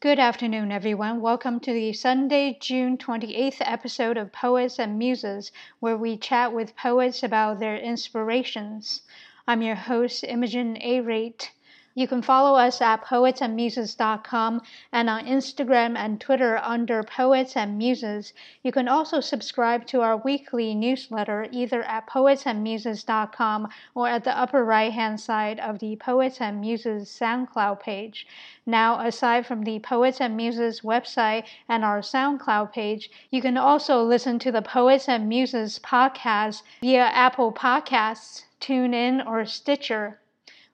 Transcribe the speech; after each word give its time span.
Good 0.00 0.18
afternoon, 0.18 0.72
everyone. 0.72 1.20
Welcome 1.20 1.60
to 1.60 1.72
the 1.72 1.92
Sunday, 1.92 2.56
June 2.60 2.96
28th 2.98 3.60
episode 3.60 4.16
of 4.16 4.32
Poets 4.32 4.78
and 4.78 4.98
Muses, 4.98 5.52
where 5.80 5.96
we 5.96 6.16
chat 6.16 6.52
with 6.52 6.76
poets 6.76 7.22
about 7.22 7.60
their 7.60 7.76
inspirations. 7.76 9.02
I'm 9.46 9.62
your 9.62 9.74
host, 9.74 10.24
Imogen 10.24 10.78
A. 10.82 11.00
Rate. 11.00 11.50
You 11.98 12.06
can 12.06 12.20
follow 12.20 12.58
us 12.58 12.82
at 12.82 13.06
poetsandmuses.com 13.06 14.60
and 14.92 15.08
on 15.08 15.24
Instagram 15.24 15.96
and 15.96 16.20
Twitter 16.20 16.58
under 16.58 17.02
Poets 17.02 17.56
and 17.56 17.78
Muses. 17.78 18.34
You 18.62 18.70
can 18.70 18.86
also 18.86 19.20
subscribe 19.20 19.86
to 19.86 20.02
our 20.02 20.18
weekly 20.18 20.74
newsletter 20.74 21.48
either 21.50 21.82
at 21.84 22.06
poetsandmuses.com 22.06 23.68
or 23.94 24.08
at 24.08 24.24
the 24.24 24.38
upper 24.38 24.62
right 24.62 24.92
hand 24.92 25.20
side 25.20 25.58
of 25.58 25.78
the 25.78 25.96
Poets 25.96 26.38
and 26.38 26.60
Muses 26.60 27.08
SoundCloud 27.08 27.80
page. 27.80 28.26
Now, 28.66 29.00
aside 29.00 29.46
from 29.46 29.62
the 29.62 29.78
Poets 29.78 30.20
and 30.20 30.36
Muses 30.36 30.82
website 30.82 31.44
and 31.66 31.82
our 31.82 32.02
SoundCloud 32.02 32.74
page, 32.74 33.10
you 33.30 33.40
can 33.40 33.56
also 33.56 34.02
listen 34.02 34.38
to 34.40 34.52
the 34.52 34.60
Poets 34.60 35.08
and 35.08 35.30
Muses 35.30 35.78
podcast 35.78 36.60
via 36.82 37.04
Apple 37.06 37.52
Podcasts, 37.52 38.44
TuneIn, 38.60 39.26
or 39.26 39.46
Stitcher. 39.46 40.20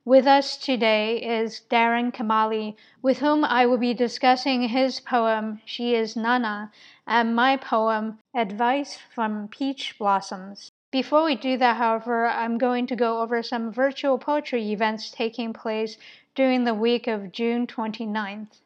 With 0.04 0.26
us 0.26 0.56
today 0.56 1.18
is 1.18 1.62
Darren 1.70 2.12
Kamali, 2.12 2.74
with 3.02 3.20
whom 3.20 3.44
I 3.44 3.66
will 3.66 3.78
be 3.78 3.94
discussing 3.94 4.62
his 4.62 4.98
poem 4.98 5.60
She 5.64 5.94
is 5.94 6.16
Nana 6.16 6.72
and 7.06 7.36
my 7.36 7.56
poem 7.56 8.18
Advice 8.34 8.98
from 9.14 9.46
Peach 9.46 9.96
Blossoms. 10.00 10.72
Before 10.90 11.22
we 11.22 11.36
do 11.36 11.56
that, 11.56 11.76
however, 11.76 12.26
I'm 12.26 12.58
going 12.58 12.88
to 12.88 12.96
go 12.96 13.20
over 13.20 13.44
some 13.44 13.70
virtual 13.70 14.18
poetry 14.18 14.72
events 14.72 15.08
taking 15.08 15.52
place 15.52 15.98
during 16.34 16.64
the 16.64 16.74
week 16.74 17.06
of 17.06 17.30
June 17.30 17.68
29th. 17.68 18.58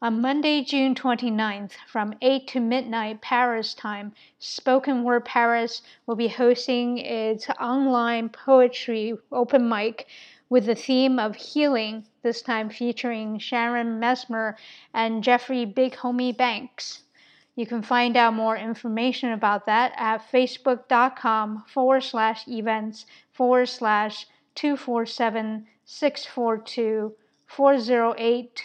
On 0.00 0.20
Monday, 0.20 0.62
June 0.62 0.94
29th, 0.94 1.72
from 1.88 2.14
8 2.22 2.46
to 2.46 2.60
midnight 2.60 3.20
Paris 3.20 3.74
time, 3.74 4.12
Spoken 4.38 5.02
Word 5.02 5.24
Paris 5.24 5.82
will 6.06 6.14
be 6.14 6.28
hosting 6.28 6.98
its 6.98 7.48
online 7.60 8.28
poetry 8.28 9.14
open 9.32 9.68
mic 9.68 10.06
with 10.50 10.66
the 10.66 10.74
theme 10.74 11.18
of 11.18 11.36
healing, 11.36 12.06
this 12.22 12.40
time 12.42 12.70
featuring 12.70 13.38
Sharon 13.38 13.98
Mesmer 13.98 14.56
and 14.94 15.22
Jeffrey 15.22 15.64
Big 15.64 15.94
Homie 15.94 16.36
Banks. 16.36 17.02
You 17.54 17.66
can 17.66 17.82
find 17.82 18.16
out 18.16 18.34
more 18.34 18.56
information 18.56 19.32
about 19.32 19.66
that 19.66 19.92
at 19.96 20.22
facebook.com 20.30 21.64
forward 21.66 22.02
slash 22.02 22.46
events 22.46 23.04
forward 23.32 23.66
slash 23.66 24.26
247 24.54 25.66
642 25.84 27.14
408 27.46 28.62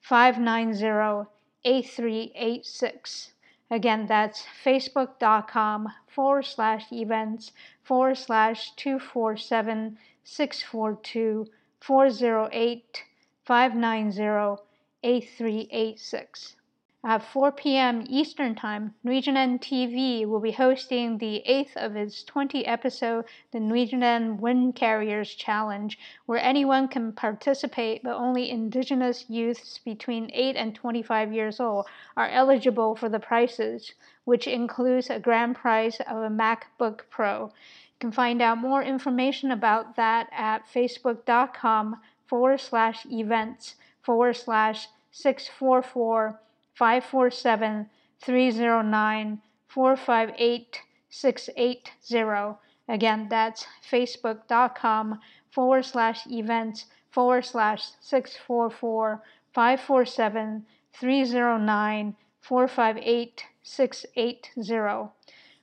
590 0.00 1.28
8386. 1.64 3.32
Again, 3.70 4.06
that's 4.06 4.44
facebook.com 4.64 5.88
forward 6.06 6.44
slash 6.46 6.90
events 6.90 7.52
forward 7.82 8.16
slash 8.16 8.72
247 8.76 9.98
642 10.30 11.46
408 11.80 13.04
590 13.46 14.62
8386. 15.02 16.56
At 17.02 17.22
4 17.22 17.52
p.m. 17.52 18.04
Eastern 18.06 18.54
Time, 18.54 18.94
Nwe 19.02 19.22
Jinan 19.22 19.58
TV 19.58 20.26
will 20.26 20.40
be 20.40 20.52
hosting 20.52 21.16
the 21.16 21.36
eighth 21.46 21.74
of 21.78 21.96
its 21.96 22.22
20 22.24 22.66
episode 22.66 23.24
The 23.52 23.58
Nguyen 23.58 24.38
Wind 24.38 24.76
Carriers 24.76 25.34
Challenge, 25.34 25.98
where 26.26 26.38
anyone 26.38 26.88
can 26.88 27.12
participate, 27.12 28.02
but 28.02 28.14
only 28.14 28.50
Indigenous 28.50 29.30
youths 29.30 29.78
between 29.78 30.30
8 30.34 30.56
and 30.56 30.74
25 30.74 31.32
years 31.32 31.58
old 31.58 31.86
are 32.18 32.28
eligible 32.28 32.94
for 32.94 33.08
the 33.08 33.18
prizes, 33.18 33.94
which 34.24 34.46
includes 34.46 35.08
a 35.08 35.18
grand 35.18 35.56
prize 35.56 36.00
of 36.00 36.18
a 36.18 36.28
MacBook 36.28 37.08
Pro. 37.08 37.50
You 37.98 38.06
can 38.06 38.12
find 38.12 38.40
out 38.40 38.58
more 38.58 38.80
information 38.80 39.50
about 39.50 39.96
that 39.96 40.28
at 40.30 40.68
facebook.com 40.72 41.96
forward 42.26 42.60
slash 42.60 43.04
events 43.10 43.74
forward 44.02 44.36
slash 44.36 44.86
644 45.10 46.38
547 46.74 47.90
309 48.20 49.42
458 49.66 50.80
680. 51.10 52.58
Again, 52.88 53.26
that's 53.28 53.66
facebook.com 53.90 55.18
forward 55.50 55.84
slash 55.84 56.24
events 56.28 56.84
forward 57.10 57.44
slash 57.46 57.88
644 58.00 59.24
547 59.52 60.66
309 60.92 62.16
458 62.42 63.44
680. 63.64 65.10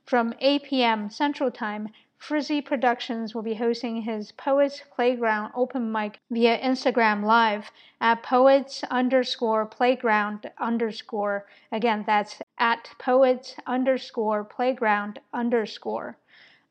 From 0.05 0.33
8 0.39 0.63
p.m. 0.63 1.09
Central 1.09 1.49
Time, 1.49 1.89
Frizzy 2.27 2.59
Productions 2.59 3.35
will 3.35 3.43
be 3.43 3.53
hosting 3.53 4.01
his 4.01 4.31
Poets 4.31 4.81
Playground 4.95 5.51
open 5.53 5.91
mic 5.91 6.19
via 6.31 6.57
Instagram 6.57 7.23
Live 7.23 7.69
at 8.01 8.23
poets 8.23 8.83
underscore 8.89 9.67
playground 9.67 10.49
underscore. 10.57 11.45
Again, 11.71 12.03
that's 12.07 12.41
at 12.57 12.89
poets 12.97 13.55
underscore 13.67 14.43
playground 14.43 15.19
underscore. 15.35 16.17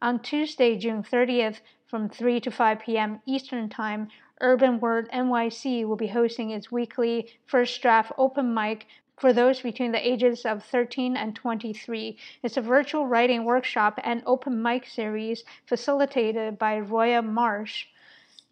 On 0.03 0.19
Tuesday, 0.19 0.77
June 0.77 1.05
30th, 1.05 1.61
from 1.87 2.09
3 2.09 2.41
to 2.41 2.51
5 2.51 2.81
p.m. 2.81 3.21
Eastern 3.25 3.69
Time, 3.69 4.09
Urban 4.41 4.81
Word 4.81 5.09
NYC 5.13 5.87
will 5.87 5.95
be 5.95 6.09
hosting 6.09 6.51
its 6.51 6.73
weekly 6.73 7.29
First 7.47 7.81
Draft 7.81 8.11
open 8.19 8.53
mic 8.53 8.89
for 9.17 9.33
those 9.33 9.61
between 9.61 9.93
the 9.93 10.09
ages 10.09 10.45
of 10.45 10.65
13 10.65 11.17
and 11.17 11.37
23. 11.37 12.19
It's 12.43 12.57
a 12.57 12.61
virtual 12.61 13.07
writing 13.07 13.45
workshop 13.45 14.01
and 14.03 14.23
open 14.27 14.63
mic 14.63 14.87
series 14.87 15.45
facilitated 15.67 16.59
by 16.59 16.81
Roya 16.81 17.23
Marsh. 17.23 17.87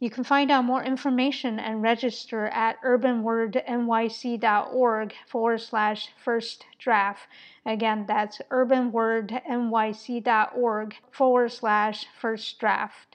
You 0.02 0.10
can 0.10 0.24
find 0.24 0.50
out 0.50 0.64
more 0.64 0.82
information 0.82 1.60
and 1.60 1.80
register 1.80 2.48
at 2.48 2.82
urbanwordnyc.org 2.82 5.14
forward 5.28 5.60
slash 5.60 6.08
first 6.16 6.66
draft. 6.78 7.28
Again, 7.64 8.06
that's 8.08 8.40
urbanwordnyc.org 8.50 10.96
forward 11.12 11.52
slash 11.52 12.06
first 12.20 12.58
draft. 12.58 13.11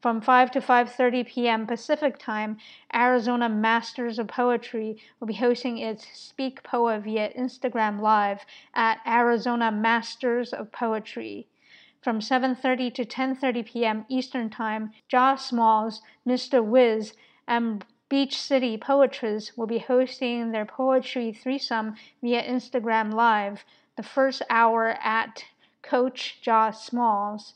From 0.00 0.22
5 0.22 0.50
to 0.52 0.62
5:30 0.62 1.26
p.m. 1.26 1.66
Pacific 1.66 2.18
Time, 2.18 2.56
Arizona 2.94 3.50
Masters 3.50 4.18
of 4.18 4.28
Poetry 4.28 4.96
will 5.18 5.26
be 5.26 5.34
hosting 5.34 5.76
its 5.76 6.06
Speak 6.18 6.62
Poa 6.62 6.98
via 7.00 7.30
Instagram 7.34 8.00
Live 8.00 8.46
at 8.72 9.00
Arizona 9.06 9.70
Masters 9.70 10.54
of 10.54 10.72
Poetry. 10.72 11.48
From 12.00 12.20
7:30 12.20 12.94
to 12.94 13.04
10:30 13.04 13.66
p.m. 13.66 14.06
Eastern 14.08 14.48
Time, 14.48 14.90
Josh 15.06 15.42
Smalls, 15.42 16.00
Mr. 16.26 16.64
Witz, 16.64 17.12
and 17.46 17.84
Beach 18.08 18.40
City 18.40 18.78
Poetries 18.78 19.54
will 19.54 19.66
be 19.66 19.80
hosting 19.80 20.52
their 20.52 20.64
poetry 20.64 21.30
threesome 21.30 21.94
via 22.22 22.42
Instagram 22.42 23.12
Live. 23.12 23.66
The 23.96 24.02
first 24.02 24.40
hour 24.48 24.96
at 25.02 25.44
Coach 25.82 26.40
Josh 26.40 26.78
Smalls 26.78 27.52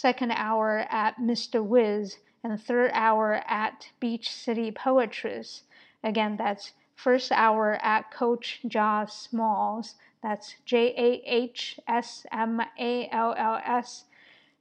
second 0.00 0.30
hour 0.30 0.86
at 0.88 1.18
Mr. 1.18 1.62
Witz, 1.62 2.16
and 2.42 2.58
third 2.58 2.90
hour 2.94 3.42
at 3.46 3.90
Beach 4.00 4.30
City 4.30 4.70
Poetress. 4.70 5.64
Again, 6.02 6.38
that's 6.38 6.72
first 6.94 7.30
hour 7.32 7.78
at 7.82 8.10
Coach 8.10 8.60
Josh 8.66 9.12
Smalls. 9.12 9.96
That's 10.22 10.54
J 10.64 10.94
A 10.96 11.22
H 11.26 11.78
S 11.86 12.24
M 12.32 12.62
A 12.78 13.10
L 13.12 13.34
L 13.36 13.60
S. 13.62 14.06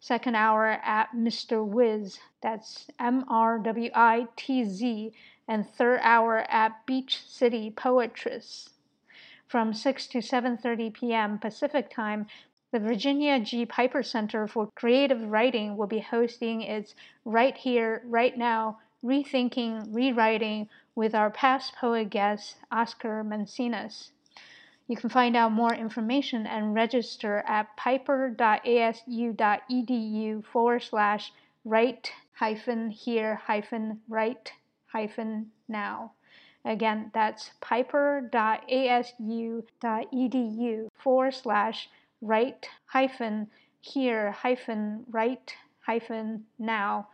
Second 0.02 0.36
hour 0.36 0.66
at 0.84 1.14
Mr. 1.16 1.66
Witz. 1.66 2.20
That's 2.42 2.88
M 3.00 3.24
R 3.30 3.60
W 3.60 3.92
I 3.96 4.28
T 4.36 4.66
Z. 4.66 5.14
And 5.48 5.66
third 5.66 6.02
hour 6.04 6.46
at 6.50 6.86
Beach 6.86 7.24
City 7.26 7.72
Poetress. 7.72 8.72
From 9.48 9.74
6 9.74 10.06
to 10.08 10.18
7:30 10.18 10.94
p.m. 10.94 11.40
Pacific 11.40 11.90
Time, 11.90 12.28
the 12.72 12.80
Virginia 12.80 13.40
G. 13.40 13.66
Piper 13.66 14.04
Center 14.04 14.48
for 14.48 14.68
Creative 14.76 15.22
Writing 15.32 15.76
will 15.76 15.88
be 15.88 16.00
hosting 16.00 16.62
its 16.62 16.94
Write 17.26 17.58
Here, 17.58 18.04
Write 18.06 18.38
Now 18.38 18.80
Rethinking, 19.04 19.88
Rewriting 19.92 20.70
with 20.94 21.16
our 21.16 21.32
past 21.32 21.76
poet 21.76 22.12
guest, 22.12 22.58
Oscar 22.72 23.24
Mancinas. 23.24 24.12
You 24.88 24.96
can 24.96 25.10
find 25.10 25.36
out 25.36 25.52
more 25.52 25.74
information 25.74 26.46
and 26.46 26.76
register 26.76 27.44
at 27.48 27.76
piper.asu.edu 27.76 28.36
forward 30.46 30.84
slash 30.84 31.32
write 31.66 32.12
hyphen 32.34 32.90
here 32.90 33.36
hyphen 33.36 34.02
write 34.08 34.54
hyphen 34.88 35.52
now. 35.68 36.12
Again, 36.66 37.12
that's 37.14 37.52
piper.asu.edu 37.62 38.30
forward 40.94 41.34
slash 41.34 41.90
write 42.22 42.68
hyphen 42.86 43.48
here 43.82 44.32
hyphen 44.32 45.06
write 45.10 45.56
hyphen 45.80 46.46
now. 46.58 47.08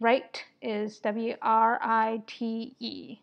Write 0.00 0.44
is 0.60 0.98
W 1.00 1.36
R 1.42 1.78
I 1.82 2.22
T 2.26 2.74
E. 2.80 3.18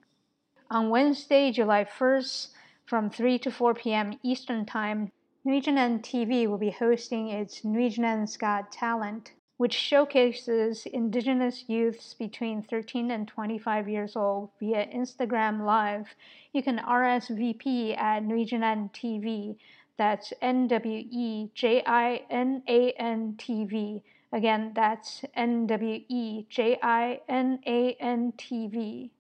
On 0.72 0.90
Wednesday, 0.90 1.52
July 1.52 1.84
1st, 1.84 2.50
from 2.86 3.10
3 3.10 3.40
to 3.40 3.52
4 3.52 3.74
p.m. 3.74 4.20
Eastern 4.22 4.66
Time, 4.66 5.12
Nwe 5.46 5.64
Jinan 5.64 6.02
TV 6.02 6.48
will 6.48 6.58
be 6.58 6.70
hosting 6.70 7.30
its 7.30 7.62
Nwe 7.62 7.90
Jinan's 7.92 8.38
Got 8.38 8.72
Talent, 8.72 9.32
which 9.58 9.74
showcases 9.74 10.86
indigenous 10.86 11.66
youths 11.68 12.14
between 12.14 12.62
13 12.62 13.10
and 13.10 13.28
25 13.28 13.90
years 13.90 14.16
old 14.16 14.52
via 14.60 14.86
Instagram 14.88 15.66
Live. 15.66 16.16
You 16.54 16.62
can 16.62 16.78
RSVP 16.78 17.98
at 17.98 18.24
Nwe 18.24 18.48
Jinan 18.48 18.92
TV. 18.94 19.58
That's 20.00 20.32
N 20.42 20.70
W 20.70 21.04
E 21.12 21.50
J 21.54 21.84
I 21.86 22.22
N 22.30 22.64
A 22.70 22.92
N 22.92 23.36
T 23.38 23.66
V. 23.66 24.02
Again, 24.32 24.72
that's 24.74 25.26
N 25.36 25.68
W 25.68 26.02
E 26.08 26.46
J 26.48 26.80
I 26.82 27.20
N 27.28 27.60
A 27.68 27.98
N 28.00 28.32
T 28.38 28.68
V. 28.68 29.12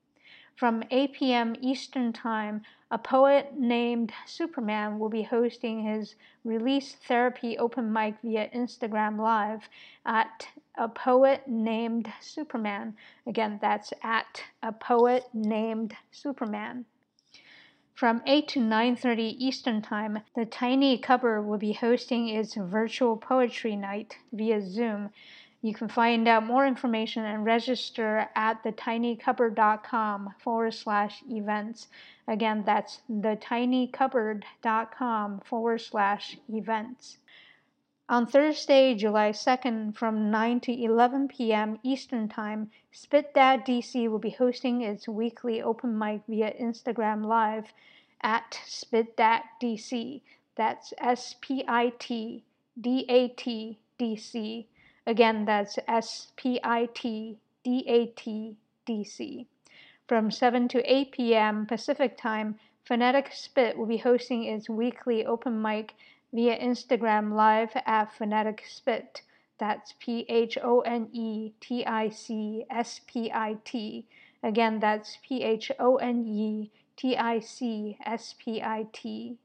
From 0.56 0.84
8 0.90 1.12
p.m. 1.12 1.56
Eastern 1.60 2.14
Time, 2.14 2.62
a 2.90 2.98
poet 2.98 3.56
named 3.58 4.14
Superman 4.26 5.00
will 5.00 5.10
be 5.10 5.24
hosting 5.24 5.84
his 5.84 6.16
release 6.46 6.96
therapy 6.96 7.58
open 7.58 7.92
mic 7.92 8.16
via 8.24 8.50
Instagram 8.56 9.20
Live 9.20 9.68
at 10.06 10.48
a 10.76 10.88
poet 10.88 11.46
named 11.46 12.10
Superman. 12.22 12.96
Again, 13.28 13.60
that's 13.62 13.92
at 14.02 14.44
a 14.64 14.72
poet 14.72 15.26
named 15.34 15.94
Superman. 16.10 16.86
From 18.00 18.24
8 18.26 18.48
to 18.48 18.60
9:30 18.62 19.36
Eastern 19.40 19.82
Time, 19.82 20.20
the 20.34 20.46
Tiny 20.46 20.98
Cupboard 20.98 21.42
will 21.42 21.58
be 21.58 21.74
hosting 21.74 22.30
its 22.30 22.56
virtual 22.56 23.18
poetry 23.18 23.76
night 23.76 24.18
via 24.32 24.62
Zoom. 24.62 25.10
You 25.62 25.74
can 25.74 25.90
find 25.90 26.26
out 26.26 26.46
more 26.46 26.66
information 26.66 27.26
and 27.26 27.44
register 27.44 28.30
at 28.38 28.64
thetinycupboard.com 28.64 30.36
forward 30.40 30.76
slash 30.76 31.22
events. 31.30 31.90
Again, 32.26 32.64
that's 32.66 33.02
thetinycupboard.com 33.12 35.42
forward 35.42 35.82
slash 35.82 36.38
events. 36.48 37.18
On 38.10 38.26
Thursday, 38.26 38.96
July 38.96 39.30
2nd, 39.30 39.96
from 39.96 40.32
9 40.32 40.62
to 40.62 40.72
11 40.72 41.28
p.m. 41.28 41.78
Eastern 41.84 42.28
Time, 42.28 42.72
Spit 42.92 43.36
Dat 43.36 43.64
DC 43.68 44.10
will 44.10 44.18
be 44.18 44.32
hosting 44.32 44.82
its 44.82 45.08
weekly 45.08 45.62
open 45.62 45.96
mic 45.96 46.24
via 46.28 46.52
Instagram 46.60 47.24
Live 47.24 47.72
at 48.24 48.60
Spit 48.66 49.16
Dat 49.16 49.44
DC. 49.62 50.22
That's 50.56 50.92
S 50.98 51.36
P 51.40 51.64
I 51.68 51.94
T 52.00 52.44
D 52.82 53.06
A 53.08 53.28
T 53.28 53.78
D 54.00 54.16
C. 54.16 54.66
Again, 55.06 55.46
that's 55.46 55.78
S 55.88 56.32
P 56.36 56.60
I 56.64 56.90
T 56.92 57.38
D 57.64 57.84
A 57.88 58.08
T 58.08 58.58
D 58.88 59.04
C. 59.04 59.46
From 60.08 60.32
7 60.32 60.68
to 60.70 60.82
8 60.92 61.12
p.m. 61.12 61.68
Pacific 61.68 62.18
Time, 62.18 62.60
Phonetic 62.84 63.32
Spit 63.32 63.78
will 63.78 63.86
be 63.86 63.98
hosting 63.98 64.46
its 64.46 64.68
weekly 64.68 65.24
open 65.24 65.62
mic 65.62 65.94
via 66.32 66.58
Instagram 66.60 67.34
Live 67.34 67.72
at 67.86 68.14
Phonetic 68.14 68.64
Spit. 68.68 69.22
That's 69.58 69.94
P 70.00 70.26
H 70.30 70.58
O 70.64 70.82
N 70.82 71.10
E 71.12 71.54
T 71.60 71.86
I 71.86 72.10
C 72.10 72.66
S 72.70 73.02
P 73.08 73.32
I 73.32 73.58
T. 73.66 74.06
Again, 74.42 74.80
that's 74.80 75.18
P 75.22 75.44
H 75.44 75.72
O 75.80 75.98
N 75.98 76.26
E 76.26 76.72
T 76.96 77.18
I 77.18 77.40
C 77.40 77.98
S 78.06 78.36
P 78.40 78.62
I 78.62 78.88
T. 78.94 79.38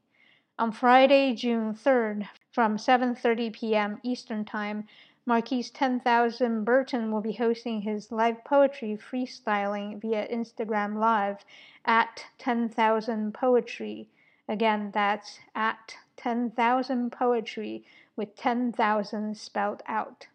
On 0.58 0.70
Friday, 0.70 1.34
June 1.34 1.74
3rd, 1.74 2.28
from 2.52 2.76
7:30 2.76 3.52
p.m. 3.52 3.98
Eastern 4.04 4.44
Time, 4.44 4.86
Marquis 5.26 5.64
10,000 5.64 6.64
Burton 6.64 7.10
will 7.10 7.22
be 7.22 7.32
hosting 7.32 7.80
his 7.80 8.12
live 8.12 8.44
poetry 8.44 8.96
freestyling 8.96 10.00
via 10.00 10.28
Instagram 10.28 10.98
Live 10.98 11.44
at 11.84 12.26
10,000 12.38 13.32
Poetry. 13.32 14.08
Again, 14.48 14.90
that's 14.92 15.40
at 15.54 15.96
10,000 16.16 17.10
Poetry 17.10 17.84
with 18.16 18.36
10,000 18.36 19.36
spelled 19.36 19.82
out. 19.86 20.28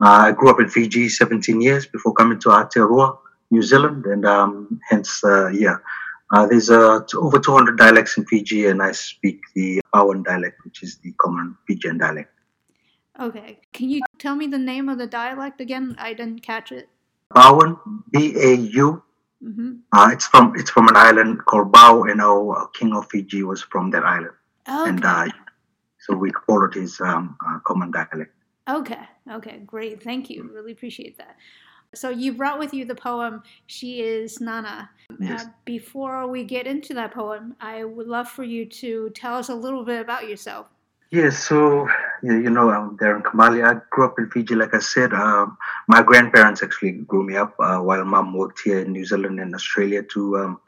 I 0.00 0.32
grew 0.32 0.50
up 0.50 0.60
in 0.60 0.68
Fiji 0.68 1.08
17 1.08 1.60
years 1.60 1.86
before 1.86 2.14
coming 2.14 2.38
to 2.40 2.48
Aotearoa, 2.48 3.18
New 3.50 3.62
Zealand, 3.62 4.06
and 4.06 4.24
um, 4.24 4.80
hence, 4.88 5.20
yeah, 5.52 5.76
uh, 6.32 6.46
there's 6.46 6.70
uh, 6.70 7.00
over 7.16 7.38
200 7.38 7.78
dialects 7.78 8.16
in 8.18 8.24
Fiji, 8.26 8.66
and 8.66 8.82
I 8.82 8.92
speak 8.92 9.40
the 9.54 9.80
Bauan 9.94 10.24
dialect, 10.24 10.64
which 10.64 10.82
is 10.82 10.98
the 10.98 11.12
common 11.20 11.56
Fijian 11.66 11.98
dialect. 11.98 12.32
Okay. 13.20 13.60
Can 13.72 13.88
you 13.88 14.02
tell 14.18 14.36
me 14.36 14.46
the 14.46 14.58
name 14.58 14.88
of 14.88 14.98
the 14.98 15.06
dialect 15.06 15.60
again? 15.60 15.96
I 15.98 16.14
didn't 16.14 16.40
catch 16.42 16.72
it. 16.72 16.88
Bauan, 17.34 17.78
B 18.12 18.34
A 18.36 18.54
U. 18.54 19.02
Mm-hmm. 19.44 19.74
Uh, 19.92 20.08
it's 20.12 20.26
from 20.26 20.54
it's 20.56 20.70
from 20.70 20.88
an 20.88 20.96
island 20.96 21.44
called 21.44 21.70
Bau, 21.70 22.04
and 22.04 22.22
our 22.22 22.68
king 22.68 22.94
of 22.94 23.06
Fiji 23.10 23.42
was 23.42 23.62
from 23.62 23.90
that 23.90 24.02
island, 24.02 24.32
okay. 24.66 24.88
and 24.88 25.04
uh, 25.04 25.26
so 25.98 26.16
we 26.16 26.32
followed 26.46 26.72
his 26.72 26.98
um, 27.02 27.36
uh, 27.46 27.58
common 27.58 27.90
dialect. 27.90 28.32
Okay, 28.66 28.98
okay, 29.30 29.58
great, 29.66 30.02
thank 30.02 30.30
you, 30.30 30.50
really 30.54 30.72
appreciate 30.72 31.18
that. 31.18 31.36
So 31.94 32.08
you 32.08 32.32
brought 32.32 32.58
with 32.58 32.72
you 32.72 32.86
the 32.86 32.94
poem 32.94 33.42
"She 33.66 34.00
Is 34.00 34.40
Nana." 34.40 34.88
Yes. 35.20 35.44
Uh, 35.44 35.48
before 35.66 36.26
we 36.26 36.42
get 36.42 36.66
into 36.66 36.94
that 36.94 37.12
poem, 37.12 37.56
I 37.60 37.84
would 37.84 38.08
love 38.08 38.28
for 38.28 38.42
you 38.42 38.64
to 38.64 39.10
tell 39.10 39.34
us 39.36 39.50
a 39.50 39.54
little 39.54 39.84
bit 39.84 40.00
about 40.00 40.28
yourself. 40.28 40.66
Yes, 41.10 41.38
so 41.38 41.86
you 42.32 42.50
know, 42.50 42.70
I'm 42.70 42.96
Darren 42.96 43.22
Kamali. 43.22 43.64
I 43.64 43.80
grew 43.90 44.06
up 44.06 44.18
in 44.18 44.30
Fiji, 44.30 44.54
like 44.54 44.74
I 44.74 44.80
said. 44.80 45.12
Um, 45.12 45.56
my 45.88 46.02
grandparents 46.02 46.62
actually 46.62 46.92
grew 46.92 47.24
me 47.24 47.36
up 47.36 47.54
uh, 47.58 47.78
while 47.78 48.04
mom 48.04 48.34
worked 48.34 48.60
here 48.64 48.80
in 48.80 48.92
New 48.92 49.04
Zealand 49.04 49.40
and 49.40 49.54
Australia 49.54 50.02
to 50.14 50.36
um, 50.38 50.60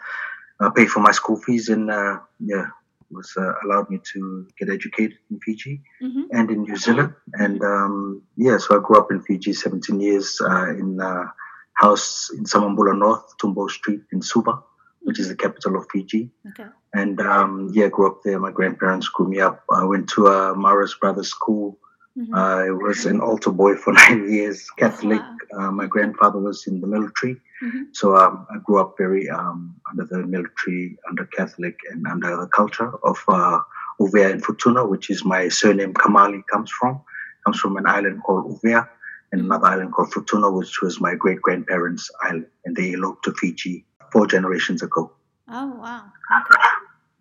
uh, 0.61 0.71
pay 0.71 0.87
for 0.87 1.01
my 1.01 1.13
school 1.13 1.37
fees, 1.37 1.69
and 1.69 1.91
uh, 1.91 2.19
yeah, 2.41 2.67
was 3.11 3.33
uh, 3.37 3.53
allowed 3.65 3.91
me 3.91 4.01
to 4.13 4.47
get 4.59 4.71
educated 4.71 5.19
in 5.31 5.41
Fiji 5.41 5.81
mm-hmm. 6.03 6.23
and 6.33 6.51
in 6.51 6.63
New 6.63 6.77
Zealand. 6.77 7.15
And 7.35 7.63
um, 7.63 8.23
yeah, 8.37 8.59
so 8.59 8.79
I 8.79 8.83
grew 8.83 8.99
up 8.99 9.11
in 9.11 9.23
Fiji 9.23 9.53
17 9.53 10.01
years 10.01 10.41
uh, 10.41 10.71
in 10.71 10.99
a 11.01 11.33
house 11.75 12.31
in 12.37 12.45
Samabula 12.45 12.99
North, 12.99 13.37
Tumbo 13.39 13.71
Street 13.71 14.01
in 14.13 14.21
Suva, 14.21 14.63
which 15.03 15.19
is 15.19 15.29
the 15.29 15.37
capital 15.37 15.77
of 15.77 15.87
Fiji. 15.91 16.31
Okay. 16.51 16.69
And 16.95 17.21
um, 17.21 17.71
yeah, 17.73 17.87
I 17.87 17.89
grew 17.89 18.07
up 18.07 18.23
there. 18.25 18.39
My 18.39 18.51
grandparents 18.51 19.09
grew 19.09 19.29
me 19.29 19.41
up. 19.41 19.63
I 19.71 19.85
went 19.85 20.09
to 20.11 20.27
a 20.27 20.55
Marist 20.55 21.01
Brothers 21.01 21.29
School 21.29 21.79
Mm-hmm. 22.19 22.35
I 22.35 22.71
was 22.71 23.07
an 23.07 23.21
altar 23.21 23.53
boy 23.53 23.77
for 23.77 23.93
nine 24.09 24.33
years, 24.33 24.69
Catholic. 24.71 25.21
Wow. 25.53 25.69
Uh, 25.69 25.71
my 25.71 25.87
grandfather 25.87 26.41
was 26.41 26.67
in 26.67 26.81
the 26.81 26.87
military. 26.87 27.37
Mm-hmm. 27.63 27.83
So 27.93 28.17
um, 28.17 28.47
I 28.51 28.59
grew 28.59 28.81
up 28.81 28.95
very 28.99 29.29
um, 29.29 29.77
under 29.91 30.05
the 30.05 30.27
military, 30.27 30.97
under 31.09 31.27
Catholic, 31.27 31.79
and 31.91 32.07
under 32.07 32.37
the 32.37 32.49
culture 32.49 32.93
of 33.05 33.19
uh, 33.29 33.61
Uvea 34.01 34.33
and 34.33 34.43
Futuna, 34.43 34.89
which 34.89 35.11
is 35.11 35.25
my 35.25 35.49
surname 35.49 35.95
Kamali 35.95 36.43
comes 36.51 36.71
from. 36.71 37.01
Comes 37.45 37.61
from 37.61 37.77
an 37.77 37.87
island 37.87 38.23
called 38.25 38.61
Uvea 38.61 38.89
and 39.31 39.43
another 39.43 39.67
island 39.67 39.93
called 39.93 40.11
Futuna, 40.11 40.53
which 40.53 40.83
was 40.83 41.01
my 41.01 41.15
great 41.15 41.41
grandparents' 41.41 42.11
island, 42.23 42.47
and 42.65 42.75
they 42.75 42.95
eloped 42.95 43.25
to 43.25 43.33
Fiji 43.35 43.85
four 44.13 44.27
generations 44.27 44.83
ago. 44.83 45.13
Oh 45.49 45.75
wow! 45.77 46.05
Okay. 46.41 46.63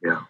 Yeah. 0.03 0.21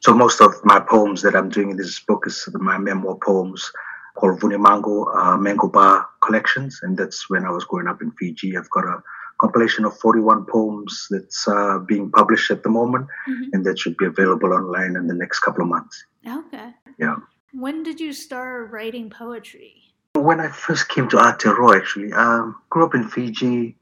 So 0.00 0.14
most 0.14 0.40
of 0.40 0.52
my 0.64 0.80
poems 0.80 1.22
that 1.22 1.34
I'm 1.34 1.48
doing 1.48 1.70
in 1.70 1.76
this 1.76 1.98
book 2.00 2.24
is 2.26 2.48
my 2.54 2.78
memoir 2.78 3.16
poems 3.22 3.70
called 4.14 4.40
Vunimango 4.40 5.16
uh, 5.16 5.36
Mango 5.36 5.68
Bar 5.68 6.06
Collections, 6.22 6.80
and 6.82 6.96
that's 6.96 7.28
when 7.30 7.44
I 7.44 7.50
was 7.50 7.64
growing 7.64 7.88
up 7.88 8.02
in 8.02 8.12
Fiji. 8.12 8.56
I've 8.56 8.70
got 8.70 8.84
a 8.84 9.02
compilation 9.40 9.84
of 9.84 9.96
41 9.98 10.46
poems 10.46 11.06
that's 11.10 11.46
uh, 11.46 11.78
being 11.78 12.10
published 12.10 12.50
at 12.50 12.62
the 12.62 12.70
moment, 12.70 13.06
mm-hmm. 13.28 13.50
and 13.52 13.64
that 13.64 13.78
should 13.78 13.96
be 13.96 14.06
available 14.06 14.52
online 14.52 14.96
in 14.96 15.06
the 15.06 15.14
next 15.14 15.40
couple 15.40 15.62
of 15.62 15.68
months. 15.68 16.04
Okay. 16.26 16.70
Yeah. 16.98 17.16
When 17.52 17.82
did 17.82 18.00
you 18.00 18.12
start 18.12 18.70
writing 18.70 19.10
poetry? 19.10 19.82
When 20.14 20.40
I 20.40 20.48
first 20.48 20.88
came 20.88 21.08
to 21.10 21.16
Aotearoa, 21.16 21.76
actually, 21.76 22.12
um, 22.12 22.56
grew 22.70 22.84
up 22.84 22.94
in 22.94 23.08
Fiji, 23.08 23.76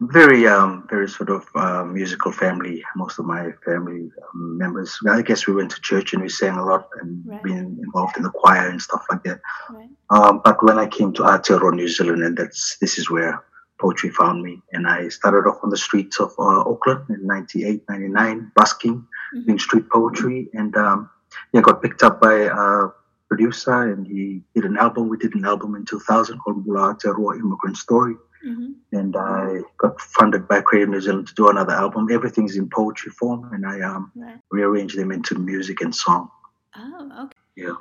very 0.00 0.46
um 0.46 0.86
very 0.90 1.08
sort 1.08 1.30
of 1.30 1.46
uh, 1.54 1.84
musical 1.84 2.32
family 2.32 2.82
most 2.96 3.18
of 3.18 3.24
my 3.24 3.52
family 3.64 4.10
um, 4.34 4.58
members 4.58 4.98
i 5.08 5.22
guess 5.22 5.46
we 5.46 5.54
went 5.54 5.70
to 5.70 5.80
church 5.82 6.12
and 6.12 6.22
we 6.22 6.28
sang 6.28 6.56
a 6.56 6.64
lot 6.64 6.88
and 7.00 7.22
right. 7.26 7.42
been 7.42 7.78
involved 7.82 8.16
in 8.16 8.24
the 8.24 8.30
choir 8.30 8.68
and 8.68 8.82
stuff 8.82 9.04
like 9.10 9.22
that 9.22 9.40
right. 9.70 9.88
um, 10.10 10.40
but 10.44 10.62
when 10.64 10.78
i 10.78 10.86
came 10.86 11.12
to 11.12 11.22
aotearoa 11.22 11.72
new 11.74 11.88
zealand 11.88 12.22
and 12.24 12.36
that's 12.36 12.76
this 12.78 12.98
is 12.98 13.08
where 13.08 13.44
poetry 13.80 14.10
found 14.10 14.42
me 14.42 14.60
and 14.72 14.88
i 14.88 15.08
started 15.08 15.48
off 15.48 15.58
on 15.62 15.70
the 15.70 15.76
streets 15.76 16.18
of 16.18 16.32
uh, 16.40 16.60
auckland 16.68 17.04
in 17.08 17.24
98 17.26 17.82
99 17.88 18.52
busking 18.56 18.96
mm-hmm. 18.96 19.44
doing 19.46 19.58
street 19.58 19.88
poetry 19.90 20.48
and 20.54 20.76
um, 20.76 21.08
yeah 21.52 21.60
got 21.60 21.80
picked 21.80 22.02
up 22.02 22.20
by 22.20 22.34
a 22.34 22.88
producer 23.28 23.92
and 23.92 24.06
he 24.08 24.42
did 24.54 24.64
an 24.64 24.76
album 24.76 25.08
we 25.08 25.16
did 25.16 25.34
an 25.34 25.44
album 25.44 25.76
in 25.76 25.84
2000 25.84 26.38
called 26.38 26.66
Aotearoa 26.66 27.38
Immigrant 27.38 27.76
Story 27.76 28.16
Mm-hmm. 28.46 28.72
And 28.92 29.16
I 29.16 29.60
got 29.78 30.00
funded 30.00 30.46
by 30.46 30.60
Creative 30.60 30.90
New 30.90 31.00
Zealand 31.00 31.28
to 31.28 31.34
do 31.34 31.48
another 31.48 31.72
album. 31.72 32.08
Everything's 32.10 32.56
in 32.56 32.68
poetry 32.68 33.10
form, 33.10 33.50
and 33.52 33.66
I 33.66 33.80
um, 33.80 34.12
right. 34.14 34.38
rearranged 34.50 34.98
them 34.98 35.12
into 35.12 35.38
music 35.38 35.80
and 35.80 35.94
song. 35.94 36.30
Oh, 36.76 37.24
okay. 37.24 37.38
Yeah. 37.56 37.76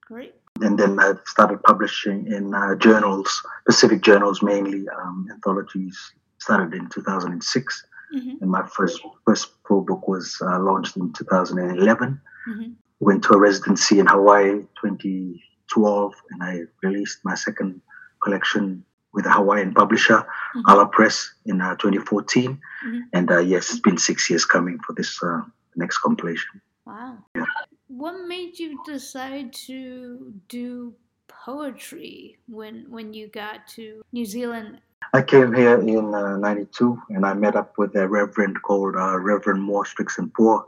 Great. 0.00 0.34
And 0.60 0.78
then 0.78 0.98
I 0.98 1.12
started 1.26 1.62
publishing 1.62 2.26
in 2.26 2.54
uh, 2.54 2.74
journals, 2.76 3.42
Pacific 3.66 4.02
journals 4.02 4.42
mainly, 4.42 4.86
um, 4.88 5.28
anthologies. 5.30 5.96
Started 6.40 6.72
in 6.72 6.88
2006, 6.88 7.86
mm-hmm. 8.14 8.30
and 8.40 8.50
my 8.50 8.64
first 8.68 9.00
first 9.26 9.50
full 9.66 9.80
book 9.82 10.06
was 10.06 10.36
uh, 10.40 10.58
launched 10.60 10.96
in 10.96 11.12
2011. 11.12 12.20
Mm-hmm. 12.48 12.70
Went 13.00 13.24
to 13.24 13.34
a 13.34 13.38
residency 13.38 13.98
in 13.98 14.06
Hawaii 14.06 14.62
2012, 14.80 16.14
and 16.30 16.42
I 16.42 16.60
released 16.82 17.18
my 17.24 17.34
second 17.34 17.80
collection 18.22 18.84
with 19.12 19.26
a 19.26 19.30
Hawaiian 19.30 19.74
publisher, 19.74 20.18
mm-hmm. 20.18 20.70
Ala 20.70 20.86
Press, 20.86 21.32
in 21.46 21.60
uh, 21.60 21.76
2014. 21.76 22.60
Mm-hmm. 22.86 22.98
And 23.12 23.30
uh, 23.30 23.38
yes, 23.38 23.70
it's 23.70 23.80
been 23.80 23.98
six 23.98 24.28
years 24.30 24.44
coming 24.44 24.78
for 24.86 24.92
this 24.94 25.18
uh, 25.22 25.40
next 25.76 25.98
compilation. 25.98 26.60
Wow. 26.86 27.18
Yeah. 27.34 27.44
What 27.88 28.26
made 28.26 28.58
you 28.58 28.80
decide 28.84 29.52
to 29.66 30.32
do 30.48 30.94
poetry 31.26 32.36
when 32.46 32.84
when 32.88 33.14
you 33.14 33.28
got 33.28 33.66
to 33.76 34.02
New 34.12 34.26
Zealand? 34.26 34.80
I 35.14 35.22
came 35.22 35.54
here 35.54 35.80
in 35.80 36.10
'92 36.10 36.92
uh, 36.92 37.14
and 37.14 37.24
I 37.24 37.32
met 37.32 37.56
up 37.56 37.78
with 37.78 37.94
a 37.96 38.06
reverend 38.06 38.60
called 38.62 38.96
uh, 38.96 39.18
Reverend 39.18 39.62
Moore 39.62 39.84
Strickson 39.84 40.32
Poor. 40.34 40.66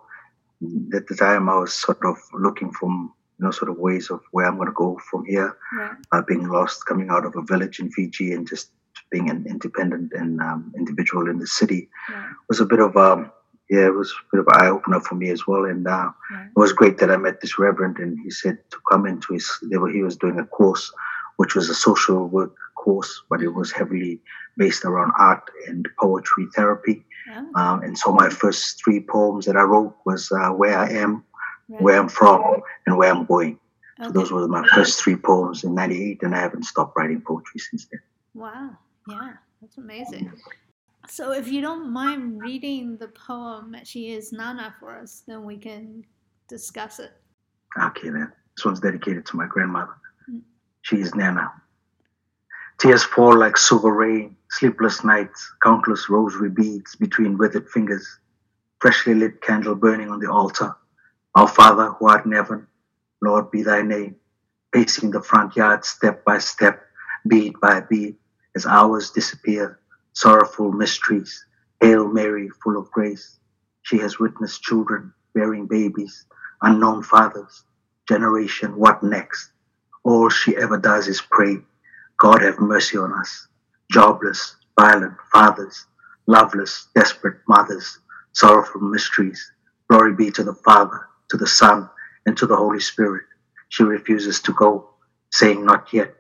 At 0.95 1.07
the 1.07 1.17
time, 1.17 1.49
I 1.49 1.57
was 1.59 1.75
sort 1.75 2.05
of 2.05 2.17
looking 2.33 2.71
from 2.73 3.13
you 3.41 3.47
know, 3.47 3.51
sort 3.51 3.71
of 3.71 3.79
ways 3.79 4.11
of 4.11 4.21
where 4.33 4.47
I'm 4.47 4.57
going 4.57 4.69
to 4.69 4.75
go 4.75 5.01
from 5.11 5.25
here. 5.25 5.57
Yeah. 5.79 5.95
Uh, 6.13 6.23
being 6.29 6.47
lost, 6.49 6.85
coming 6.85 7.09
out 7.09 7.25
of 7.25 7.35
a 7.37 7.43
village 7.43 7.81
in 7.81 7.91
Fiji, 7.91 8.33
and 8.33 8.47
just 8.47 8.71
being 9.11 9.31
an 9.31 9.47
independent 9.49 10.13
and 10.13 10.41
um, 10.41 10.73
individual 10.77 11.29
in 11.29 11.39
the 11.39 11.47
city 11.47 11.89
yeah. 12.11 12.29
was 12.49 12.61
a 12.61 12.67
bit 12.67 12.81
of 12.81 12.97
um, 12.97 13.33
yeah, 13.71 13.87
it 13.87 13.95
was 13.95 14.11
a 14.11 14.37
bit 14.37 14.41
of 14.41 14.47
an 14.49 14.63
eye 14.63 14.69
opener 14.69 15.01
for 15.01 15.15
me 15.15 15.31
as 15.31 15.47
well. 15.47 15.65
And 15.65 15.87
uh, 15.87 16.11
yeah. 16.31 16.45
it 16.45 16.57
was 16.57 16.73
great 16.73 16.99
that 16.99 17.11
I 17.11 17.17
met 17.17 17.41
this 17.41 17.59
reverend, 17.59 17.99
and 17.99 18.19
he 18.23 18.31
said 18.31 18.59
to 18.73 18.79
come 18.91 19.07
into 19.07 19.33
his. 19.33 19.51
Were, 19.63 19.89
he 19.89 20.03
was 20.03 20.17
doing 20.17 20.39
a 20.39 20.45
course, 20.45 20.93
which 21.37 21.55
was 21.55 21.71
a 21.71 21.75
social 21.75 22.27
work 22.27 22.55
course, 22.77 23.23
but 23.31 23.43
it 23.43 23.55
was 23.55 23.73
heavily 23.73 24.21
based 24.59 24.85
around 24.85 25.13
art 25.19 25.49
and 25.67 25.89
poetry 25.99 26.47
therapy. 26.55 27.07
Yeah. 27.29 27.45
Um, 27.55 27.83
and 27.83 27.97
so 27.97 28.13
my 28.13 28.29
first 28.29 28.83
three 28.83 29.01
poems 29.01 29.47
that 29.47 29.57
I 29.57 29.63
wrote 29.63 29.97
was 30.05 30.31
uh, 30.31 30.51
"Where 30.51 30.77
I 30.77 30.91
Am," 30.91 31.25
right. 31.71 31.83
where 31.83 31.99
I'm 31.99 32.09
from, 32.09 32.63
and 32.87 32.97
where 32.99 33.11
I'm 33.11 33.25
going. 33.25 33.59
Okay. 33.99 34.09
So 34.09 34.13
those 34.13 34.33
were 34.33 34.47
my 34.49 34.67
first 34.75 35.03
three 35.03 35.17
poems 35.17 35.65
in 35.65 35.75
'98, 35.75 36.23
and 36.23 36.35
I 36.35 36.41
haven't 36.41 36.65
stopped 36.65 36.97
writing 36.97 37.21
poetry 37.21 37.61
since 37.61 37.87
then. 37.87 38.01
Wow! 38.35 38.71
Yeah, 39.09 39.33
that's 39.61 39.79
amazing. 39.79 40.33
So, 41.09 41.33
if 41.33 41.49
you 41.49 41.61
don't 41.61 41.91
mind 41.91 42.41
reading 42.43 42.97
the 42.97 43.09
poem 43.09 43.75
"She 43.85 44.13
Is 44.13 44.33
Nana" 44.33 44.75
for 44.79 44.99
us, 44.99 45.23
then 45.27 45.45
we 45.45 45.57
can 45.57 46.05
discuss 46.49 46.99
it. 46.99 47.13
Okay, 47.81 48.11
then. 48.11 48.33
This 48.57 48.65
one's 48.65 48.81
dedicated 48.81 49.25
to 49.27 49.37
my 49.37 49.47
grandmother. 49.47 49.95
Mm. 50.31 50.43
She 50.83 50.97
is 50.97 51.15
Nana. 51.15 51.51
Tears 52.79 53.05
fall 53.05 53.37
like 53.37 53.57
silver 53.57 53.93
rain, 53.93 54.37
sleepless 54.51 55.05
nights, 55.05 55.51
countless 55.63 56.09
rosary 56.09 56.51
beads 56.51 56.97
between 56.97 57.39
withered 57.39 57.69
fingers, 57.69 58.19
freshly 58.81 59.15
lit 59.15 59.41
candle 59.43 59.75
burning 59.75 60.11
on 60.11 60.19
the 60.19 60.31
altar, 60.31 60.75
our 61.35 61.49
Father 61.49 61.91
who 61.91 62.09
art 62.09 62.27
in 62.27 62.33
heaven, 62.33 62.67
Lord 63.23 63.51
be 63.51 63.63
thy 63.63 63.83
name, 63.83 64.17
pacing 64.73 65.11
the 65.13 65.23
front 65.23 65.57
yard 65.57 65.85
step 65.85 66.25
by 66.25 66.39
step, 66.39 66.83
beat 67.29 67.61
by 67.61 67.81
beat, 67.81 68.17
as 68.57 68.67
hours 68.67 69.11
disappear, 69.11 69.79
sorrowful 70.13 70.73
mysteries. 70.73 71.45
Hail 71.81 72.09
Mary, 72.09 72.51
full 72.63 72.77
of 72.77 72.91
grace. 72.91 73.39
She 73.83 73.99
has 73.99 74.19
witnessed 74.19 74.63
children 74.63 75.15
bearing 75.35 75.67
babies, 75.67 76.27
unknown 76.63 77.03
fathers, 77.03 77.65
generation, 78.09 78.77
what 78.77 79.03
next? 79.03 79.51
All 80.05 80.29
she 80.29 80.57
ever 80.57 80.79
does 80.79 81.09
is 81.09 81.23
pray, 81.23 81.59
God 82.19 82.43
have 82.43 82.59
mercy 82.59 82.99
on 82.99 83.13
us. 83.13 83.49
Jobless, 83.91 84.57
violent 84.79 85.15
fathers, 85.33 85.87
loveless, 86.27 86.89
desperate 86.95 87.39
mothers, 87.49 87.99
sorrowful 88.33 88.81
mysteries. 88.83 89.53
Glory 89.89 90.15
be 90.15 90.31
to 90.33 90.45
the 90.45 90.55
Father, 90.55 91.09
to 91.31 91.37
the 91.37 91.47
Son, 91.47 91.89
and 92.27 92.37
to 92.37 92.47
the 92.47 92.57
Holy 92.57 92.81
Spirit. 92.81 93.25
She 93.69 93.83
refuses 93.85 94.41
to 94.43 94.53
go, 94.53 94.91
saying, 95.31 95.65
Not 95.65 95.93
yet, 95.93 96.15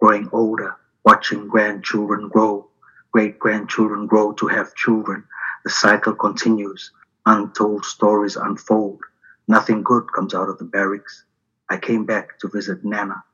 growing 0.00 0.28
older, 0.32 0.76
watching 1.04 1.48
grandchildren 1.48 2.28
grow, 2.28 2.68
great 3.12 3.38
grandchildren 3.38 4.06
grow 4.06 4.32
to 4.34 4.46
have 4.48 4.74
children. 4.74 5.24
The 5.64 5.70
cycle 5.70 6.14
continues, 6.14 6.92
untold 7.26 7.84
stories 7.84 8.36
unfold. 8.36 9.00
Nothing 9.48 9.82
good 9.82 10.12
comes 10.12 10.34
out 10.34 10.48
of 10.48 10.58
the 10.58 10.64
barracks. 10.64 11.24
I 11.68 11.76
came 11.78 12.04
back 12.04 12.38
to 12.40 12.48
visit 12.48 12.84
Nana, 12.84 13.24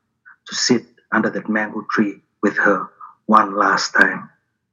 to 0.46 0.54
sit 0.54 0.86
under 1.12 1.30
that 1.30 1.48
mango 1.48 1.86
tree 1.90 2.22
with 2.42 2.56
her 2.58 2.88
one 3.26 3.56
last 3.56 3.92
time. 3.94 4.30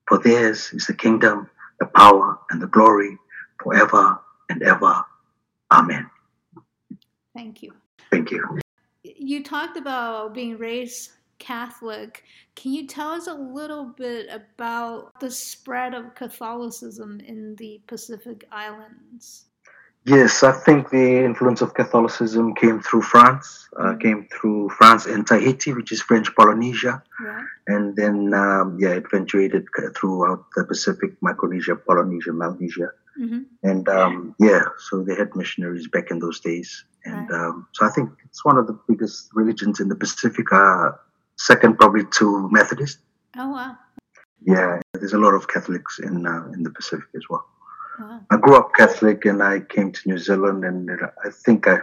For 0.08 0.20
theirs 0.20 0.72
is 0.74 0.88
the 0.88 0.94
kingdom, 0.94 1.50
the 1.80 1.86
power, 1.86 2.40
and 2.50 2.62
the 2.62 2.68
glory 2.68 3.18
forever 3.62 4.20
and 4.50 4.62
ever. 4.62 5.06
Amen. 5.72 6.10
Thank 7.36 7.63
you. 7.63 7.74
Thank 8.12 8.32
you. 8.32 8.60
You 9.04 9.44
talked 9.44 9.78
about 9.78 10.34
being 10.34 10.58
raised 10.58 11.12
Catholic. 11.40 12.24
Can 12.56 12.74
you 12.74 12.88
tell 12.88 13.10
us 13.10 13.28
a 13.28 13.34
little 13.34 13.86
bit 13.86 14.30
about 14.32 15.20
the 15.20 15.30
spread 15.30 15.94
of 15.94 16.16
Catholicism 16.16 17.20
in 17.20 17.56
the 17.56 17.82
Pacific 17.88 18.48
Islands? 18.52 19.46
Yes, 20.06 20.44
I 20.44 20.52
think 20.52 20.90
the 20.90 21.24
influence 21.24 21.62
of 21.62 21.74
Catholicism 21.74 22.56
came 22.56 22.82
through 22.82 23.04
France, 23.04 23.70
uh, 23.78 23.84
mm-hmm. 23.84 24.00
came 24.00 24.28
through 24.28 24.70
France 24.70 25.06
and 25.06 25.25
Tahiti, 25.25 25.72
which 25.72 25.94
is 25.94 26.02
French 26.02 26.36
Polynesia, 26.36 27.02
yeah. 27.24 27.42
and 27.68 27.96
then 27.96 28.34
um, 28.34 28.78
yeah, 28.80 28.90
it 28.90 29.10
ventured 29.10 29.66
throughout 29.96 30.44
the 30.58 30.66
Pacific, 30.66 31.12
Micronesia, 31.22 31.78
Polynesia, 31.78 32.34
Melanesia, 32.34 32.92
mm-hmm. 33.20 33.41
and 33.63 33.88
um, 33.89 34.36
yeah, 34.39 34.63
so 34.77 35.03
they 35.03 35.15
had 35.15 35.36
missionaries 35.36 35.88
back 35.88 36.12
in 36.12 36.20
those 36.20 36.39
days, 36.39 36.86
and 37.05 37.29
right. 37.29 37.39
um, 37.39 37.67
so 37.74 37.86
I 37.86 37.89
think 37.89 38.10
it's 38.25 38.43
one 38.46 38.58
of 38.58 38.67
the 38.67 38.77
biggest 38.88 39.29
religions 39.34 39.79
in 39.79 39.88
the 39.88 39.96
Pacific. 39.96 40.51
Uh, 40.51 40.91
second, 41.38 41.77
probably 41.77 42.05
to 42.17 42.50
Methodist. 42.51 43.00
Oh 43.38 43.51
wow! 43.51 43.77
Yeah, 44.46 44.79
there's 44.93 45.13
a 45.13 45.17
lot 45.17 45.34
of 45.34 45.48
Catholics 45.48 46.00
in 46.00 46.25
uh, 46.25 46.48
in 46.53 46.63
the 46.63 46.72
Pacific 46.72 47.08
as 47.15 47.24
well. 47.29 47.46
Wow. 48.00 48.22
I 48.32 48.38
grew 48.38 48.55
up 48.55 48.74
Catholic, 48.75 49.25
and 49.25 49.41
I 49.43 49.62
came 49.62 49.91
to 49.91 50.10
New 50.10 50.17
Zealand, 50.17 50.65
and 50.65 50.89
I 51.24 51.29
think 51.29 51.67
I, 51.67 51.79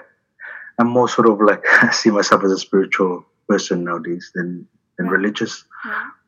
I'm 0.78 0.88
more 0.88 1.08
sort 1.08 1.28
of 1.28 1.40
like 1.40 1.64
I 1.82 1.90
see 1.90 2.10
myself 2.10 2.44
as 2.44 2.52
a 2.52 2.58
spiritual 2.58 3.24
person 3.48 3.84
nowadays 3.84 4.30
than 4.34 4.66
than 4.98 5.08
religious. 5.08 5.64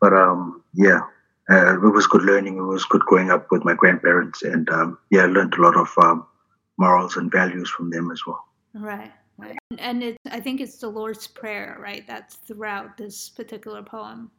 But 0.01 0.13
um, 0.13 0.63
yeah, 0.75 1.01
uh, 1.51 1.75
it 1.75 1.91
was 1.91 2.07
good 2.07 2.23
learning. 2.23 2.57
It 2.57 2.63
was 2.63 2.85
good 2.85 3.03
growing 3.03 3.31
up 3.31 3.49
with 3.51 3.65
my 3.65 3.75
grandparents, 3.75 4.43
and 4.43 4.69
um, 4.71 4.99
yeah, 5.11 5.23
I 5.23 5.27
learned 5.27 5.55
a 5.55 5.63
lot 5.63 5.77
of 5.77 5.93
um, 5.99 6.27
morals 6.79 7.17
and 7.17 7.31
values 7.31 7.69
from 7.71 7.91
them 7.91 8.11
as 8.11 8.23
well. 8.27 8.45
Right. 8.75 9.13
Right. 9.39 9.59
And 9.79 10.03
it, 10.03 10.17
I 10.31 10.41
think 10.41 10.61
it's 10.61 10.79
the 10.79 10.89
Lord's 10.89 11.27
Prayer, 11.27 11.79
right? 11.81 12.07
That's 12.07 12.37
throughout 12.37 12.97
this 12.97 13.31
particular 13.31 13.83
poem. 13.83 14.31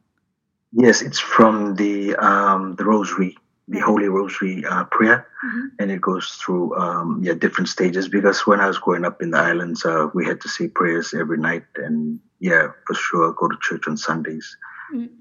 Yes, 0.72 1.02
it's 1.02 1.18
from 1.18 1.76
the 1.76 2.16
um, 2.16 2.74
the 2.76 2.84
Rosary, 2.84 3.36
the 3.68 3.80
Holy 3.80 4.08
Rosary 4.08 4.64
uh, 4.64 4.84
prayer, 4.84 5.26
mm-hmm. 5.44 5.66
and 5.78 5.90
it 5.90 6.00
goes 6.00 6.30
through 6.42 6.76
um, 6.76 7.20
yeah 7.22 7.34
different 7.34 7.68
stages. 7.68 8.08
Because 8.08 8.46
when 8.46 8.60
I 8.60 8.66
was 8.66 8.78
growing 8.78 9.04
up 9.04 9.20
in 9.20 9.30
the 9.30 9.38
islands, 9.38 9.84
uh, 9.84 10.08
we 10.14 10.24
had 10.24 10.40
to 10.40 10.48
say 10.48 10.68
prayers 10.68 11.12
every 11.12 11.38
night, 11.38 11.64
and 11.76 12.18
yeah, 12.40 12.68
for 12.86 12.94
sure, 12.94 13.32
go 13.34 13.48
to 13.48 13.56
church 13.60 13.86
on 13.86 13.96
Sundays. 13.96 14.56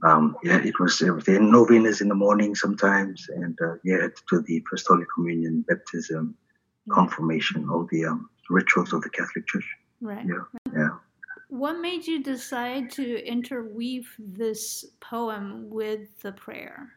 Um, 0.03 0.36
yeah, 0.44 0.60
it 0.63 0.80
was 0.80 1.01
everything. 1.01 1.51
Novenas 1.51 2.01
in 2.01 2.08
the 2.08 2.15
morning 2.15 2.56
sometimes, 2.56 3.27
and 3.30 3.58
uh, 3.62 3.75
yeah, 3.84 4.01
had 4.01 4.15
to 4.15 4.24
do 4.30 4.42
the 4.42 4.63
First 4.70 4.88
Holy 4.88 5.06
Communion, 5.13 5.65
baptism, 5.68 6.36
confirmation, 6.89 7.68
all 7.70 7.88
the 7.92 8.06
um, 8.06 8.30
rituals 8.50 8.94
of 8.94 9.01
the 9.01 9.10
Catholic 9.10 9.48
Church. 9.48 9.68
Right. 10.01 10.25
Yeah. 10.25 10.44
Yeah. 10.75 10.89
What 11.50 11.80
made 11.80 12.06
you 12.08 12.24
decide 12.24 12.89
to 12.92 13.25
interweave 13.25 14.13
this 14.18 14.86
poem 15.00 15.70
with 15.70 16.20
the 16.22 16.32
prayer? 16.32 16.92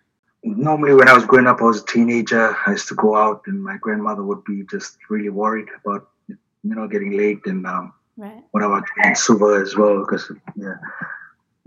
Normally, 0.44 0.94
when 0.94 1.08
I 1.08 1.12
was 1.12 1.26
growing 1.26 1.46
up, 1.46 1.60
I 1.60 1.64
was 1.64 1.82
a 1.82 1.86
teenager. 1.86 2.56
I 2.66 2.72
used 2.72 2.88
to 2.88 2.94
go 2.94 3.16
out, 3.16 3.42
and 3.46 3.62
my 3.62 3.76
grandmother 3.78 4.22
would 4.22 4.44
be 4.44 4.64
just 4.70 4.98
really 5.10 5.28
worried 5.28 5.68
about, 5.84 6.08
you 6.28 6.36
know, 6.62 6.88
getting 6.88 7.16
late 7.16 7.40
and 7.46 7.66
um, 7.66 7.92
right. 8.16 8.42
what 8.52 8.62
about 8.62 8.84
Suva 9.14 9.60
as 9.60 9.76
well, 9.76 10.00
because 10.00 10.30
yeah. 10.56 10.74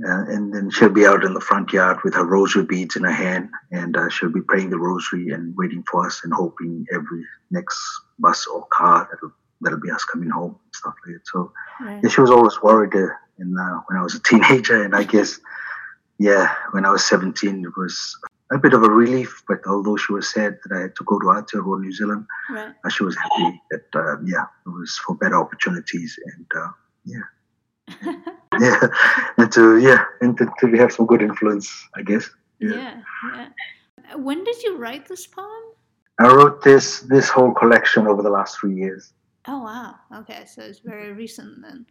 Uh, 0.05 0.23
and 0.29 0.53
then 0.53 0.69
she'll 0.69 0.89
be 0.89 1.05
out 1.05 1.25
in 1.25 1.33
the 1.33 1.41
front 1.41 1.73
yard 1.73 1.97
with 2.03 2.13
her 2.13 2.25
rosary 2.25 2.63
beads 2.63 2.95
in 2.95 3.03
her 3.03 3.11
hand, 3.11 3.49
and 3.71 3.97
uh, 3.97 4.07
she'll 4.09 4.31
be 4.31 4.41
praying 4.41 4.69
the 4.69 4.79
rosary 4.79 5.29
and 5.31 5.55
waiting 5.57 5.83
for 5.91 6.05
us 6.05 6.21
and 6.23 6.33
hoping 6.33 6.85
every 6.93 7.25
next 7.51 7.77
bus 8.17 8.47
or 8.47 8.65
car 8.67 9.09
that'll 9.11 9.33
that'll 9.61 9.79
be 9.79 9.91
us 9.91 10.05
coming 10.05 10.29
home 10.29 10.51
and 10.51 10.75
stuff 10.75 10.93
like 11.05 11.15
that. 11.15 11.27
So 11.27 11.51
right. 11.81 11.99
yeah, 12.01 12.09
she 12.09 12.21
was 12.21 12.31
always 12.31 12.61
worried 12.61 12.95
uh, 12.95 13.13
in, 13.39 13.57
uh, 13.57 13.81
when 13.87 13.99
I 13.99 14.03
was 14.03 14.15
a 14.15 14.21
teenager, 14.23 14.83
and 14.83 14.95
I 14.95 15.03
guess 15.03 15.39
yeah, 16.17 16.53
when 16.71 16.85
I 16.85 16.91
was 16.91 17.05
17, 17.05 17.65
it 17.65 17.77
was 17.77 18.17
a 18.51 18.57
bit 18.57 18.73
of 18.73 18.83
a 18.83 18.89
relief. 18.89 19.43
But 19.47 19.59
although 19.65 19.95
she 19.97 20.13
was 20.13 20.31
sad 20.31 20.59
that 20.63 20.75
I 20.75 20.81
had 20.81 20.95
to 20.97 21.03
go 21.05 21.17
to 21.19 21.25
Aotearoa, 21.25 21.81
New 21.81 21.93
Zealand, 21.93 22.25
right. 22.51 22.73
she 22.89 23.03
was 23.03 23.15
happy 23.15 23.61
that 23.71 23.85
uh, 23.95 24.17
yeah, 24.25 24.45
it 24.65 24.69
was 24.69 24.99
for 25.05 25.15
better 25.15 25.35
opportunities 25.35 26.17
and 26.25 26.45
uh, 26.55 26.69
yeah. 27.05 27.21
yeah, 28.59 28.87
and 29.49 29.81
to 29.81 29.87
yeah, 29.87 30.03
and 30.21 30.37
to, 30.37 30.47
to 30.59 30.77
have 30.77 30.91
some 30.91 31.05
good 31.05 31.21
influence, 31.21 31.87
I 31.95 32.01
guess. 32.01 32.29
Yeah. 32.59 32.73
yeah, 32.75 33.01
yeah. 33.35 34.15
When 34.15 34.43
did 34.43 34.61
you 34.63 34.77
write 34.77 35.07
this 35.07 35.27
poem? 35.27 35.47
I 36.19 36.27
wrote 36.27 36.63
this 36.63 37.01
this 37.01 37.29
whole 37.29 37.53
collection 37.53 38.07
over 38.07 38.21
the 38.21 38.29
last 38.29 38.59
three 38.59 38.75
years. 38.75 39.13
Oh 39.47 39.63
wow! 39.63 39.95
Okay, 40.13 40.45
so 40.45 40.61
it's 40.61 40.79
very 40.79 41.13
recent 41.13 41.61
then. 41.61 41.85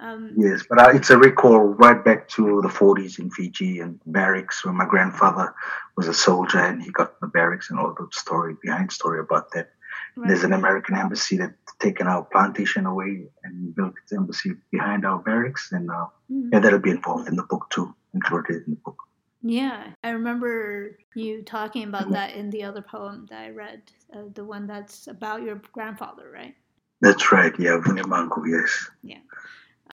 Um, 0.00 0.32
yes, 0.36 0.62
but 0.68 0.78
uh, 0.78 0.90
it's 0.94 1.10
a 1.10 1.18
recall 1.18 1.58
right 1.58 2.04
back 2.04 2.28
to 2.28 2.60
the 2.62 2.68
40s 2.68 3.18
in 3.18 3.30
Fiji 3.32 3.80
and 3.80 3.98
barracks 4.06 4.64
where 4.64 4.72
my 4.72 4.86
grandfather 4.86 5.52
was 5.96 6.06
a 6.06 6.14
soldier 6.14 6.60
and 6.60 6.80
he 6.80 6.92
got 6.92 7.18
the 7.18 7.26
barracks 7.26 7.68
and 7.70 7.80
all 7.80 7.92
the 7.98 8.06
story 8.12 8.54
behind 8.62 8.92
story 8.92 9.18
about 9.18 9.50
that. 9.54 9.70
Right. 10.18 10.28
There's 10.28 10.42
an 10.42 10.52
American 10.52 10.96
embassy 10.96 11.36
that 11.36 11.52
taken 11.78 12.08
our 12.08 12.24
plantation 12.24 12.86
away 12.86 13.28
and 13.44 13.72
built 13.76 13.94
its 14.02 14.12
embassy 14.12 14.54
behind 14.72 15.06
our 15.06 15.20
barracks, 15.20 15.70
and 15.70 15.88
uh, 15.88 16.06
mm-hmm. 16.28 16.48
yeah, 16.52 16.58
that'll 16.58 16.80
be 16.80 16.90
involved 16.90 17.28
in 17.28 17.36
the 17.36 17.44
book 17.44 17.70
too, 17.70 17.94
included 18.14 18.66
in 18.66 18.72
the 18.72 18.80
book. 18.84 18.96
Yeah, 19.42 19.92
I 20.02 20.10
remember 20.10 20.98
you 21.14 21.44
talking 21.44 21.84
about 21.84 22.02
mm-hmm. 22.02 22.14
that 22.14 22.34
in 22.34 22.50
the 22.50 22.64
other 22.64 22.82
poem 22.82 23.26
that 23.30 23.42
I 23.42 23.50
read, 23.50 23.82
uh, 24.12 24.22
the 24.34 24.44
one 24.44 24.66
that's 24.66 25.06
about 25.06 25.42
your 25.42 25.62
grandfather, 25.70 26.28
right? 26.34 26.56
That's 27.00 27.30
right. 27.30 27.52
Yeah, 27.56 27.78
Vunimango. 27.78 28.42
Yes. 28.44 28.90
Yeah. 29.04 29.18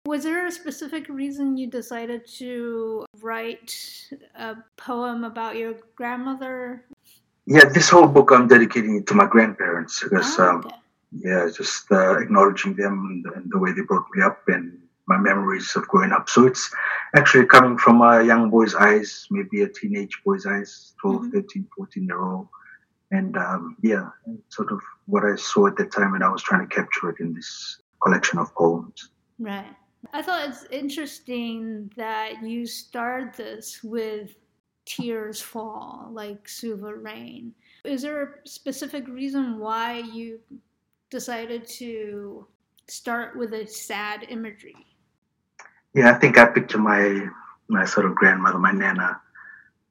Was 0.04 0.24
there 0.24 0.46
a 0.46 0.52
specific 0.52 1.08
reason 1.08 1.56
you 1.56 1.66
decided 1.66 2.26
to 2.38 3.06
write 3.22 3.74
a 4.34 4.56
poem 4.76 5.24
about 5.24 5.56
your 5.56 5.76
grandmother? 5.96 6.84
Yeah, 7.46 7.64
this 7.64 7.90
whole 7.90 8.06
book 8.06 8.30
I'm 8.32 8.48
dedicating 8.48 8.96
it 8.96 9.06
to 9.08 9.14
my 9.14 9.26
grandparents 9.26 10.02
because, 10.02 10.38
oh, 10.38 10.58
okay. 10.58 10.68
um, 10.68 10.74
yeah, 11.12 11.48
just 11.54 11.90
uh, 11.90 12.18
acknowledging 12.18 12.74
them 12.74 13.24
and 13.34 13.50
the 13.50 13.58
way 13.58 13.72
they 13.72 13.82
brought 13.82 14.06
me 14.14 14.22
up 14.22 14.42
and 14.48 14.78
my 15.06 15.18
memories 15.18 15.74
of 15.74 15.88
growing 15.88 16.12
up. 16.12 16.28
So 16.28 16.46
it's 16.46 16.72
actually 17.16 17.46
coming 17.46 17.76
from 17.76 18.00
a 18.02 18.22
young 18.22 18.50
boy's 18.50 18.74
eyes, 18.74 19.26
maybe 19.30 19.62
a 19.62 19.68
teenage 19.68 20.20
boy's 20.24 20.46
eyes, 20.46 20.94
12, 21.00 21.22
mm-hmm. 21.22 21.30
13, 21.30 21.66
14 21.76 22.04
year 22.04 22.22
old 22.22 22.48
and 23.10 23.36
um, 23.36 23.76
yeah, 23.82 24.08
sort 24.48 24.72
of 24.72 24.80
what 25.06 25.24
I 25.24 25.36
saw 25.36 25.66
at 25.66 25.76
that 25.76 25.92
time, 25.92 26.14
and 26.14 26.22
I 26.22 26.28
was 26.28 26.42
trying 26.42 26.66
to 26.66 26.74
capture 26.74 27.10
it 27.10 27.20
in 27.20 27.34
this 27.34 27.80
collection 28.02 28.38
of 28.38 28.54
poems. 28.54 29.10
Right. 29.38 29.74
I 30.12 30.22
thought 30.22 30.48
it's 30.48 30.64
interesting 30.70 31.90
that 31.96 32.42
you 32.42 32.66
start 32.66 33.34
this 33.34 33.82
with 33.82 34.34
tears 34.86 35.40
fall 35.40 36.08
like 36.12 36.48
Suva 36.48 36.94
rain. 36.94 37.52
Is 37.84 38.02
there 38.02 38.22
a 38.22 38.48
specific 38.48 39.06
reason 39.08 39.58
why 39.58 39.98
you 39.98 40.40
decided 41.10 41.66
to 41.66 42.46
start 42.88 43.36
with 43.36 43.52
a 43.54 43.66
sad 43.66 44.26
imagery? 44.28 44.86
Yeah, 45.94 46.10
I 46.10 46.14
think 46.14 46.38
I 46.38 46.46
picture 46.46 46.78
my 46.78 47.28
my 47.68 47.84
sort 47.84 48.06
of 48.06 48.14
grandmother, 48.14 48.58
my 48.58 48.72
nana, 48.72 49.20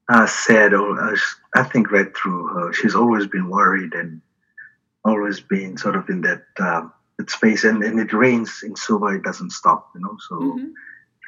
uh, 0.08 0.26
sad. 0.26 0.74
Uh, 0.74 1.16
I 1.54 1.62
think 1.64 1.90
right 1.90 2.14
through 2.16 2.46
her, 2.48 2.72
she's 2.72 2.94
always 2.94 3.26
been 3.26 3.48
worried 3.48 3.94
and 3.94 4.20
always 5.04 5.40
been 5.40 5.76
sort 5.76 5.96
of 5.96 6.08
in 6.08 6.20
that 6.22 6.44
uh, 6.58 6.88
that 7.18 7.30
space. 7.30 7.64
And, 7.64 7.82
and 7.82 7.98
it 7.98 8.12
rains 8.12 8.62
in 8.62 8.76
Suva; 8.76 9.06
it 9.06 9.22
doesn't 9.22 9.52
stop, 9.52 9.90
you 9.94 10.00
know. 10.00 10.16
So 10.28 10.36
mm-hmm. 10.36 10.68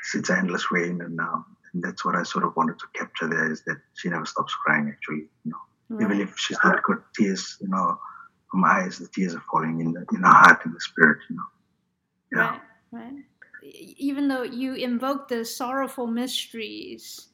it's, 0.00 0.14
it's 0.14 0.30
endless 0.30 0.70
rain, 0.70 1.00
and, 1.00 1.20
uh, 1.20 1.40
and 1.74 1.82
that's 1.82 2.04
what 2.04 2.14
I 2.14 2.22
sort 2.22 2.44
of 2.44 2.54
wanted 2.56 2.78
to 2.78 2.86
capture 2.94 3.28
there 3.28 3.50
is 3.50 3.62
that 3.64 3.78
she 3.94 4.08
never 4.08 4.26
stops 4.26 4.54
crying. 4.54 4.88
Actually, 4.88 5.28
you 5.44 5.52
know, 5.52 5.56
right. 5.88 6.04
even 6.04 6.20
if 6.20 6.38
she's 6.38 6.58
not 6.64 6.82
got 6.82 6.98
tears, 7.14 7.56
you 7.60 7.68
know, 7.68 7.98
from 8.50 8.64
eyes, 8.64 8.98
the 8.98 9.08
tears 9.08 9.34
are 9.34 9.42
falling 9.50 9.80
in 9.80 9.92
the, 9.92 10.04
in 10.14 10.22
her 10.22 10.28
heart, 10.28 10.64
in 10.64 10.72
the 10.72 10.80
spirit, 10.80 11.18
you 11.30 11.36
know. 11.36 11.42
Yeah. 12.32 12.58
Right. 12.90 13.02
Right. 13.02 13.24
Even 13.62 14.28
though 14.28 14.42
you 14.42 14.74
invoke 14.74 15.28
the 15.28 15.44
sorrowful 15.44 16.06
mysteries 16.06 17.28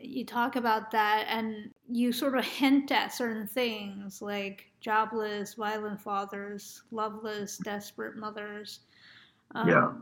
you 0.00 0.24
talk 0.24 0.56
about 0.56 0.90
that 0.90 1.26
and 1.28 1.70
you 1.88 2.12
sort 2.12 2.36
of 2.36 2.44
hint 2.44 2.90
at 2.90 3.12
certain 3.12 3.46
things 3.46 4.20
like 4.20 4.66
jobless, 4.80 5.54
violent 5.54 6.00
fathers, 6.00 6.82
loveless, 6.90 7.58
desperate 7.58 8.16
mothers. 8.16 8.80
Um, 9.54 9.68
yeah. 9.68 9.92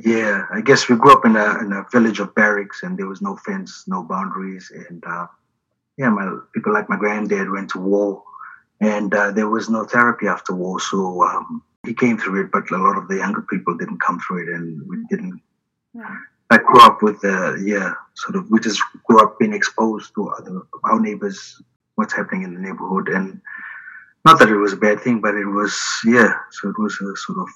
Yeah, 0.00 0.46
I 0.52 0.60
guess 0.60 0.88
we 0.88 0.96
grew 0.96 1.12
up 1.12 1.24
in 1.24 1.36
a, 1.36 1.58
in 1.60 1.72
a 1.72 1.86
village 1.92 2.18
of 2.18 2.34
barracks 2.34 2.82
and 2.82 2.98
there 2.98 3.06
was 3.06 3.20
no 3.20 3.36
fence, 3.36 3.84
no 3.86 4.02
boundaries. 4.02 4.72
And 4.88 5.04
uh, 5.06 5.26
yeah, 5.98 6.08
my 6.08 6.38
people 6.54 6.72
like 6.72 6.88
my 6.88 6.96
granddad 6.96 7.50
went 7.50 7.70
to 7.70 7.78
war 7.78 8.22
and 8.80 9.14
uh, 9.14 9.30
there 9.30 9.48
was 9.48 9.68
no 9.68 9.84
therapy 9.84 10.26
after 10.26 10.54
war. 10.54 10.80
So 10.80 11.22
um, 11.22 11.62
he 11.84 11.94
came 11.94 12.18
through 12.18 12.44
it, 12.44 12.52
but 12.52 12.70
a 12.70 12.76
lot 12.76 12.96
of 12.96 13.08
the 13.08 13.16
younger 13.16 13.42
people 13.42 13.76
didn't 13.76 14.00
come 14.00 14.18
through 14.20 14.42
it 14.42 14.54
and 14.54 14.80
we 14.88 14.96
didn't. 15.10 15.40
Yeah. 15.94 16.16
I 16.50 16.58
grew 16.58 16.80
up 16.80 17.02
with 17.02 17.20
the 17.20 17.62
yeah, 17.64 17.94
sort 18.14 18.36
of 18.36 18.50
we 18.50 18.60
just 18.60 18.82
grew 19.06 19.22
up 19.22 19.38
being 19.38 19.54
exposed 19.54 20.14
to 20.14 20.28
other 20.28 20.62
our 20.84 21.00
neighbors, 21.00 21.62
what's 21.94 22.12
happening 22.12 22.42
in 22.42 22.54
the 22.54 22.60
neighborhood, 22.60 23.08
and 23.08 23.40
not 24.26 24.38
that 24.38 24.50
it 24.50 24.56
was 24.56 24.74
a 24.74 24.76
bad 24.76 25.00
thing, 25.00 25.22
but 25.22 25.34
it 25.34 25.46
was 25.46 25.74
yeah, 26.04 26.34
so 26.50 26.68
it 26.68 26.78
was 26.78 26.92
a 27.00 27.16
sort 27.16 27.38
of 27.38 27.48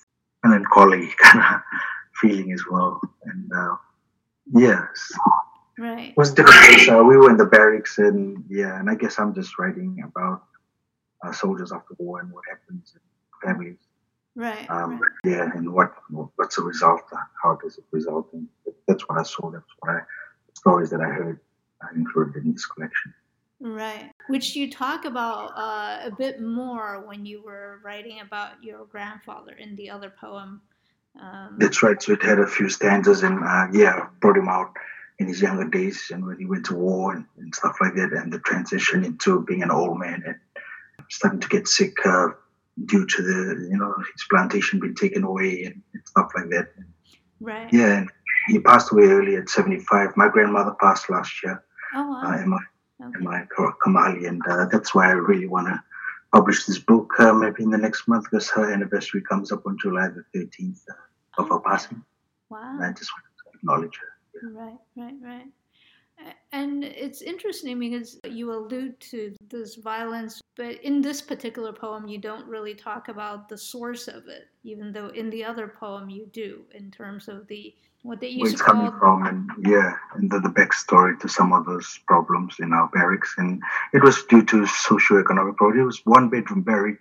melancholy 0.42 1.08
kind 1.18 1.44
of 1.44 1.60
feeling 2.20 2.52
as 2.52 2.62
well, 2.70 3.00
and 3.24 3.50
uh, 3.54 3.76
yes. 4.54 5.12
Right. 5.78 6.10
It 6.10 6.16
was 6.16 6.32
different. 6.32 6.88
Uh, 6.88 7.04
we 7.04 7.16
were 7.16 7.30
in 7.30 7.36
the 7.36 7.44
barracks, 7.44 7.98
and 7.98 8.42
yeah, 8.48 8.78
and 8.78 8.88
I 8.88 8.94
guess 8.94 9.18
I'm 9.18 9.34
just 9.34 9.58
writing 9.58 10.02
about 10.04 10.44
uh, 11.22 11.32
soldiers 11.32 11.70
after 11.72 11.94
war 11.98 12.20
and 12.20 12.30
what 12.32 12.44
happens 12.48 12.94
in 12.94 13.48
families. 13.48 13.78
Right, 14.34 14.68
um, 14.70 15.00
right. 15.00 15.10
Yeah, 15.24 15.50
and 15.54 15.72
what 15.72 15.94
what's 16.10 16.56
the 16.56 16.62
result? 16.62 17.02
How 17.42 17.56
does 17.56 17.78
it 17.78 17.84
result? 17.90 18.28
And 18.32 18.48
that's 18.86 19.06
what 19.08 19.18
I 19.18 19.22
saw. 19.22 19.50
That's 19.50 19.64
what 19.80 19.92
I 19.92 20.00
stories 20.54 20.90
that 20.90 21.00
I 21.00 21.08
heard 21.08 21.40
I 21.82 21.94
included 21.94 22.44
in 22.44 22.52
this 22.52 22.66
collection. 22.66 23.14
Right, 23.60 24.12
which 24.28 24.54
you 24.54 24.70
talk 24.70 25.06
about 25.06 25.52
uh, 25.56 26.06
a 26.06 26.10
bit 26.10 26.42
more 26.42 27.02
when 27.06 27.24
you 27.24 27.42
were 27.42 27.80
writing 27.82 28.20
about 28.20 28.62
your 28.62 28.84
grandfather 28.86 29.52
in 29.52 29.76
the 29.76 29.88
other 29.88 30.12
poem. 30.20 30.60
Um, 31.20 31.56
that's 31.58 31.82
right. 31.82 32.00
So 32.00 32.12
it 32.12 32.22
had 32.22 32.38
a 32.38 32.46
few 32.46 32.68
stanzas, 32.68 33.22
and 33.22 33.42
uh, 33.42 33.66
yeah, 33.72 34.06
brought 34.20 34.36
him 34.36 34.48
out 34.48 34.72
in 35.18 35.28
his 35.28 35.40
younger 35.40 35.66
days 35.68 36.10
and 36.12 36.26
when 36.26 36.38
he 36.38 36.44
went 36.44 36.66
to 36.66 36.74
war 36.74 37.14
and, 37.14 37.24
and, 37.38 37.54
stuff 37.54 37.76
like 37.80 37.94
that, 37.94 38.12
and 38.12 38.30
the 38.30 38.38
transition 38.40 39.02
into 39.02 39.40
being 39.40 39.62
an 39.62 39.70
old 39.70 39.98
man 39.98 40.22
and 40.26 40.36
starting 41.08 41.40
to 41.40 41.48
get 41.48 41.66
sick. 41.66 41.94
Uh, 42.04 42.28
due 42.84 43.06
to 43.06 43.22
the 43.22 43.68
you 43.70 43.76
know 43.76 43.94
his 44.12 44.26
plantation 44.28 44.78
being 44.78 44.94
taken 44.94 45.24
away 45.24 45.64
and, 45.64 45.82
and 45.94 46.02
stuff 46.04 46.30
like 46.34 46.50
that. 46.50 46.68
Right. 47.40 47.72
Yeah, 47.72 47.98
and 47.98 48.10
he 48.48 48.58
passed 48.58 48.92
away 48.92 49.04
early 49.04 49.36
at 49.36 49.48
75. 49.48 50.16
My 50.16 50.28
grandmother 50.28 50.76
passed 50.80 51.10
last 51.10 51.42
year. 51.42 51.62
Oh, 51.94 52.08
wow. 52.08 52.22
Uh, 52.24 52.38
Emma, 52.38 52.58
okay. 53.02 53.16
Emma 53.20 53.46
Kamali, 53.84 54.28
and 54.28 54.42
uh, 54.48 54.66
that's 54.66 54.94
why 54.94 55.08
I 55.08 55.12
really 55.12 55.46
want 55.46 55.68
to 55.68 55.82
publish 56.34 56.66
this 56.66 56.78
book 56.78 57.12
uh, 57.18 57.32
maybe 57.32 57.62
in 57.62 57.70
the 57.70 57.78
next 57.78 58.08
month 58.08 58.24
because 58.24 58.50
her 58.50 58.72
anniversary 58.72 59.22
comes 59.22 59.52
up 59.52 59.66
on 59.66 59.78
July 59.78 60.08
the 60.08 60.38
13th 60.38 60.80
uh, 60.90 60.94
of 61.38 61.48
her 61.48 61.60
passing. 61.60 62.02
Wow. 62.48 62.76
And 62.76 62.84
I 62.84 62.92
just 62.92 63.10
wanted 63.12 63.34
to 63.42 63.58
acknowledge 63.58 63.98
her. 63.98 64.12
Yeah. 64.42 64.62
Right, 64.62 64.78
right, 64.96 65.14
right. 65.22 65.46
And 66.52 66.82
it's 66.82 67.20
interesting 67.20 67.78
because 67.78 68.18
you 68.26 68.52
allude 68.52 68.98
to 69.00 69.34
this 69.50 69.74
violence, 69.74 70.40
but 70.56 70.82
in 70.82 71.02
this 71.02 71.20
particular 71.20 71.72
poem, 71.72 72.08
you 72.08 72.18
don't 72.18 72.46
really 72.46 72.74
talk 72.74 73.08
about 73.08 73.48
the 73.48 73.58
source 73.58 74.08
of 74.08 74.26
it, 74.28 74.48
even 74.64 74.92
though 74.92 75.08
in 75.08 75.28
the 75.28 75.44
other 75.44 75.68
poem 75.68 76.08
you 76.08 76.26
do, 76.32 76.64
in 76.74 76.90
terms 76.90 77.28
of 77.28 77.46
the 77.48 77.74
what 78.02 78.20
they 78.20 78.28
used 78.28 78.42
Where 78.42 78.52
it's 78.52 78.62
coming 78.62 78.92
from, 78.98 79.26
and 79.26 79.50
yeah, 79.66 79.94
and 80.14 80.30
the, 80.30 80.38
the 80.38 80.48
backstory 80.48 81.18
to 81.20 81.28
some 81.28 81.52
of 81.52 81.66
those 81.66 81.98
problems 82.06 82.54
in 82.60 82.72
our 82.72 82.88
barracks, 82.88 83.34
and 83.36 83.60
it 83.92 84.02
was 84.02 84.22
due 84.24 84.44
to 84.44 84.64
socio-economic 84.66 85.56
problems. 85.56 85.80
It 85.80 85.84
was 85.84 86.06
one 86.06 86.28
bedroom 86.28 86.62
barrack 86.62 86.98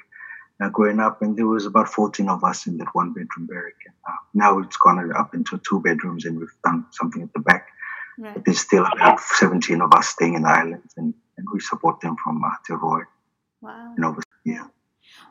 uh, 0.61 0.69
growing 0.69 0.99
up, 0.99 1.21
and 1.21 1.37
there 1.37 1.47
was 1.47 1.65
about 1.65 1.89
14 1.89 2.29
of 2.29 2.43
us 2.43 2.67
in 2.67 2.77
that 2.77 2.93
one 2.93 3.13
bedroom 3.13 3.47
barrack. 3.47 3.75
And, 3.85 3.95
uh, 4.07 4.17
now 4.33 4.59
it's 4.59 4.77
gone 4.77 5.11
up 5.13 5.33
into 5.33 5.59
two 5.67 5.81
bedrooms, 5.81 6.25
and 6.25 6.37
we've 6.39 6.49
done 6.63 6.85
something 6.91 7.21
at 7.21 7.33
the 7.33 7.39
back 7.39 7.67
Right. 8.17 8.33
But 8.33 8.45
there's 8.45 8.59
still 8.59 8.85
about 8.85 9.19
17 9.19 9.81
of 9.81 9.93
us 9.93 10.09
staying 10.09 10.35
in 10.35 10.43
the 10.43 10.49
islands, 10.49 10.93
and, 10.97 11.13
and 11.37 11.47
we 11.53 11.59
support 11.59 11.99
them 11.99 12.15
from 12.23 12.43
uh, 12.43 12.49
Te 12.65 12.73
Wow. 12.73 13.93
You 13.97 14.01
know, 14.01 14.17
yeah. 14.45 14.67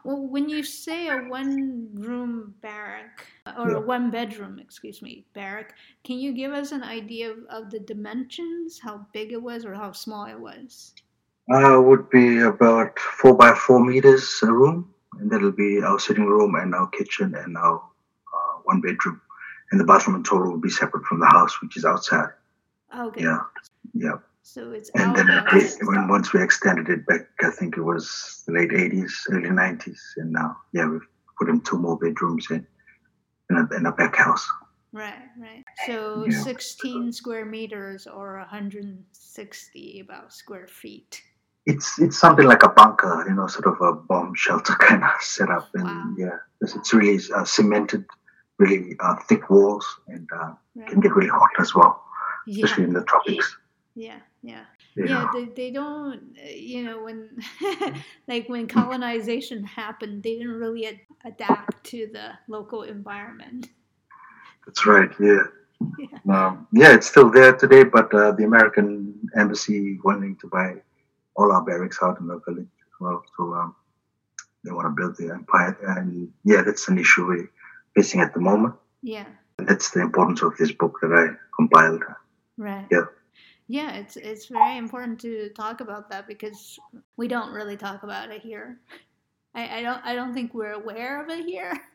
Well, 0.05 0.27
when 0.27 0.49
you 0.49 0.63
say 0.63 1.09
a 1.09 1.19
one 1.19 1.89
room 1.95 2.55
barrack, 2.61 3.27
or 3.59 3.71
yeah. 3.71 3.77
a 3.77 3.81
one 3.81 4.11
bedroom, 4.11 4.59
excuse 4.59 5.01
me, 5.01 5.25
barrack, 5.35 5.75
can 6.05 6.19
you 6.19 6.33
give 6.33 6.53
us 6.53 6.73
an 6.73 6.83
idea 6.83 7.31
of, 7.31 7.39
of 7.49 7.71
the 7.71 7.81
dimensions, 7.81 8.79
how 8.79 9.07
big 9.13 9.33
it 9.33 9.43
was 9.43 9.65
or 9.65 9.75
how 9.75 9.93
small 9.93 10.27
it 10.27 10.39
was? 10.39 10.93
Uh, 11.51 11.81
would 11.81 12.09
be 12.11 12.41
about 12.41 12.99
four 12.99 13.35
by 13.35 13.55
four 13.55 13.85
meters 13.85 14.41
a 14.43 14.53
room, 14.53 14.94
and 15.21 15.31
that'll 15.31 15.53
be 15.53 15.83
our 15.83 15.99
sitting 15.99 16.27
room 16.27 16.55
and 16.55 16.75
our 16.75 16.89
kitchen 16.89 17.35
and 17.35 17.57
our 17.57 17.77
uh, 17.77 18.59
one 18.65 18.81
bedroom. 18.81 19.21
And 19.71 19.81
the 19.81 19.85
bathroom 19.85 20.17
and 20.17 20.25
toilet 20.25 20.51
will 20.51 20.61
be 20.61 20.71
separate 20.71 21.05
from 21.05 21.21
the 21.21 21.27
house, 21.27 21.61
which 21.61 21.77
is 21.77 21.85
outside. 21.85 22.31
Okay. 22.97 23.23
Yeah. 23.23 23.41
Yeah. 23.93 24.19
So 24.43 24.73
it's 24.73 24.91
and 24.91 25.17
then 25.17 25.27
it, 25.31 25.77
when 25.83 26.07
once 26.07 26.33
we 26.35 26.43
extended 26.43 26.91
it 26.91 27.07
back, 27.07 27.23
I 27.41 27.51
think 27.51 27.79
it 27.79 27.83
was 27.83 28.43
the 28.47 28.53
late 28.53 28.71
'80s, 28.71 29.11
early 29.31 29.49
'90s, 29.49 29.99
and 30.19 30.33
now 30.33 30.59
yeah, 30.73 30.87
we've 30.87 31.09
put 31.39 31.49
in 31.49 31.63
two 31.63 31.79
more 31.79 31.99
bedrooms 31.99 32.47
in 32.51 32.67
in 33.49 33.57
a, 33.57 33.77
in 33.77 33.87
a 33.87 33.93
back 33.93 34.17
house. 34.17 34.47
Right, 34.93 35.15
right. 35.41 35.65
So 35.87 36.27
yeah. 36.29 36.41
16 36.43 37.11
square 37.13 37.45
meters 37.45 38.07
or 38.07 38.39
160 38.39 40.01
about 40.01 40.33
square 40.33 40.69
feet. 40.69 41.21
It's 41.67 41.99
it's 41.99 42.19
something 42.19 42.47
like 42.47 42.63
a 42.63 42.69
bunker, 42.69 43.25
you 43.27 43.35
know, 43.35 43.47
sort 43.47 43.67
of 43.67 43.81
a 43.81 43.95
bomb 43.95 44.35
shelter 44.35 44.75
kind 44.79 45.03
of 45.03 45.21
setup, 45.21 45.69
and 45.75 45.85
wow. 45.85 46.15
yeah, 46.19 46.39
it's 46.61 46.93
really 46.93 47.19
uh, 47.35 47.45
cemented, 47.45 48.05
really 48.59 48.97
uh, 49.01 49.17
thick 49.29 49.49
walls, 49.49 49.87
and 50.09 50.29
uh, 50.35 50.53
right. 50.75 50.89
can 50.89 51.01
get 51.01 51.15
really 51.15 51.31
hot 51.31 51.51
as 51.59 51.75
well 51.75 52.05
especially 52.49 52.85
in 52.85 52.93
the 52.93 53.05
tropics. 53.05 53.57
Yeah, 53.95 54.19
yeah. 54.43 54.65
Yeah, 54.97 55.05
yeah 55.07 55.27
they, 55.33 55.45
they 55.47 55.71
don't, 55.71 56.37
you 56.55 56.85
know, 56.85 57.03
when, 57.03 57.31
like 58.29 58.49
when 58.49 58.69
colonization 58.69 59.65
happened, 59.65 60.23
they 60.23 60.37
didn't 60.37 60.53
really 60.53 60.87
ad- 60.87 61.01
adapt 61.25 61.85
to 61.85 62.09
the 62.13 62.31
local 62.49 62.83
environment. 62.83 63.71
That's 64.67 64.87
right, 64.87 65.11
yeah. 65.21 65.43
Yeah, 65.99 66.19
um, 66.47 66.67
yeah 66.73 66.95
it's 66.95 67.09
still 67.09 67.31
there 67.31 67.55
today, 67.57 67.85
but 67.85 68.15
uh, 68.15 68.33
the 68.33 68.45
American 68.45 69.15
embassy 69.37 69.99
wanting 70.05 70.37
to 70.37 70.47
buy 70.47 70.77
all 71.37 71.53
our 71.53 71.63
barracks 71.63 71.99
out 72.03 72.21
in 72.21 72.27
the 72.27 72.41
village 72.47 72.67
as 72.67 73.01
well. 73.01 73.25
So 73.37 73.55
um, 73.55 73.75
they 74.65 74.73
want 74.73 74.87
to 74.87 74.91
build 74.91 75.17
the 75.17 75.33
empire. 75.33 75.77
And 75.97 76.33
yeah, 76.45 76.63
that's 76.63 76.89
an 76.89 76.99
issue 76.99 77.27
we're 77.27 77.51
facing 77.95 78.21
at 78.21 78.35
the 78.35 78.41
moment. 78.41 78.75
Yeah. 79.03 79.27
And 79.59 79.69
that's 79.69 79.91
the 79.91 80.01
importance 80.01 80.43
of 80.43 80.57
this 80.57 80.73
book 80.73 80.99
that 81.03 81.13
I 81.13 81.37
compiled. 81.57 82.03
Right. 82.57 82.87
Yeah. 82.91 83.05
Yeah, 83.67 83.93
it's 83.93 84.17
it's 84.17 84.47
very 84.47 84.77
important 84.77 85.19
to 85.21 85.49
talk 85.57 85.81
about 85.81 86.11
that 86.11 86.29
because 86.29 86.79
we 87.17 87.29
don't 87.29 87.55
really 87.55 87.79
talk 87.79 88.03
about 88.03 88.31
it 88.31 88.43
here. 88.43 88.79
I, 89.55 89.79
I 89.79 89.83
don't 89.83 90.05
I 90.05 90.15
don't 90.15 90.35
think 90.35 90.53
we're 90.53 90.73
aware 90.73 91.23
of 91.23 91.31
it 91.31 91.47
here. 91.47 91.73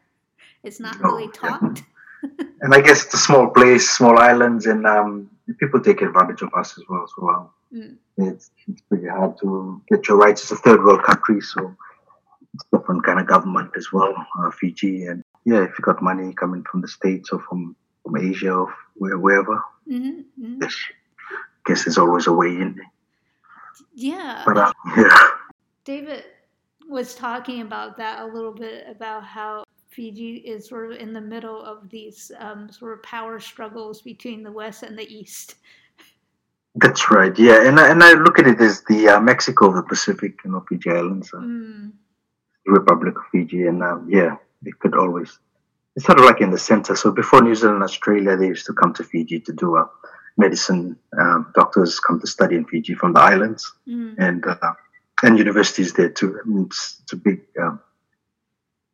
It's 0.64 0.80
not 0.80 1.00
no, 1.00 1.12
really 1.12 1.32
talked. 1.32 1.84
Yeah. 2.24 2.46
and 2.62 2.74
I 2.74 2.82
guess 2.82 3.06
it's 3.06 3.14
a 3.14 3.18
small 3.18 3.50
place, 3.50 3.90
small 3.90 4.18
islands, 4.18 4.66
and 4.66 4.86
um, 4.86 5.30
people 5.58 5.80
take 5.80 6.02
advantage 6.02 6.42
of 6.42 6.54
us 6.54 6.78
as 6.78 6.84
well. 6.90 7.08
So 7.16 7.30
um, 7.30 7.50
mm. 7.74 7.96
it's 8.18 8.52
it's 8.68 8.82
pretty 8.82 9.08
hard 9.08 9.38
to 9.40 9.82
get 9.90 10.08
your 10.08 10.18
rights. 10.18 10.44
It's 10.44 10.52
a 10.52 10.56
third 10.56 10.84
world 10.84 11.04
country, 11.04 11.42
so 11.42 11.76
it's 12.54 12.66
different 12.74 13.06
kind 13.06 13.20
of 13.20 13.28
government 13.28 13.72
as 13.78 13.92
well. 13.92 14.14
Uh, 14.40 14.52
Fiji, 14.52 15.06
and 15.06 15.24
yeah, 15.46 15.64
if 15.64 15.78
you 15.78 15.84
got 15.84 16.02
money 16.02 16.34
coming 16.34 16.64
from 16.70 16.82
the 16.82 16.88
states 16.88 17.30
or 17.32 17.40
from 17.40 17.76
from 18.04 18.18
Asia 18.18 18.54
or 18.54 18.74
wherever, 18.96 19.62
Mm-hmm, 19.90 20.46
mm-hmm. 20.46 20.60
guess 21.66 21.84
there's 21.84 21.98
always 21.98 22.28
a 22.28 22.34
way 22.34 22.50
in. 22.50 22.80
Yeah. 23.96 24.44
But 24.46 24.58
uh, 24.58 24.74
yeah. 24.98 25.18
David 25.84 26.26
was 26.88 27.16
talking 27.16 27.62
about 27.62 27.98
that 27.98 28.22
a 28.22 28.26
little 28.26 28.54
bit 28.54 28.86
about 28.88 29.24
how 29.24 29.64
Fiji 29.90 30.36
is 30.38 30.68
sort 30.68 30.92
of 30.92 30.98
in 30.98 31.14
the 31.14 31.22
middle 31.22 31.64
of 31.64 31.90
these 31.90 32.32
um, 32.38 32.72
sort 32.72 32.94
of 32.94 33.04
power 33.04 33.40
struggles 33.40 34.02
between 34.02 34.44
the 34.44 34.52
West 34.52 34.84
and 34.84 34.98
the 34.98 35.12
East. 35.12 35.56
That's 36.82 37.12
right. 37.12 37.38
Yeah, 37.38 37.68
and 37.68 37.80
I, 37.80 37.90
and 37.90 38.04
I 38.04 38.14
look 38.14 38.40
at 38.40 38.48
it 38.48 38.60
as 38.62 38.84
the 38.84 39.10
uh, 39.10 39.20
Mexico 39.20 39.70
of 39.70 39.76
the 39.76 39.84
Pacific, 39.84 40.40
you 40.46 40.52
know, 40.52 40.64
Fiji 40.68 40.90
Islands, 40.92 41.32
uh, 41.34 41.38
mm. 41.38 41.92
Republic 42.66 43.16
of 43.18 43.24
Fiji, 43.32 43.64
and 43.64 43.84
um, 43.84 44.08
yeah, 44.10 44.38
it 44.64 44.78
could 44.80 44.96
always 44.96 45.40
it's 45.96 46.06
sort 46.06 46.20
of 46.20 46.26
like 46.26 46.42
in 46.42 46.52
the 46.52 46.58
center. 46.58 46.96
So 46.96 47.12
before 47.12 47.42
New 47.42 47.56
Zealand 47.56 47.76
and 47.76 47.84
Australia, 47.84 48.38
they 48.38 48.48
used 48.48 48.66
to 48.68 48.74
come 48.74 48.94
to 48.94 49.04
Fiji 49.04 49.42
to 49.42 49.54
do 49.54 49.76
a 49.76 49.90
medicine. 50.38 50.98
Um, 51.20 51.52
doctors 51.56 52.00
come 52.00 52.20
to 52.22 52.28
study 52.28 52.56
in 52.56 52.66
Fiji 52.66 52.94
from 52.94 53.14
the 53.14 53.20
islands, 53.20 53.74
mm. 53.88 54.16
and 54.18 54.46
uh, 54.46 54.74
and 55.24 55.38
universities 55.38 55.94
there 55.94 56.10
too. 56.10 56.40
I 56.40 56.48
mean, 56.48 56.66
it's, 56.68 57.02
it's 57.04 57.14
a 57.14 57.18
big. 57.18 57.42
Um, 57.62 57.82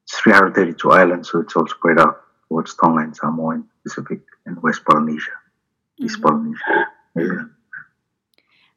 it's 0.05 0.19
332 0.19 0.91
islands, 0.91 1.31
so 1.31 1.39
it's 1.41 1.55
all 1.55 1.67
spread 1.67 1.99
out 1.99 2.21
towards 2.47 2.75
Tonga 2.75 3.03
and 3.03 3.15
Samoa 3.15 3.55
and 3.55 3.65
Pacific 3.83 4.21
and 4.45 4.61
West 4.61 4.85
Polynesia, 4.85 5.31
mm-hmm. 5.31 6.05
East 6.05 6.21
Polynesia. 6.21 6.87
Yeah. 7.15 7.54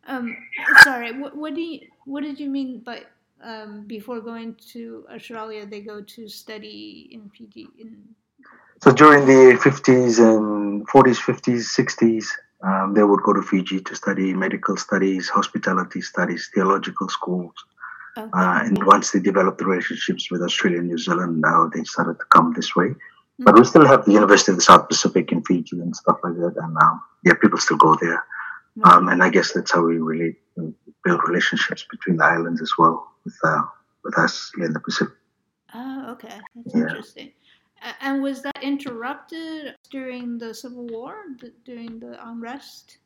Um, 0.09 0.37
sorry, 0.83 1.13
what, 1.13 1.37
what 1.37 1.55
do 1.55 1.61
you 1.61 1.81
what 2.07 2.23
did 2.23 2.41
you 2.41 2.49
mean 2.49 2.81
by 2.81 3.03
um, 3.43 3.85
before 3.87 4.21
going 4.21 4.57
to 4.73 5.05
Australia, 5.15 5.67
they 5.67 5.81
go 5.81 6.01
to 6.01 6.29
study 6.29 7.09
in 7.13 7.31
Fiji. 7.31 7.69
In 7.79 8.03
so 8.83 8.93
during 8.93 9.27
the 9.27 9.59
50s 9.59 10.19
and 10.19 10.87
40s, 10.89 11.19
50s, 11.19 11.65
60s, 11.77 12.27
um, 12.63 12.95
they 12.95 13.03
would 13.03 13.23
go 13.23 13.33
to 13.33 13.43
Fiji 13.43 13.81
to 13.81 13.95
study 13.97 14.33
medical 14.35 14.77
studies, 14.77 15.29
hospitality 15.29 16.01
studies, 16.01 16.51
theological 16.55 17.09
schools. 17.09 17.53
Okay. 18.17 18.31
Uh, 18.33 18.61
and 18.65 18.85
once 18.85 19.11
they 19.11 19.21
developed 19.21 19.59
the 19.59 19.65
relationships 19.65 20.31
with 20.31 20.43
Australia 20.43 20.79
and 20.79 20.89
New 20.89 20.99
Zealand, 20.99 21.41
now 21.41 21.69
they 21.73 21.85
started 21.85 22.19
to 22.19 22.25
come 22.31 22.53
this 22.55 22.75
way. 22.77 22.87
Mm-hmm. 22.87 23.45
But 23.45 23.59
we 23.59 23.65
still 23.65 23.87
have 23.87 24.05
the 24.05 24.13
University 24.13 24.53
of 24.53 24.59
the 24.59 24.63
South 24.63 24.89
Pacific 24.89 25.31
in 25.33 25.43
Fiji 25.45 25.81
and 25.81 25.95
stuff 25.95 26.19
like 26.23 26.35
that. 26.35 26.55
And 26.57 26.77
um, 26.77 27.01
yeah, 27.25 27.35
people 27.35 27.59
still 27.59 27.77
go 27.77 27.97
there. 28.01 28.25
Um, 28.85 29.09
and 29.09 29.23
I 29.23 29.31
guess 29.31 29.53
that's 29.53 29.73
how 29.73 29.85
we 29.85 29.99
really 29.99 30.37
build 31.05 31.21
relationships 31.27 31.85
between 31.91 32.17
the 32.17 32.25
islands 32.25 32.63
as 32.63 32.73
well 32.79 33.07
with 33.25 33.37
uh, 33.45 33.63
with 34.05 34.19
us 34.19 34.53
in 34.59 34.73
the 34.73 34.81
Pacific. 34.81 35.15
Oh, 35.75 36.13
okay, 36.13 36.41
that's 36.55 36.75
yeah. 36.75 36.83
interesting. 36.83 37.33
And 38.01 38.23
was 38.23 38.43
that 38.43 38.61
interrupted 38.63 39.77
during 39.91 40.39
the 40.39 40.53
Civil 40.53 40.87
War, 40.89 41.15
during 41.65 42.01
the 42.01 42.19
unrest? 42.29 42.99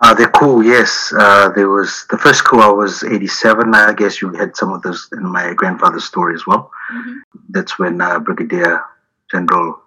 Uh, 0.00 0.14
the 0.14 0.26
coup, 0.28 0.62
yes. 0.62 1.12
Uh, 1.16 1.50
there 1.50 1.68
was 1.68 2.06
the 2.10 2.16
first 2.16 2.44
coup. 2.44 2.60
I 2.60 2.68
was 2.68 3.04
87. 3.04 3.74
I 3.74 3.92
guess 3.92 4.22
you 4.22 4.32
had 4.32 4.56
some 4.56 4.72
of 4.72 4.82
those 4.82 5.08
in 5.12 5.24
my 5.24 5.52
grandfather's 5.52 6.04
story 6.04 6.34
as 6.34 6.46
well. 6.46 6.70
Mm-hmm. 6.90 7.18
That's 7.50 7.78
when 7.78 8.00
uh, 8.00 8.18
Brigadier 8.18 8.82
General 9.30 9.80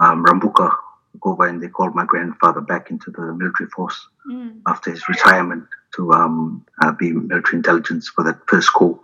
um, 0.00 0.24
Rabuka 0.24 0.74
over 1.22 1.46
and 1.46 1.62
they 1.62 1.68
called 1.68 1.94
my 1.94 2.04
grandfather 2.04 2.60
back 2.60 2.90
into 2.90 3.10
the 3.10 3.32
military 3.34 3.68
force 3.70 4.08
mm. 4.30 4.58
after 4.66 4.90
his 4.90 5.08
retirement 5.08 5.64
to 5.96 6.12
um, 6.12 6.64
uh, 6.82 6.92
be 6.92 7.12
military 7.12 7.56
intelligence 7.56 8.08
for 8.08 8.24
that 8.24 8.38
first 8.46 8.72
coup 8.72 9.00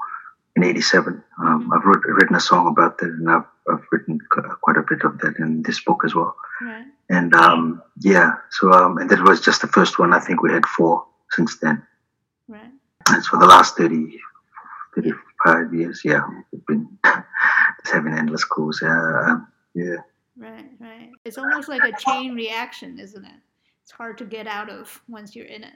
in 0.56 0.64
87. 0.64 1.22
Um, 1.38 1.62
mm-hmm. 1.62 1.72
I've 1.72 1.84
wrote, 1.84 2.02
written 2.04 2.36
a 2.36 2.40
song 2.40 2.66
about 2.66 2.98
that 2.98 3.06
and 3.06 3.30
I've, 3.30 3.44
I've, 3.70 3.84
written 3.92 4.18
quite 4.62 4.76
a 4.76 4.84
bit 4.88 5.02
of 5.04 5.18
that 5.18 5.36
in 5.38 5.62
this 5.62 5.82
book 5.82 6.02
as 6.04 6.14
well. 6.14 6.34
Right. 6.60 6.86
And 7.08 7.34
um, 7.34 7.82
yeah, 8.00 8.34
so 8.50 8.72
um, 8.72 8.98
and 8.98 9.10
that 9.10 9.22
was 9.22 9.40
just 9.40 9.62
the 9.62 9.66
first 9.68 9.98
one. 9.98 10.12
I 10.12 10.20
think 10.20 10.42
we 10.42 10.52
had 10.52 10.66
four 10.66 11.06
since 11.30 11.58
then. 11.58 11.82
Right. 12.48 12.70
And 13.08 13.24
for 13.24 13.38
the 13.38 13.46
last 13.46 13.76
30, 13.76 14.18
35 14.94 15.74
years, 15.74 16.02
yeah, 16.04 16.22
we've 16.52 16.66
been 16.66 16.98
having 17.84 18.12
endless 18.12 18.44
coups. 18.44 18.82
Uh, 18.82 19.38
yeah. 19.74 19.96
Right, 20.36 20.70
right. 20.78 21.10
it's 21.24 21.38
almost 21.38 21.68
like 21.68 21.82
a 21.82 21.92
chain 21.98 22.34
reaction, 22.34 22.98
isn't 22.98 23.24
it? 23.24 23.40
It's 23.82 23.90
hard 23.90 24.16
to 24.18 24.24
get 24.24 24.46
out 24.46 24.70
of 24.70 25.02
once 25.08 25.34
you're 25.34 25.46
in 25.46 25.64
it. 25.64 25.74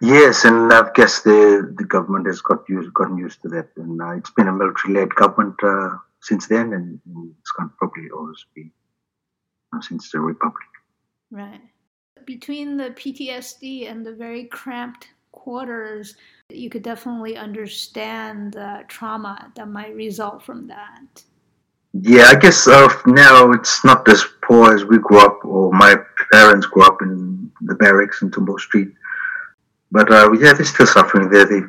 Yes, 0.00 0.44
and 0.44 0.72
I 0.72 0.90
guess 0.94 1.20
the 1.20 1.74
the 1.76 1.84
government 1.84 2.26
has 2.26 2.40
got 2.40 2.68
used 2.68 2.92
gotten 2.94 3.18
used 3.18 3.42
to 3.42 3.48
that, 3.48 3.68
and 3.76 4.00
uh, 4.00 4.12
it's 4.12 4.30
been 4.30 4.48
a 4.48 4.52
military-led 4.52 5.14
government 5.14 5.54
uh, 5.62 5.96
since 6.20 6.46
then, 6.46 6.72
and, 6.72 7.00
it's 7.38 7.52
going 7.52 7.68
to 7.68 7.74
probably 7.76 8.10
always 8.10 8.44
be 8.54 8.72
uh, 9.72 9.80
since 9.80 10.10
the 10.10 10.18
republic. 10.18 10.66
Right. 11.30 11.60
Between 12.24 12.76
the 12.76 12.90
PTSD 12.90 13.90
and 13.90 14.04
the 14.04 14.12
very 14.12 14.44
cramped 14.44 15.08
quarters, 15.32 16.16
you 16.48 16.70
could 16.70 16.82
definitely 16.82 17.36
understand 17.36 18.54
the 18.54 18.82
trauma 18.88 19.52
that 19.54 19.68
might 19.68 19.94
result 19.94 20.42
from 20.42 20.66
that. 20.66 21.22
Yeah, 22.02 22.24
I 22.28 22.34
guess 22.34 22.66
uh, 22.66 22.88
now 23.06 23.52
it's 23.52 23.84
not 23.84 24.08
as 24.08 24.24
poor 24.42 24.74
as 24.74 24.84
we 24.84 24.98
grew 24.98 25.20
up, 25.20 25.44
or 25.44 25.72
my 25.72 25.96
parents 26.32 26.66
grew 26.66 26.84
up 26.84 27.00
in 27.00 27.50
the 27.62 27.74
barracks 27.74 28.22
in 28.22 28.30
Tumbo 28.30 28.58
Street. 28.58 28.88
But 29.92 30.10
uh, 30.10 30.32
yeah, 30.32 30.52
they're 30.52 30.64
still 30.64 30.86
suffering 30.86 31.30
there. 31.30 31.46
They, 31.46 31.60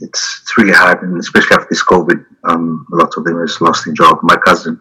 it's 0.00 0.40
it's 0.42 0.58
really 0.58 0.72
hard, 0.72 1.02
and 1.02 1.18
especially 1.18 1.56
after 1.56 1.68
this 1.70 1.84
COVID, 1.84 2.24
um, 2.44 2.86
a 2.92 2.96
lot 2.96 3.16
of 3.16 3.24
them 3.24 3.40
has 3.40 3.60
lost 3.60 3.86
their 3.86 3.94
job. 3.94 4.18
My 4.22 4.36
cousin 4.36 4.80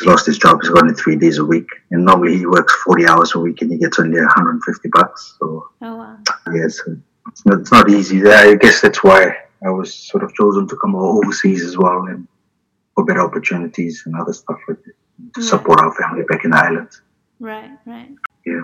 has 0.00 0.06
lost 0.06 0.26
his 0.26 0.38
job. 0.38 0.58
He's 0.60 0.70
only 0.70 0.94
three 0.94 1.16
days 1.16 1.38
a 1.38 1.44
week, 1.44 1.68
and 1.90 2.04
normally 2.04 2.36
he 2.36 2.46
works 2.46 2.74
forty 2.84 3.06
hours 3.06 3.34
a 3.34 3.38
week, 3.38 3.62
and 3.62 3.72
he 3.72 3.78
gets 3.78 3.98
only 3.98 4.20
150 4.20 4.88
bucks. 4.90 5.36
So, 5.38 5.70
oh 5.80 5.96
wow. 5.96 6.18
Yeah, 6.52 6.68
so 6.68 6.96
it's 7.28 7.46
not, 7.46 7.60
it's 7.60 7.72
not 7.72 7.90
easy. 7.90 8.22
I 8.26 8.54
guess 8.54 8.82
that's 8.82 9.02
why 9.02 9.34
I 9.64 9.70
was 9.70 9.94
sort 9.94 10.22
of 10.22 10.34
chosen 10.34 10.68
to 10.68 10.76
come 10.76 10.94
overseas 10.94 11.64
as 11.64 11.78
well, 11.78 12.06
and 12.06 12.28
for 13.00 13.06
better 13.06 13.22
opportunities 13.22 14.02
and 14.04 14.14
other 14.14 14.32
stuff 14.32 14.58
like 14.68 14.82
that. 14.84 14.94
To 15.34 15.42
support 15.42 15.80
our 15.80 15.94
family 15.94 16.24
back 16.24 16.44
in 16.44 16.52
Ireland. 16.52 16.90
Right, 17.40 17.70
right. 17.86 18.10
Yeah. 18.46 18.62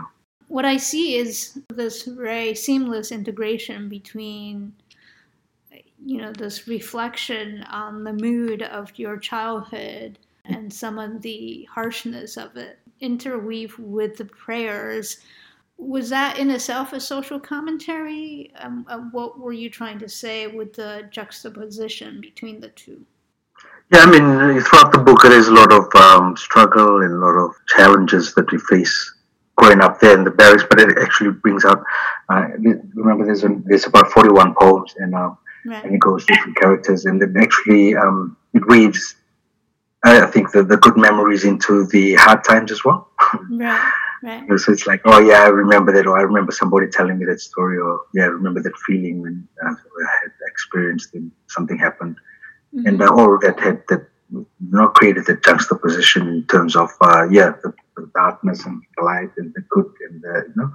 What 0.49 0.65
I 0.65 0.77
see 0.79 1.17
is 1.17 1.59
this 1.69 2.05
very 2.05 2.55
seamless 2.55 3.13
integration 3.13 3.89
between 3.89 4.73
you 6.05 6.19
know 6.19 6.33
this 6.33 6.69
reflection 6.69 7.63
on 7.65 8.05
the 8.05 8.13
mood 8.13 8.63
of 8.63 8.99
your 8.99 9.17
childhood 9.17 10.19
and 10.45 10.73
some 10.73 10.99
of 10.99 11.23
the 11.23 11.69
harshness 11.73 12.37
of 12.37 12.57
it. 12.57 12.79
Interweave 13.01 13.79
with 13.79 14.17
the 14.17 14.25
prayers. 14.25 15.19
Was 15.79 16.09
that 16.09 16.39
in 16.39 16.51
itself 16.51 16.95
a 16.95 17.01
social 17.01 17.39
commentary? 17.39 18.51
Um, 18.59 18.87
uh, 18.89 18.99
what 19.13 19.39
were 19.39 19.53
you 19.53 19.69
trying 19.69 19.99
to 19.99 20.09
say 20.09 20.47
with 20.47 20.73
the 20.73 21.07
juxtaposition 21.11 22.21
between 22.23 22.61
the 22.61 22.71
two 22.71 23.05
yeah 23.93 24.01
i 24.01 24.07
mean 24.07 24.61
throughout 24.61 24.93
the 24.93 24.99
book 24.99 25.23
there's 25.23 25.49
a 25.49 25.55
lot 25.55 25.73
of 25.73 25.85
um, 25.95 26.37
struggle 26.37 27.03
and 27.03 27.13
a 27.13 27.19
lot 27.19 27.37
of 27.37 27.53
challenges 27.69 28.35
that 28.35 28.51
we 28.53 28.59
face 28.59 29.17
growing 29.57 29.81
up 29.81 29.99
there 30.01 30.17
in 30.17 30.25
the 30.25 30.31
barracks, 30.31 30.65
but 30.69 30.79
it 30.79 30.97
actually 30.99 31.31
brings 31.31 31.65
out. 31.65 31.83
Uh, 32.29 32.47
remember, 32.95 33.25
there's 33.25 33.45
a, 33.45 33.49
there's 33.65 33.87
about 33.87 34.11
41 34.13 34.55
poems, 34.55 34.95
and 34.99 35.15
uh, 35.15 35.31
right. 35.65 35.85
and 35.85 35.95
it 35.95 35.99
goes 35.99 36.25
different 36.27 36.57
characters, 36.57 37.07
and 37.07 37.21
it 37.23 37.31
actually 37.37 37.97
um, 37.97 38.37
it 38.55 38.67
weaves. 38.69 39.17
I 40.05 40.27
think 40.27 40.53
the, 40.53 40.63
the 40.63 40.77
good 40.77 40.97
memories 40.97 41.45
into 41.45 41.87
the 41.87 42.15
hard 42.15 42.45
times 42.45 42.71
as 42.71 42.85
well. 42.85 43.09
Right. 43.51 43.93
Right. 44.23 44.47
so 44.59 44.73
it's 44.73 44.87
like, 44.87 45.01
oh 45.05 45.19
yeah, 45.19 45.43
I 45.43 45.49
remember 45.49 45.93
that, 45.93 46.07
or 46.07 46.17
I 46.17 46.23
remember 46.23 46.53
somebody 46.53 46.87
telling 46.89 47.19
me 47.19 47.25
that 47.27 47.41
story, 47.41 47.79
or 47.79 48.03
yeah, 48.15 48.25
I 48.25 48.29
remember 48.29 48.63
that 48.63 48.77
feeling 48.87 49.21
when 49.21 49.49
uh, 49.65 49.71
I 49.71 50.17
had 50.23 50.33
experienced 50.47 51.15
and 51.15 51.33
something 51.49 51.77
happened, 51.77 52.17
mm-hmm. 52.77 52.87
and 52.87 53.03
all 53.03 53.39
that 53.41 53.59
had 53.59 53.83
that 53.89 54.09
you 54.31 54.47
know 54.61 54.89
created 54.89 55.29
a 55.29 55.37
juxtaposition 55.37 56.29
in 56.29 56.47
terms 56.47 56.77
of 56.77 56.91
uh, 57.01 57.27
yeah 57.31 57.53
the 57.63 57.73
the 57.97 58.11
darkness 58.15 58.65
and 58.67 58.83
the 58.97 59.03
light 59.03 59.31
and 59.39 59.53
the 59.55 59.63
good 59.71 59.91
and 60.09 60.23
the 60.23 60.45
you 60.49 60.55
know 60.57 60.71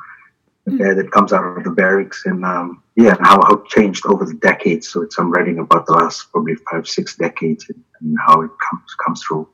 the 0.65 0.71
mm. 0.71 0.81
air 0.81 0.95
that 0.95 1.11
comes 1.11 1.33
out 1.33 1.57
of 1.57 1.63
the 1.63 1.69
barracks 1.71 2.23
and 2.25 2.45
um, 2.45 2.83
yeah 2.95 3.15
and 3.15 3.25
how, 3.25 3.41
how 3.43 3.55
it 3.55 3.67
changed 3.67 4.05
over 4.05 4.25
the 4.25 4.33
decades 4.35 4.87
so 4.87 5.01
it's 5.01 5.17
i'm 5.17 5.31
writing 5.31 5.59
about 5.59 5.85
the 5.85 5.93
last 5.93 6.31
probably 6.31 6.55
five 6.69 6.87
six 6.87 7.15
decades 7.15 7.65
and, 7.69 7.83
and 8.01 8.17
how 8.25 8.41
it 8.41 8.51
comes 8.69 8.95
comes 9.03 9.23
through 9.23 9.47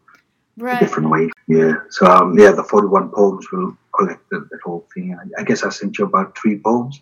right. 0.57 0.79
different 0.79 1.10
ways 1.10 1.29
yeah 1.47 1.73
so 1.89 2.05
um, 2.05 2.38
yeah 2.38 2.51
the 2.51 2.63
41 2.63 3.10
poems 3.10 3.45
will 3.51 3.77
collect 3.95 4.29
the, 4.29 4.47
that 4.51 4.60
whole 4.63 4.88
thing 4.93 5.17
I, 5.19 5.41
I, 5.41 5.43
guess 5.43 5.63
i 5.63 5.69
sent 5.69 5.97
you 5.97 6.05
about 6.05 6.38
three 6.38 6.57
poems 6.60 7.01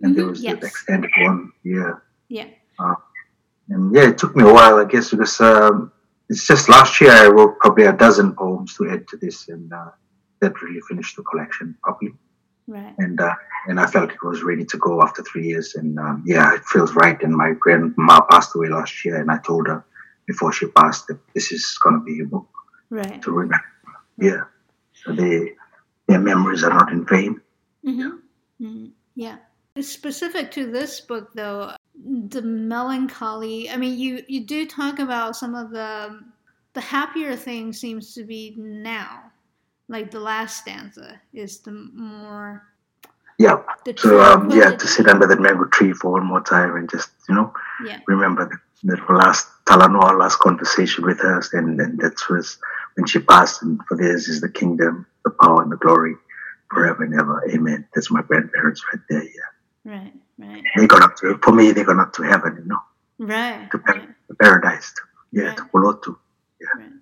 and 0.00 0.12
mm-hmm. 0.12 0.20
there 0.20 0.26
was 0.28 0.42
yes. 0.42 0.60
the 0.60 0.66
extended 0.66 1.10
one 1.18 1.52
yeah 1.64 1.94
yeah 2.28 2.46
uh, 2.78 2.94
and 3.68 3.94
yeah 3.94 4.08
it 4.08 4.18
took 4.18 4.34
me 4.36 4.42
a 4.42 4.52
while 4.52 4.76
i 4.76 4.84
guess 4.84 5.10
because 5.10 5.40
um, 5.40 5.92
it's 6.28 6.46
just 6.46 6.68
last 6.68 7.00
year 7.00 7.10
I 7.10 7.26
wrote 7.28 7.58
probably 7.58 7.84
a 7.84 7.92
dozen 7.92 8.34
poems 8.34 8.74
to 8.76 8.90
add 8.90 9.06
to 9.08 9.16
this, 9.16 9.48
and 9.48 9.72
uh, 9.72 9.90
that 10.40 10.60
really 10.62 10.80
finished 10.88 11.16
the 11.16 11.22
collection 11.22 11.76
properly. 11.82 12.12
Right. 12.66 12.94
And 12.98 13.20
uh, 13.20 13.34
and 13.66 13.78
I 13.78 13.86
felt 13.86 14.10
it 14.10 14.22
was 14.22 14.42
ready 14.42 14.64
to 14.64 14.78
go 14.78 15.02
after 15.02 15.22
three 15.22 15.46
years, 15.46 15.74
and 15.74 15.98
um, 15.98 16.24
yeah, 16.26 16.54
it 16.54 16.64
feels 16.64 16.94
right. 16.94 17.20
And 17.22 17.34
my 17.34 17.52
grandma 17.52 18.20
passed 18.30 18.54
away 18.54 18.68
last 18.68 19.04
year, 19.04 19.20
and 19.20 19.30
I 19.30 19.38
told 19.38 19.66
her 19.66 19.84
before 20.26 20.52
she 20.52 20.66
passed 20.66 21.06
that 21.08 21.18
this 21.34 21.52
is 21.52 21.78
going 21.82 21.98
to 21.98 22.04
be 22.04 22.20
a 22.20 22.24
book 22.24 22.48
right. 22.88 23.20
to 23.20 23.30
remember. 23.30 23.64
Yeah, 24.18 24.44
so 24.92 25.12
they, 25.12 25.52
their 26.06 26.20
memories 26.20 26.64
are 26.64 26.72
not 26.72 26.90
in 26.90 27.04
vain. 27.04 27.40
Mm-hmm. 27.86 28.64
Mm-hmm. 28.64 28.86
Yeah. 29.14 29.36
Specific 29.80 30.52
to 30.52 30.70
this 30.70 31.00
book, 31.00 31.32
though, 31.34 31.74
the 32.02 32.42
melancholy. 32.42 33.70
I 33.70 33.76
mean, 33.76 33.98
you 33.98 34.22
you 34.28 34.40
do 34.40 34.66
talk 34.66 34.98
about 34.98 35.36
some 35.36 35.54
of 35.54 35.70
the 35.70 36.20
the 36.74 36.80
happier 36.80 37.36
thing 37.36 37.72
seems 37.72 38.14
to 38.14 38.24
be 38.24 38.54
now. 38.56 39.30
Like 39.88 40.10
the 40.10 40.20
last 40.20 40.58
stanza 40.58 41.20
is 41.32 41.60
the 41.60 41.72
more. 41.72 42.62
Yeah. 43.38 43.62
The 43.84 43.94
so 43.96 44.20
um, 44.20 44.50
yeah, 44.50 44.70
to 44.76 44.86
sit 44.86 45.08
under 45.08 45.26
that 45.26 45.40
mango 45.40 45.66
tree 45.66 45.92
for 45.92 46.12
one 46.12 46.26
more 46.26 46.40
time 46.40 46.76
and 46.76 46.88
just 46.90 47.10
you 47.28 47.34
know 47.34 47.52
yeah. 47.84 48.00
remember 48.06 48.48
that, 48.48 48.58
that 48.84 49.10
last 49.12 49.48
Talanoa, 49.66 50.18
last 50.18 50.38
conversation 50.38 51.04
with 51.04 51.20
her, 51.20 51.42
and, 51.52 51.80
and 51.80 51.98
that 52.00 52.14
was 52.30 52.58
when 52.94 53.06
she 53.06 53.18
passed, 53.18 53.62
and 53.62 53.80
for 53.88 53.96
theirs 53.96 54.28
is 54.28 54.40
the 54.40 54.48
kingdom, 54.48 55.06
the 55.24 55.30
power, 55.30 55.62
and 55.62 55.72
the 55.72 55.76
glory 55.76 56.14
forever 56.70 57.04
and 57.04 57.14
ever. 57.14 57.44
Amen. 57.50 57.86
That's 57.94 58.10
my 58.10 58.22
grandparents 58.22 58.82
right 58.92 59.02
there. 59.08 59.24
Yeah. 59.24 59.92
Right. 59.92 60.12
Right. 60.38 60.62
They 60.76 60.86
got 60.86 61.02
up 61.02 61.16
to 61.16 61.38
for 61.42 61.52
me. 61.52 61.72
They 61.72 61.84
got 61.84 61.98
up 61.98 62.12
to 62.14 62.22
heaven, 62.22 62.56
you 62.58 62.64
know. 62.66 62.80
Right. 63.18 63.70
To 63.70 63.78
right. 63.78 64.08
paradise. 64.40 64.92
To, 64.92 65.02
yeah, 65.32 65.48
right. 65.48 65.56
to 65.56 65.64
Polotu. 65.64 66.16
Yeah. 66.60 66.82
Right. 66.82 66.92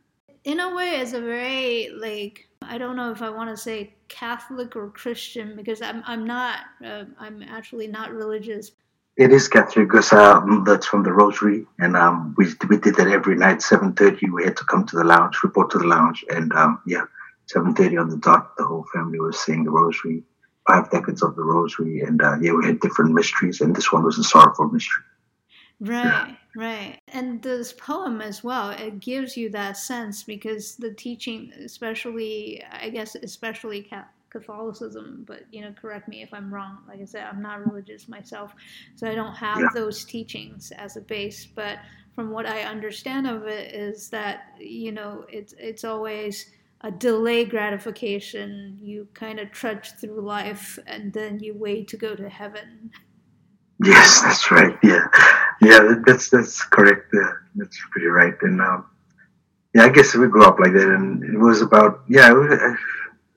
In 0.45 0.61
a 0.61 0.75
way, 0.75 0.97
it's 0.97 1.13
a 1.13 1.21
very 1.21 1.91
like 1.97 2.49
I 2.61 2.79
don't 2.79 2.97
know 2.97 3.11
if 3.11 3.23
I 3.23 3.31
want 3.31 3.51
to 3.51 3.57
say 3.57 3.95
Catholic 4.09 4.77
or 4.77 4.91
Christian 4.91 5.57
because 5.57 5.81
I'm 5.81 6.03
I'm 6.07 6.27
not 6.27 6.61
uh, 6.85 7.05
I'm 7.19 7.43
actually 7.43 7.87
not 7.87 8.13
religious. 8.13 8.73
It 9.17 9.31
is 9.31 9.47
Catholic 9.47 9.89
because 9.89 10.13
um, 10.13 10.65
that's 10.65 10.87
from 10.87 11.03
the 11.03 11.13
Rosary, 11.13 11.67
and 11.79 11.97
um, 11.97 12.35
we 12.39 12.47
we 12.69 12.79
did 12.79 12.97
that 12.97 13.09
every 13.09 13.37
night. 13.37 13.63
Seven 13.63 13.93
thirty, 13.95 14.29
we 14.31 14.45
had 14.45 14.57
to 14.57 14.65
come 14.65 14.87
to 14.87 14.97
the 14.97 15.05
lounge, 15.05 15.43
report 15.43 15.71
to 15.71 15.79
the 15.79 15.87
lounge, 15.87 16.25
and 16.31 16.53
um, 16.55 16.81
yeah, 16.87 17.05
seven 17.47 17.75
thirty 17.75 17.97
on 17.97 18.09
the 18.09 18.17
dot. 18.17 18.57
The 18.57 18.65
whole 18.65 18.87
family 18.93 19.21
was 19.21 19.39
saying 19.39 19.65
the 19.65 19.71
Rosary 19.71 20.23
five 20.67 20.91
decades 20.91 21.23
of 21.23 21.35
the 21.37 21.43
rosary 21.43 22.01
and 22.01 22.23
uh, 22.23 22.37
yeah 22.41 22.53
we 22.53 22.65
had 22.65 22.81
different 22.81 23.13
mysteries 23.13 23.61
and 23.61 23.75
this 23.75 23.93
one 23.93 24.05
was 24.05 24.19
a 24.19 24.25
sorrowful 24.25 24.69
mystery 24.69 25.05
right 25.81 26.05
yeah. 26.05 26.35
right 26.57 27.01
and 27.09 27.43
this 27.43 27.73
poem 27.73 28.21
as 28.21 28.45
well 28.45 28.71
it 28.71 29.01
gives 29.01 29.37
you 29.37 29.51
that 29.51 29.77
sense 29.77 30.23
because 30.23 30.77
the 30.77 30.93
teaching 30.95 31.53
especially 31.65 32.63
i 32.71 32.89
guess 32.89 33.17
especially 33.17 33.91
catholicism 34.31 35.25
but 35.27 35.43
you 35.51 35.61
know 35.61 35.75
correct 35.81 36.09
me 36.09 36.23
if 36.23 36.33
i'm 36.33 36.53
wrong 36.53 36.79
like 36.89 37.01
i 37.01 37.05
said 37.05 37.27
i'm 37.31 37.43
not 37.43 37.67
religious 37.67 38.09
myself 38.09 38.53
so 38.95 39.11
i 39.11 39.15
don't 39.15 39.35
have 39.35 39.59
yeah. 39.59 39.69
those 39.75 40.05
teachings 40.05 40.73
as 40.79 40.97
a 40.97 41.01
base 41.01 41.45
but 41.45 41.79
from 42.15 42.31
what 42.31 42.47
i 42.47 42.63
understand 42.63 43.27
of 43.27 43.47
it 43.47 43.75
is 43.75 44.09
that 44.09 44.55
you 44.59 44.93
know 44.93 45.25
it's 45.29 45.55
it's 45.59 45.85
always 45.85 46.53
a 46.83 46.91
delay 46.91 47.45
gratification. 47.45 48.79
You 48.81 49.09
kind 49.15 49.39
of 49.39 49.51
trudge 49.51 49.93
through 49.93 50.21
life 50.21 50.79
and 50.87 51.13
then 51.13 51.41
you 51.41 51.55
wait 51.55 51.89
to 51.89 51.97
go 51.97 52.15
to 52.15 52.29
heaven. 52.29 52.91
Yes, 53.85 54.23
that's 54.23 54.51
right. 54.51 54.79
Yeah, 54.83 55.07
yeah, 55.61 55.95
that's 56.07 56.31
that's 56.31 56.63
correct. 56.63 57.09
Yeah, 57.13 57.33
that's 57.57 57.79
pretty 57.91 58.07
right. 58.07 58.35
And 58.43 58.61
um, 58.61 58.87
yeah, 59.75 59.85
I 59.85 59.89
guess 59.89 60.15
we 60.15 60.29
grew 60.29 60.45
up 60.45 60.59
like 60.61 60.73
that, 60.73 60.89
and 60.89 61.23
it 61.25 61.39
was 61.39 61.63
about 61.63 62.03
yeah. 62.09 62.33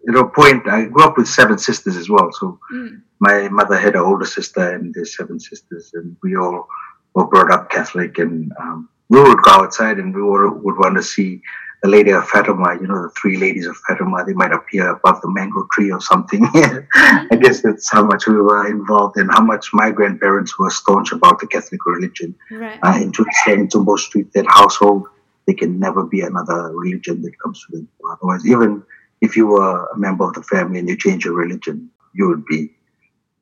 At 0.08 0.16
a 0.16 0.28
point, 0.28 0.68
I 0.68 0.86
grew 0.86 1.04
up 1.04 1.18
with 1.18 1.28
seven 1.28 1.58
sisters 1.58 1.98
as 1.98 2.10
well. 2.10 2.32
So 2.32 2.60
mm. 2.72 3.02
my 3.20 3.50
mother 3.50 3.76
had 3.76 3.96
an 3.96 4.02
older 4.02 4.26
sister, 4.26 4.76
and 4.76 4.94
there's 4.94 5.18
seven 5.18 5.40
sisters, 5.40 5.90
and 5.96 6.16
we 6.22 6.36
all 6.36 6.68
were 7.16 7.26
brought 7.26 7.50
up 7.50 7.72
Catholic, 7.72 8.20
and 8.20 8.52
um, 8.60 8.88
we 9.10 9.20
would 9.20 9.42
go 9.42 9.50
outside, 9.50 9.98
and 9.98 10.14
we 10.14 10.22
would, 10.22 10.62
would 10.62 10.78
want 10.78 10.98
to 10.98 11.02
see 11.02 11.42
the 11.86 11.92
lady 11.92 12.10
of 12.10 12.28
Fatima, 12.28 12.76
you 12.82 12.88
know, 12.88 13.04
the 13.04 13.10
three 13.10 13.38
ladies 13.38 13.68
of 13.68 13.78
Fatima, 13.88 14.26
they 14.26 14.34
might 14.34 14.52
appear 14.52 14.90
above 14.90 15.22
the 15.22 15.30
mango 15.30 15.68
tree 15.72 15.92
or 15.92 16.02
something. 16.02 16.44
Mm-hmm. 16.56 17.34
I 17.34 17.36
guess 17.36 17.62
that's 17.62 17.92
how 17.92 18.04
much 18.04 18.28
we 18.28 18.42
were 18.42 18.68
involved 18.68 19.18
and 19.18 19.30
how 19.30 19.44
much 19.44 19.70
my 19.74 19.92
grandparents 19.92 20.58
were 20.58 20.70
staunch 20.70 21.12
about 21.12 21.40
the 21.40 21.48
Catholic 21.48 21.86
religion. 21.86 22.34
Right. 22.50 22.80
Uh, 22.82 23.00
in 23.02 23.12
Tumbo 23.12 24.00
Street, 24.00 24.32
that 24.34 24.46
household, 24.48 25.08
there 25.46 25.56
can 25.56 25.78
never 25.80 26.04
be 26.06 26.22
another 26.22 26.72
religion 26.74 27.22
that 27.24 27.38
comes 27.40 27.64
to 27.66 27.78
them. 27.78 27.90
Otherwise, 28.10 28.48
even 28.48 28.84
if 29.22 29.36
you 29.36 29.48
were 29.48 29.86
a 29.86 29.98
member 29.98 30.24
of 30.24 30.34
the 30.34 30.44
family 30.44 30.80
and 30.80 30.90
you 30.90 30.98
change 30.98 31.26
your 31.26 31.36
religion, 31.36 31.90
you 32.14 32.28
would 32.30 32.46
be, 32.46 32.72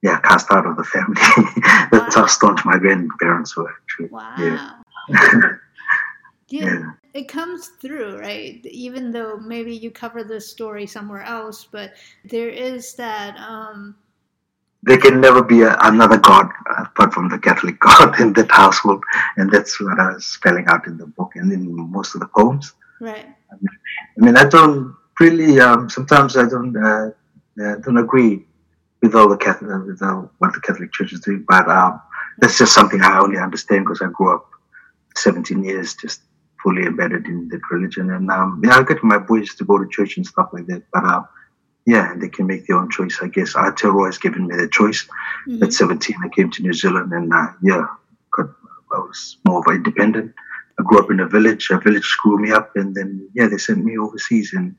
yeah, 0.01 0.19
cast 0.21 0.51
out 0.51 0.65
of 0.65 0.75
the 0.75 0.84
family. 0.84 1.21
That's 1.91 2.15
wow. 2.15 2.23
how 2.23 2.27
staunch 2.27 2.65
my 2.65 2.77
grandparents 2.77 3.56
were. 3.56 3.71
Actually. 3.84 4.10
Wow. 4.10 4.36
Yeah. 4.38 4.71
yeah. 6.49 6.65
yeah. 6.65 6.91
It 7.13 7.28
comes 7.28 7.67
through, 7.80 8.19
right? 8.19 8.65
Even 8.65 9.12
though 9.12 9.38
maybe 9.38 9.76
you 9.76 9.91
cover 9.91 10.23
this 10.23 10.49
story 10.49 10.88
somewhere 10.88 11.21
else, 11.21 11.67
but 11.71 11.93
there 12.26 12.49
is 12.49 12.95
that. 12.95 13.38
Um, 13.38 13.95
there 14.82 14.97
can 14.97 15.21
never 15.21 15.41
be 15.43 15.62
a, 15.62 15.78
another 15.82 16.17
God 16.17 16.49
apart 16.78 17.13
from 17.13 17.30
the 17.30 17.38
Catholic 17.38 17.80
God 17.88 18.19
in 18.19 18.34
that 18.34 18.52
household, 18.52 19.04
and 19.38 19.52
that's 19.52 19.80
what 19.80 19.99
I 19.99 20.13
was 20.13 20.26
spelling 20.26 20.65
out 20.67 20.88
in 20.88 20.97
the 20.97 21.06
book 21.06 21.34
and 21.36 21.52
in 21.54 21.71
most 21.91 22.15
of 22.15 22.21
the 22.21 22.28
poems. 22.28 22.73
Right. 22.99 23.28
I 23.52 23.56
mean, 24.17 24.36
I 24.36 24.45
don't 24.49 24.95
really. 25.19 25.60
Um, 25.60 25.89
sometimes 25.89 26.36
I 26.36 26.49
don't 26.49 26.76
uh, 26.76 27.12
uh, 27.63 27.76
don't 27.76 27.97
agree 27.97 28.45
with 29.04 29.13
all 29.15 29.30
the 29.30 29.38
Catholic 29.38 29.86
with 29.86 30.02
all, 30.02 30.32
what 30.39 30.54
the 30.54 30.62
Catholic 30.62 30.91
Church 30.91 31.13
is 31.13 31.19
doing, 31.19 31.45
but 31.47 31.69
um, 31.69 32.02
that's 32.39 32.58
just 32.58 32.73
something 32.73 33.02
I 33.02 33.19
only 33.19 33.38
understand 33.38 33.86
because 33.86 34.02
I 34.02 34.08
grew 34.08 34.34
up 34.34 34.49
17 35.15 35.63
years 35.63 35.93
just 35.95 36.21
fully 36.63 36.84
embedded 36.84 37.28
in 37.28 37.49
that 37.49 37.62
religion, 37.69 38.12
and 38.12 38.32
um, 38.32 38.62
yeah, 38.63 38.78
I 38.78 38.84
get 38.84 39.04
my 39.04 39.17
boys 39.17 39.54
to 39.56 39.65
go 39.65 39.78
to 39.78 39.88
church 39.89 40.17
and 40.17 40.26
stuff 40.26 40.49
like 40.54 40.67
that, 40.67 40.84
but. 40.91 41.04
Uh, 41.04 41.23
yeah, 41.86 42.13
they 42.15 42.30
can 42.30 42.47
make 42.47 42.65
their 42.67 42.78
own 42.78 42.89
choice. 42.89 43.19
I 43.21 43.28
guess 43.28 43.54
Aotearoa 43.54 44.06
has 44.08 44.17
given 44.17 44.47
me 44.47 44.56
the 44.56 44.67
choice. 44.67 45.06
Mm-hmm. 45.47 45.63
At 45.63 45.73
17, 45.73 46.15
I 46.23 46.30
came 46.30 46.49
to 46.52 46.62
New 46.62 46.73
Zealand, 46.73 47.12
and 47.12 47.34
uh, 47.34 47.47
yeah, 47.62 47.86
got, 48.32 48.47
I 48.93 48.99
was 48.99 49.38
more 49.45 49.60
of 49.60 49.67
an 49.67 49.76
independent. 49.78 50.34
I 50.80 50.84
grew 50.84 50.99
up 50.99 51.12
in 51.12 51.19
a 51.19 51.28
village. 51.28 51.69
A 51.69 51.80
village 51.80 52.06
screwed 52.06 52.39
me 52.39 52.52
up, 52.52 52.76
and 52.76 52.95
then 52.95 53.28
yeah, 53.34 53.47
they 53.47 53.58
sent 53.58 53.84
me 53.84 53.97
overseas, 53.97 54.54
and 54.54 54.76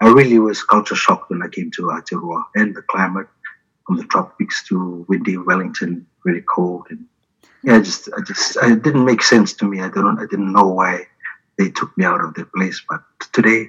I 0.00 0.08
really 0.08 0.38
was 0.38 0.62
culture 0.64 0.96
shocked 0.96 1.30
when 1.30 1.42
I 1.42 1.48
came 1.48 1.70
to 1.72 1.82
Aotearoa 1.82 2.44
and 2.56 2.74
the 2.74 2.82
climate 2.82 3.28
from 3.86 3.96
the 3.96 4.04
tropics 4.04 4.66
to 4.68 5.06
windy 5.08 5.36
Wellington, 5.36 6.06
really 6.24 6.42
cold, 6.42 6.86
and 6.90 7.06
yeah, 7.62 7.76
I 7.76 7.80
just, 7.80 8.08
I 8.16 8.20
just, 8.20 8.56
it 8.62 8.82
didn't 8.82 9.04
make 9.04 9.22
sense 9.22 9.52
to 9.54 9.64
me. 9.64 9.80
I 9.80 9.88
don't, 9.88 10.18
I 10.18 10.26
didn't 10.26 10.52
know 10.52 10.68
why 10.68 11.06
they 11.58 11.70
took 11.70 11.96
me 11.98 12.04
out 12.04 12.24
of 12.24 12.34
that 12.34 12.52
place. 12.52 12.82
But 12.88 13.02
today, 13.32 13.68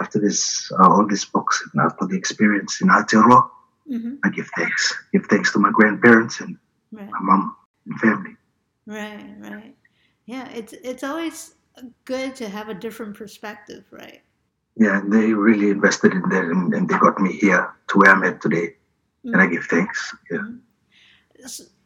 after 0.00 0.18
this, 0.18 0.72
uh, 0.80 0.88
all 0.88 1.06
these 1.06 1.24
books, 1.24 1.62
and 1.72 1.82
after 1.82 2.06
the 2.06 2.16
experience 2.16 2.80
in 2.80 2.88
Aotearoa, 2.88 3.48
mm-hmm. 3.88 4.14
I 4.24 4.30
give 4.30 4.48
thanks. 4.56 4.94
Give 5.12 5.24
thanks 5.26 5.52
to 5.52 5.58
my 5.58 5.70
grandparents 5.70 6.40
and 6.40 6.56
right. 6.90 7.10
my 7.10 7.18
mom 7.20 7.56
and 7.86 8.00
family. 8.00 8.36
Right, 8.86 9.34
right. 9.38 9.76
Yeah, 10.26 10.48
it's 10.48 10.72
it's 10.72 11.04
always 11.04 11.54
good 12.04 12.34
to 12.36 12.48
have 12.48 12.68
a 12.68 12.74
different 12.74 13.16
perspective, 13.16 13.84
right? 13.90 14.22
Yeah, 14.76 14.98
and 14.98 15.12
they 15.12 15.34
really 15.34 15.70
invested 15.70 16.12
in 16.12 16.22
that, 16.30 16.44
and, 16.44 16.72
and 16.74 16.88
they 16.88 16.98
got 16.98 17.20
me 17.20 17.32
here 17.32 17.74
to 17.88 17.98
where 17.98 18.10
I'm 18.10 18.24
at 18.24 18.40
today, 18.40 18.68
mm-hmm. 18.68 19.32
and 19.32 19.42
I 19.42 19.44
mm-hmm. 19.44 19.54
give 19.54 19.64
thanks. 19.66 20.14
Yeah. 20.30 20.38
Mm-hmm. 20.38 20.56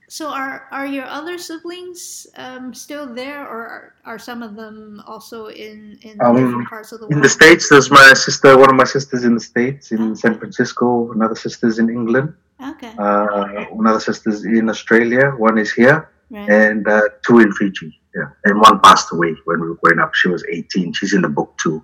So, 0.08 0.28
are 0.28 0.68
are 0.70 0.86
your 0.86 1.06
other 1.06 1.38
siblings 1.38 2.26
um, 2.36 2.74
still 2.74 3.06
there, 3.14 3.40
or 3.40 3.60
are, 3.66 3.94
are, 4.04 4.18
some 4.18 4.42
of 4.42 4.54
them 4.54 5.02
also 5.06 5.46
in 5.46 5.98
in 6.02 6.20
um, 6.20 6.36
different 6.36 6.68
parts 6.68 6.92
of 6.92 7.00
the 7.00 7.06
world? 7.06 7.14
In 7.14 7.22
the 7.22 7.28
states, 7.28 7.68
there's 7.68 7.90
my 7.90 8.12
sister. 8.14 8.56
One 8.58 8.70
of 8.70 8.76
my 8.76 8.84
sisters 8.84 9.24
in 9.24 9.34
the 9.34 9.40
states, 9.40 9.92
in 9.92 10.12
okay. 10.12 10.14
San 10.14 10.38
Francisco. 10.38 11.12
Another 11.12 11.34
sister's 11.34 11.78
in 11.78 11.88
England. 11.88 12.34
Okay. 12.62 12.92
Uh, 12.98 13.64
another 13.78 14.00
sister's 14.00 14.44
in 14.44 14.68
Australia. 14.68 15.30
One 15.38 15.58
is 15.58 15.72
here, 15.72 16.10
right. 16.30 16.48
and 16.48 16.86
uh, 16.86 17.02
two 17.26 17.40
in 17.40 17.52
Fiji. 17.52 17.98
Yeah, 18.14 18.30
and 18.44 18.60
one 18.60 18.80
passed 18.80 19.12
away 19.12 19.34
when 19.44 19.60
we 19.60 19.68
were 19.68 19.78
growing 19.82 19.98
up. 19.98 20.14
She 20.14 20.28
was 20.28 20.44
18. 20.48 20.92
She's 20.92 21.14
in 21.14 21.22
the 21.22 21.28
book 21.28 21.56
too. 21.60 21.82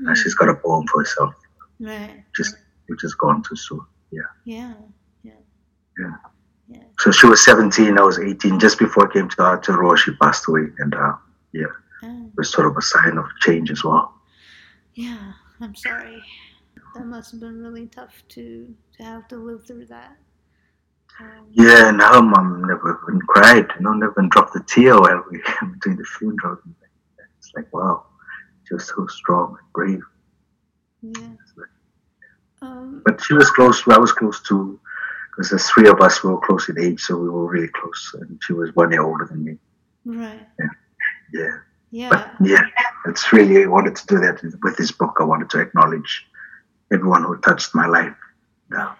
Mm. 0.00 0.10
Uh, 0.10 0.14
she's 0.14 0.34
got 0.34 0.48
a 0.48 0.54
poem 0.54 0.86
for 0.86 1.00
herself. 1.00 1.34
Right. 1.80 2.22
Just, 2.36 2.54
which 2.86 3.02
is 3.02 3.14
gone 3.14 3.42
too 3.42 3.56
soon. 3.56 3.80
Yeah. 4.12 4.20
Yeah. 4.44 4.74
Yeah. 5.24 5.32
Yeah. 5.98 6.16
Yeah. 6.72 6.82
So 6.98 7.10
she 7.10 7.26
was 7.26 7.44
17. 7.44 7.98
I 7.98 8.02
was 8.02 8.18
18. 8.18 8.60
Just 8.60 8.78
before 8.78 9.08
I 9.08 9.12
came 9.12 9.28
to 9.28 9.36
Aotearoa, 9.36 9.96
she 9.96 10.12
passed 10.16 10.48
away, 10.48 10.66
and 10.78 10.94
uh, 10.94 11.14
yeah, 11.52 11.64
oh. 12.02 12.26
it 12.26 12.36
was 12.36 12.50
sort 12.50 12.66
of 12.66 12.76
a 12.76 12.82
sign 12.82 13.18
of 13.18 13.26
change 13.40 13.70
as 13.70 13.84
well. 13.84 14.14
Yeah, 14.94 15.32
I'm 15.60 15.74
sorry. 15.74 16.22
That 16.94 17.06
must 17.06 17.32
have 17.32 17.40
been 17.40 17.62
really 17.62 17.86
tough 17.86 18.22
to 18.30 18.74
to 18.98 19.04
have 19.04 19.28
to 19.28 19.36
live 19.36 19.66
through 19.66 19.86
that. 19.86 20.16
Um, 21.20 21.46
yeah, 21.52 21.88
and 21.88 22.00
her 22.00 22.22
mom 22.22 22.64
never 22.66 22.98
even 23.08 23.20
cried, 23.22 23.66
you 23.76 23.82
know, 23.82 23.92
never 23.92 24.12
even 24.12 24.28
dropped 24.30 24.56
a 24.56 24.60
tear 24.60 24.98
while 24.98 25.22
we 25.30 25.38
were 25.62 25.76
doing 25.82 25.96
the 25.96 26.04
funeral. 26.04 26.58
It's 27.38 27.52
like, 27.54 27.72
wow, 27.72 28.06
she 28.64 28.74
was 28.74 28.86
so 28.86 29.06
strong 29.06 29.56
and 29.60 29.72
brave. 29.72 30.02
Yeah. 31.02 31.32
Um, 32.62 33.02
but 33.04 33.22
she 33.22 33.34
was 33.34 33.50
close, 33.50 33.82
I 33.88 33.98
was 33.98 34.12
close 34.12 34.40
to, 34.44 34.78
because 35.32 35.50
there's 35.50 35.68
three 35.68 35.88
of 35.88 36.00
us 36.00 36.22
were 36.22 36.38
close 36.38 36.68
in 36.68 36.78
age, 36.78 37.00
so 37.00 37.16
we 37.16 37.28
were 37.28 37.46
really 37.46 37.68
close. 37.68 38.14
And 38.20 38.38
she 38.42 38.52
was 38.52 38.70
one 38.74 38.92
year 38.92 39.02
older 39.02 39.24
than 39.24 39.44
me. 39.44 39.56
Right. 40.04 40.46
Yeah. 40.58 40.66
Yeah. 41.32 41.58
Yeah. 41.90 42.08
But 42.10 42.30
yeah, 42.40 42.62
it's 43.06 43.32
really, 43.32 43.64
I 43.64 43.66
wanted 43.66 43.96
to 43.96 44.06
do 44.06 44.18
that 44.20 44.42
with 44.62 44.76
this 44.76 44.92
book. 44.92 45.16
I 45.20 45.24
wanted 45.24 45.50
to 45.50 45.60
acknowledge 45.60 46.26
everyone 46.92 47.24
who 47.24 47.36
touched 47.38 47.74
my 47.74 47.86
life. 47.86 48.16
Yeah 48.70 48.94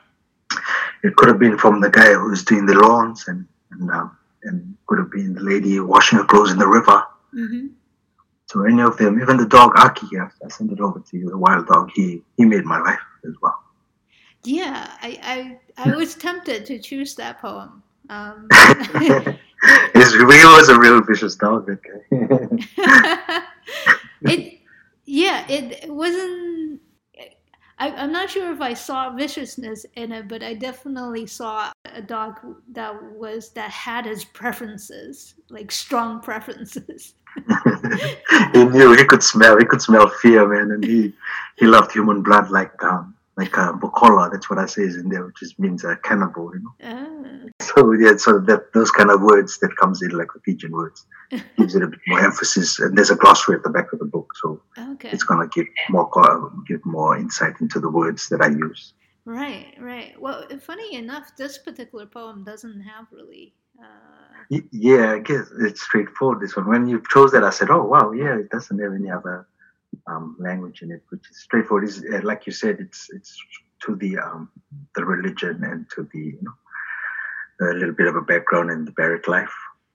it 1.02 1.16
could 1.16 1.28
have 1.28 1.38
been 1.38 1.58
from 1.58 1.80
the 1.80 1.90
guy 1.90 2.12
who's 2.14 2.44
doing 2.44 2.66
the 2.66 2.74
lawns, 2.74 3.26
and 3.28 3.46
and, 3.70 3.90
um, 3.90 4.16
and 4.44 4.76
could 4.86 4.98
have 4.98 5.10
been 5.10 5.34
the 5.34 5.40
lady 5.40 5.80
washing 5.80 6.18
her 6.18 6.24
clothes 6.24 6.52
in 6.52 6.58
the 6.58 6.66
river. 6.66 7.02
Mm-hmm. 7.34 7.68
So 8.46 8.64
any 8.64 8.82
of 8.82 8.98
them, 8.98 9.20
even 9.20 9.38
the 9.38 9.46
dog 9.46 9.72
Aki, 9.76 10.08
I 10.18 10.48
sent 10.48 10.72
it 10.72 10.80
over 10.80 11.00
to 11.00 11.16
you, 11.16 11.30
the 11.30 11.38
wild 11.38 11.66
dog. 11.66 11.90
He 11.94 12.22
he 12.36 12.44
made 12.44 12.64
my 12.64 12.78
life 12.78 13.00
as 13.24 13.34
well. 13.40 13.61
Yeah, 14.44 14.90
I 15.00 15.58
I, 15.76 15.90
I 15.90 15.96
was 15.96 16.14
tempted 16.14 16.66
to 16.66 16.78
choose 16.78 17.14
that 17.16 17.40
poem. 17.40 17.82
Um, 18.08 18.48
His 19.94 20.16
real 20.16 20.52
was 20.52 20.68
a 20.68 20.78
real 20.78 21.00
vicious 21.02 21.36
dog. 21.36 21.70
Okay. 21.70 22.02
it 24.22 24.58
yeah, 25.04 25.46
it, 25.48 25.88
wasn't 25.90 26.80
I, 27.82 27.88
am 28.04 28.12
not 28.12 28.30
sure 28.30 28.52
if 28.52 28.60
I 28.60 28.74
saw 28.74 29.10
viciousness 29.10 29.84
in 29.96 30.12
it, 30.12 30.28
but 30.28 30.42
I 30.42 30.54
definitely 30.54 31.26
saw 31.26 31.72
a 31.84 32.00
dog 32.00 32.38
that 32.70 32.94
was 33.14 33.50
that 33.50 33.70
had 33.70 34.06
his 34.06 34.24
preferences, 34.24 35.34
like 35.48 35.72
strong 35.72 36.20
preferences. 36.20 37.14
he 38.52 38.64
knew 38.64 38.94
he 38.94 39.04
could 39.04 39.22
smell 39.22 39.58
he 39.58 39.64
could 39.64 39.82
smell 39.82 40.06
fear, 40.08 40.46
man, 40.46 40.70
and 40.70 40.84
he 40.84 41.12
he 41.56 41.66
loved 41.66 41.90
human 41.90 42.22
blood 42.22 42.50
like 42.50 42.72
um 42.84 43.11
like 43.36 43.56
uh, 43.56 43.72
bokola. 43.72 44.30
That's 44.30 44.50
what 44.50 44.58
I 44.58 44.66
say 44.66 44.82
is 44.82 44.96
in 44.96 45.08
there, 45.08 45.24
which 45.26 45.36
just 45.40 45.58
means 45.58 45.84
a 45.84 45.96
cannibal, 45.96 46.52
you 46.54 46.62
know. 46.62 46.96
Oh. 46.96 47.08
So 47.60 47.92
yeah, 47.92 48.16
so 48.16 48.38
that 48.40 48.72
those 48.74 48.90
kind 48.90 49.10
of 49.10 49.22
words 49.22 49.58
that 49.60 49.74
comes 49.76 50.02
in 50.02 50.10
like 50.10 50.28
the 50.34 50.40
Fijian 50.40 50.72
words 50.72 51.06
gives 51.56 51.74
it 51.74 51.82
a 51.82 51.86
bit 51.86 52.00
more 52.06 52.20
emphasis. 52.20 52.78
And 52.78 52.98
there's 52.98 53.10
a 53.10 53.16
glossary 53.16 53.56
at 53.56 53.62
the 53.62 53.70
back 53.70 53.92
of 53.92 53.98
the 53.98 54.04
book, 54.04 54.30
so 54.42 54.60
okay. 54.78 55.08
it's 55.10 55.22
gonna 55.22 55.48
give 55.48 55.66
more 55.88 56.10
give 56.66 56.84
more 56.84 57.16
insight 57.16 57.54
into 57.60 57.80
the 57.80 57.88
words 57.88 58.28
that 58.28 58.42
I 58.42 58.48
use. 58.48 58.92
Right, 59.24 59.74
right. 59.80 60.20
Well, 60.20 60.46
funny 60.60 60.96
enough, 60.96 61.36
this 61.38 61.56
particular 61.58 62.06
poem 62.06 62.44
doesn't 62.44 62.80
have 62.82 63.06
really. 63.12 63.54
Uh... 63.80 64.56
Yeah, 64.72 65.12
I 65.12 65.20
guess 65.20 65.46
it's 65.60 65.82
straightforward. 65.82 66.40
This 66.40 66.56
one, 66.56 66.68
when 66.68 66.88
you 66.88 67.02
chose 67.08 67.32
that, 67.32 67.44
I 67.44 67.50
said, 67.50 67.70
"Oh, 67.70 67.84
wow, 67.84 68.12
yeah, 68.12 68.36
it 68.36 68.50
doesn't 68.50 68.78
have 68.78 68.92
any 68.92 69.10
other 69.10 69.46
um, 70.06 70.36
language 70.38 70.82
in 70.82 70.90
it, 70.90 71.02
which 71.10 71.28
is 71.30 71.38
straightforward. 71.40 71.88
Is 71.88 72.04
uh, 72.12 72.20
like 72.22 72.46
you 72.46 72.52
said, 72.52 72.78
it's 72.80 73.08
it's 73.10 73.36
to 73.86 73.96
the 73.96 74.18
um, 74.18 74.50
the 74.94 75.04
religion 75.04 75.62
and 75.64 75.88
to 75.94 76.08
the 76.12 76.18
you 76.18 76.38
know 76.42 77.70
a 77.70 77.74
little 77.74 77.94
bit 77.94 78.08
of 78.08 78.16
a 78.16 78.22
background 78.22 78.70
in 78.70 78.84
the 78.84 78.92
barrack 78.92 79.28
life. 79.28 79.54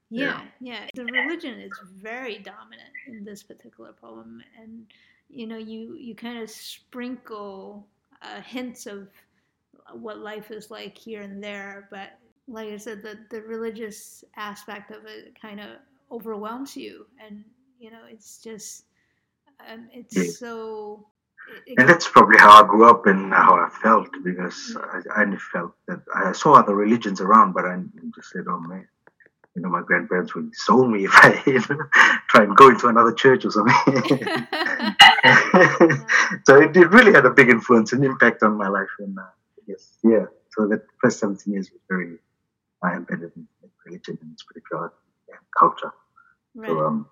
Yeah, 0.09 0.41
yeah, 0.59 0.81
yeah. 0.83 0.87
The 0.95 1.03
religion 1.03 1.59
is 1.59 1.73
very 1.95 2.37
dominant 2.37 2.93
in 3.07 3.25
this 3.25 3.43
particular 3.43 3.93
poem, 3.93 4.41
and 4.61 4.85
you 5.29 5.47
know, 5.47 5.57
you 5.57 5.95
you 5.95 6.15
kind 6.15 6.39
of 6.39 6.49
sprinkle 6.49 7.85
uh, 8.21 8.41
hints 8.41 8.85
of 8.85 9.09
what 9.93 10.19
life 10.19 10.51
is 10.51 10.71
like 10.71 10.97
here 10.97 11.21
and 11.21 11.43
there, 11.43 11.87
but 11.91 12.19
like 12.47 12.69
I 12.69 12.77
said, 12.77 13.03
the 13.03 13.19
the 13.29 13.41
religious 13.41 14.23
aspect 14.35 14.91
of 14.91 15.05
it 15.05 15.39
kind 15.39 15.59
of 15.59 15.67
overwhelms 16.11 16.77
you, 16.77 17.05
and 17.25 17.43
you 17.79 17.91
know, 17.91 18.01
it's 18.09 18.41
just 18.41 18.85
um, 19.71 19.89
it's 19.91 20.15
yeah. 20.15 20.23
so. 20.23 21.07
It, 21.65 21.75
and 21.77 21.87
that's 21.87 22.09
probably 22.09 22.37
how 22.37 22.63
I 22.63 22.67
grew 22.67 22.89
up 22.89 23.05
and 23.05 23.33
how 23.33 23.55
I 23.55 23.69
felt 23.81 24.09
because 24.23 24.75
mm-hmm. 24.75 25.11
I, 25.15 25.23
I 25.23 25.37
felt 25.53 25.73
that 25.87 26.01
I 26.13 26.33
saw 26.33 26.55
other 26.55 26.75
religions 26.75 27.21
around, 27.21 27.53
but 27.53 27.65
I 27.65 27.79
just 28.15 28.31
said, 28.31 28.43
"Oh 28.49 28.59
man, 28.59 28.85
you 29.57 29.63
know, 29.63 29.69
my 29.69 29.81
grandparents 29.81 30.35
would 30.35 30.51
disown 30.51 30.93
me 30.93 31.05
if 31.05 31.11
I 31.13 31.41
you 31.47 31.53
know, 31.53 31.89
try 32.29 32.43
and 32.43 32.55
go 32.55 32.69
into 32.69 32.87
another 32.87 33.11
church 33.11 33.43
or 33.43 33.51
something. 33.51 33.75
so 36.45 36.61
it, 36.61 36.77
it, 36.77 36.91
really 36.91 37.11
had 37.11 37.25
a 37.25 37.31
big 37.31 37.49
influence 37.49 37.91
and 37.91 38.05
impact 38.05 38.43
on 38.43 38.55
my 38.55 38.67
life. 38.67 38.89
And 38.99 39.17
uh, 39.17 39.23
yes, 39.65 39.97
yeah. 40.03 40.25
So 40.51 40.67
the 40.67 40.83
first 41.01 41.19
17 41.19 41.51
years 41.51 41.71
was 41.71 41.81
very 41.89 42.19
uh, 42.85 42.91
embedded 42.95 43.31
in 43.35 43.47
religion 43.85 44.19
and 44.21 44.37
spirituality 44.37 44.93
and 45.29 45.39
culture. 45.57 45.91
Right. 46.53 46.69
So 46.69 46.85
um, 46.85 47.07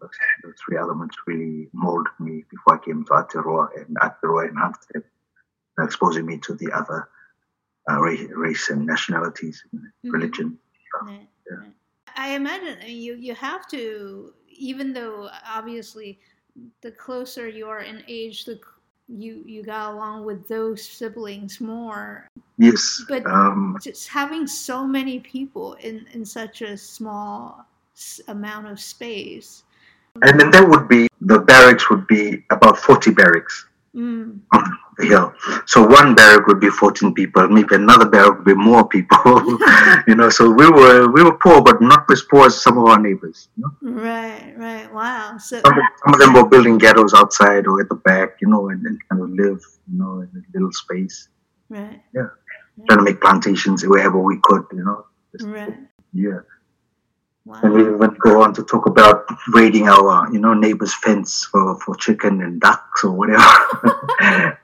those, 0.45 0.53
three 0.63 0.77
elements 0.77 1.15
really 1.27 1.67
molded 1.73 2.13
me 2.19 2.43
before 2.49 2.75
I 2.75 2.85
came 2.85 3.03
to 3.05 3.11
Aotearoa 3.11 3.85
and 3.87 3.97
Aotearoa 3.97 4.49
enhanced 4.49 4.91
it. 4.95 5.03
exposing 5.77 6.25
me 6.25 6.37
to 6.37 6.53
the 6.53 6.71
other 6.71 7.09
uh, 7.91 7.99
race, 7.99 8.29
race 8.33 8.69
and 8.69 8.85
nationalities, 8.85 9.61
and 9.73 9.81
Mhm. 10.05 10.13
religion. 10.13 10.57
Yeah. 11.11 11.17
right. 11.57 11.73
I 12.15 12.29
imagine 12.29 12.77
uh, 12.81 12.85
you 12.85 13.15
you 13.15 13.35
have 13.35 13.67
to, 13.71 14.33
even 14.47 14.93
though 14.93 15.29
obviously 15.45 16.17
the 16.81 16.91
closer 16.91 17.49
you 17.49 17.67
are 17.67 17.81
in 17.81 18.03
age, 18.07 18.45
the 18.45 18.57
you 19.09 19.43
you 19.45 19.63
got 19.63 19.93
along 19.93 20.23
with 20.23 20.47
those 20.47 20.81
siblings 20.81 21.59
more. 21.59 22.25
Yes, 22.57 23.03
But- 23.09 23.25
um, 23.27 23.75
Just 23.81 24.07
having 24.07 24.47
so 24.47 24.87
many 24.87 25.19
people 25.19 25.73
in 25.73 26.07
in 26.13 26.23
such 26.25 26.61
a 26.61 26.77
small 26.77 27.67
s- 27.93 28.21
amount 28.29 28.67
of 28.67 28.79
space. 28.79 29.64
And 30.24 30.39
then 30.39 30.51
there 30.51 30.66
would 30.68 30.88
be 30.88 31.07
the 31.22 31.39
barracks 31.39 31.89
would 31.89 32.07
be 32.07 32.43
about 32.49 32.78
forty 32.78 33.11
barracks 33.11 33.66
Mm, 33.95 34.41
on 34.53 34.78
the 34.97 35.05
hill. 35.05 35.34
So 35.68 35.82
one 35.88 36.16
barrack 36.16 36.47
would 36.47 36.59
be 36.59 36.70
fourteen 36.70 37.13
people, 37.13 37.47
maybe 37.47 37.76
another 37.76 38.05
barrack 38.09 38.36
would 38.36 38.43
be 38.43 38.53
more 38.53 38.86
people. 38.86 39.41
you 40.07 40.16
know, 40.16 40.30
so 40.30 40.51
we 40.51 40.70
were 40.70 41.09
we 41.09 41.24
were 41.24 41.38
poor, 41.38 41.61
but 41.61 41.82
not 41.82 42.03
as 42.11 42.22
poor 42.30 42.47
as 42.47 42.61
some 42.61 42.78
of 42.78 42.84
our 42.88 42.99
neighbors. 42.99 43.47
You 43.55 43.63
know? 43.63 44.01
right, 44.01 44.53
right. 44.57 44.93
Wow. 44.93 45.38
So 45.38 45.61
some, 45.61 45.78
of, 45.78 45.84
some 46.03 46.13
of 46.13 46.20
them 46.20 46.34
were 46.34 46.45
building 46.45 46.78
ghettos 46.78 47.13
outside 47.13 47.68
or 47.68 47.80
at 47.80 47.88
the 47.88 47.95
back, 47.95 48.32
you 48.41 48.49
know, 48.49 48.68
and 48.68 48.86
then 48.86 48.99
kind 49.09 49.22
of 49.22 49.30
live, 49.30 49.63
you 49.89 49.97
know, 49.97 50.20
in 50.20 50.30
a 50.36 50.41
little 50.53 50.74
space, 50.74 51.30
right, 51.70 52.01
Yeah. 52.13 52.28
trying 52.88 52.99
to 52.99 53.03
make 53.05 53.22
plantations 53.22 53.86
wherever 53.88 54.20
we 54.20 54.39
could, 54.43 54.66
you 54.74 54.84
know. 54.84 55.05
Just- 55.32 55.47
right. 55.47 55.74
Yeah. 56.11 56.39
Wow. 57.45 57.59
And 57.61 57.73
we 57.73 57.81
even 57.81 58.17
go 58.19 58.41
on 58.41 58.53
to 58.55 58.63
talk 58.63 58.87
about 58.87 59.25
raiding 59.53 59.87
our, 59.87 60.31
you 60.33 60.39
know, 60.39 60.55
neighbor's 60.55 60.95
fence 60.95 61.45
for, 61.45 61.79
for 61.79 61.95
chicken 61.95 62.41
and 62.41 62.59
ducks 62.59 63.03
or 63.03 63.11
whatever. 63.11 63.43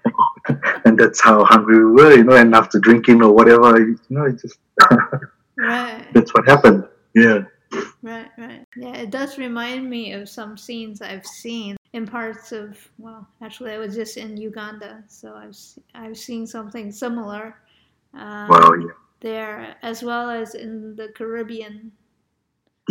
and 0.86 0.97
that's 0.97 1.21
how 1.21 1.43
hungry 1.45 1.86
we 1.86 1.91
were, 1.91 2.15
you 2.15 2.23
know, 2.23 2.36
and 2.36 2.55
after 2.55 2.79
drinking 2.79 3.21
or 3.21 3.32
whatever, 3.34 3.79
you 3.79 3.99
know, 4.09 4.25
it 4.25 4.39
just 4.41 4.57
Right. 5.57 6.07
that's 6.13 6.34
what 6.34 6.47
happened. 6.47 6.88
Yeah. 7.13 7.43
Right, 8.01 8.29
right. 8.38 8.65
Yeah, 8.75 8.95
it 8.95 9.11
does 9.11 9.38
remind 9.38 9.89
me 9.89 10.13
of 10.13 10.27
some 10.27 10.57
scenes 10.57 11.01
I've 11.01 11.25
seen 11.25 11.77
in 11.93 12.05
parts 12.05 12.51
of. 12.51 12.77
Well, 12.97 13.27
actually, 13.41 13.71
I 13.71 13.77
was 13.77 13.95
just 13.95 14.17
in 14.17 14.36
Uganda, 14.36 15.03
so 15.07 15.36
I've 15.36 15.55
I've 15.93 16.17
seen 16.17 16.45
something 16.45 16.91
similar 16.91 17.55
um, 18.13 18.49
Well, 18.49 18.79
yeah. 18.82 18.88
there, 19.21 19.75
as 19.84 20.03
well 20.03 20.29
as 20.29 20.55
in 20.55 20.95
the 20.95 21.09
Caribbean. 21.15 21.91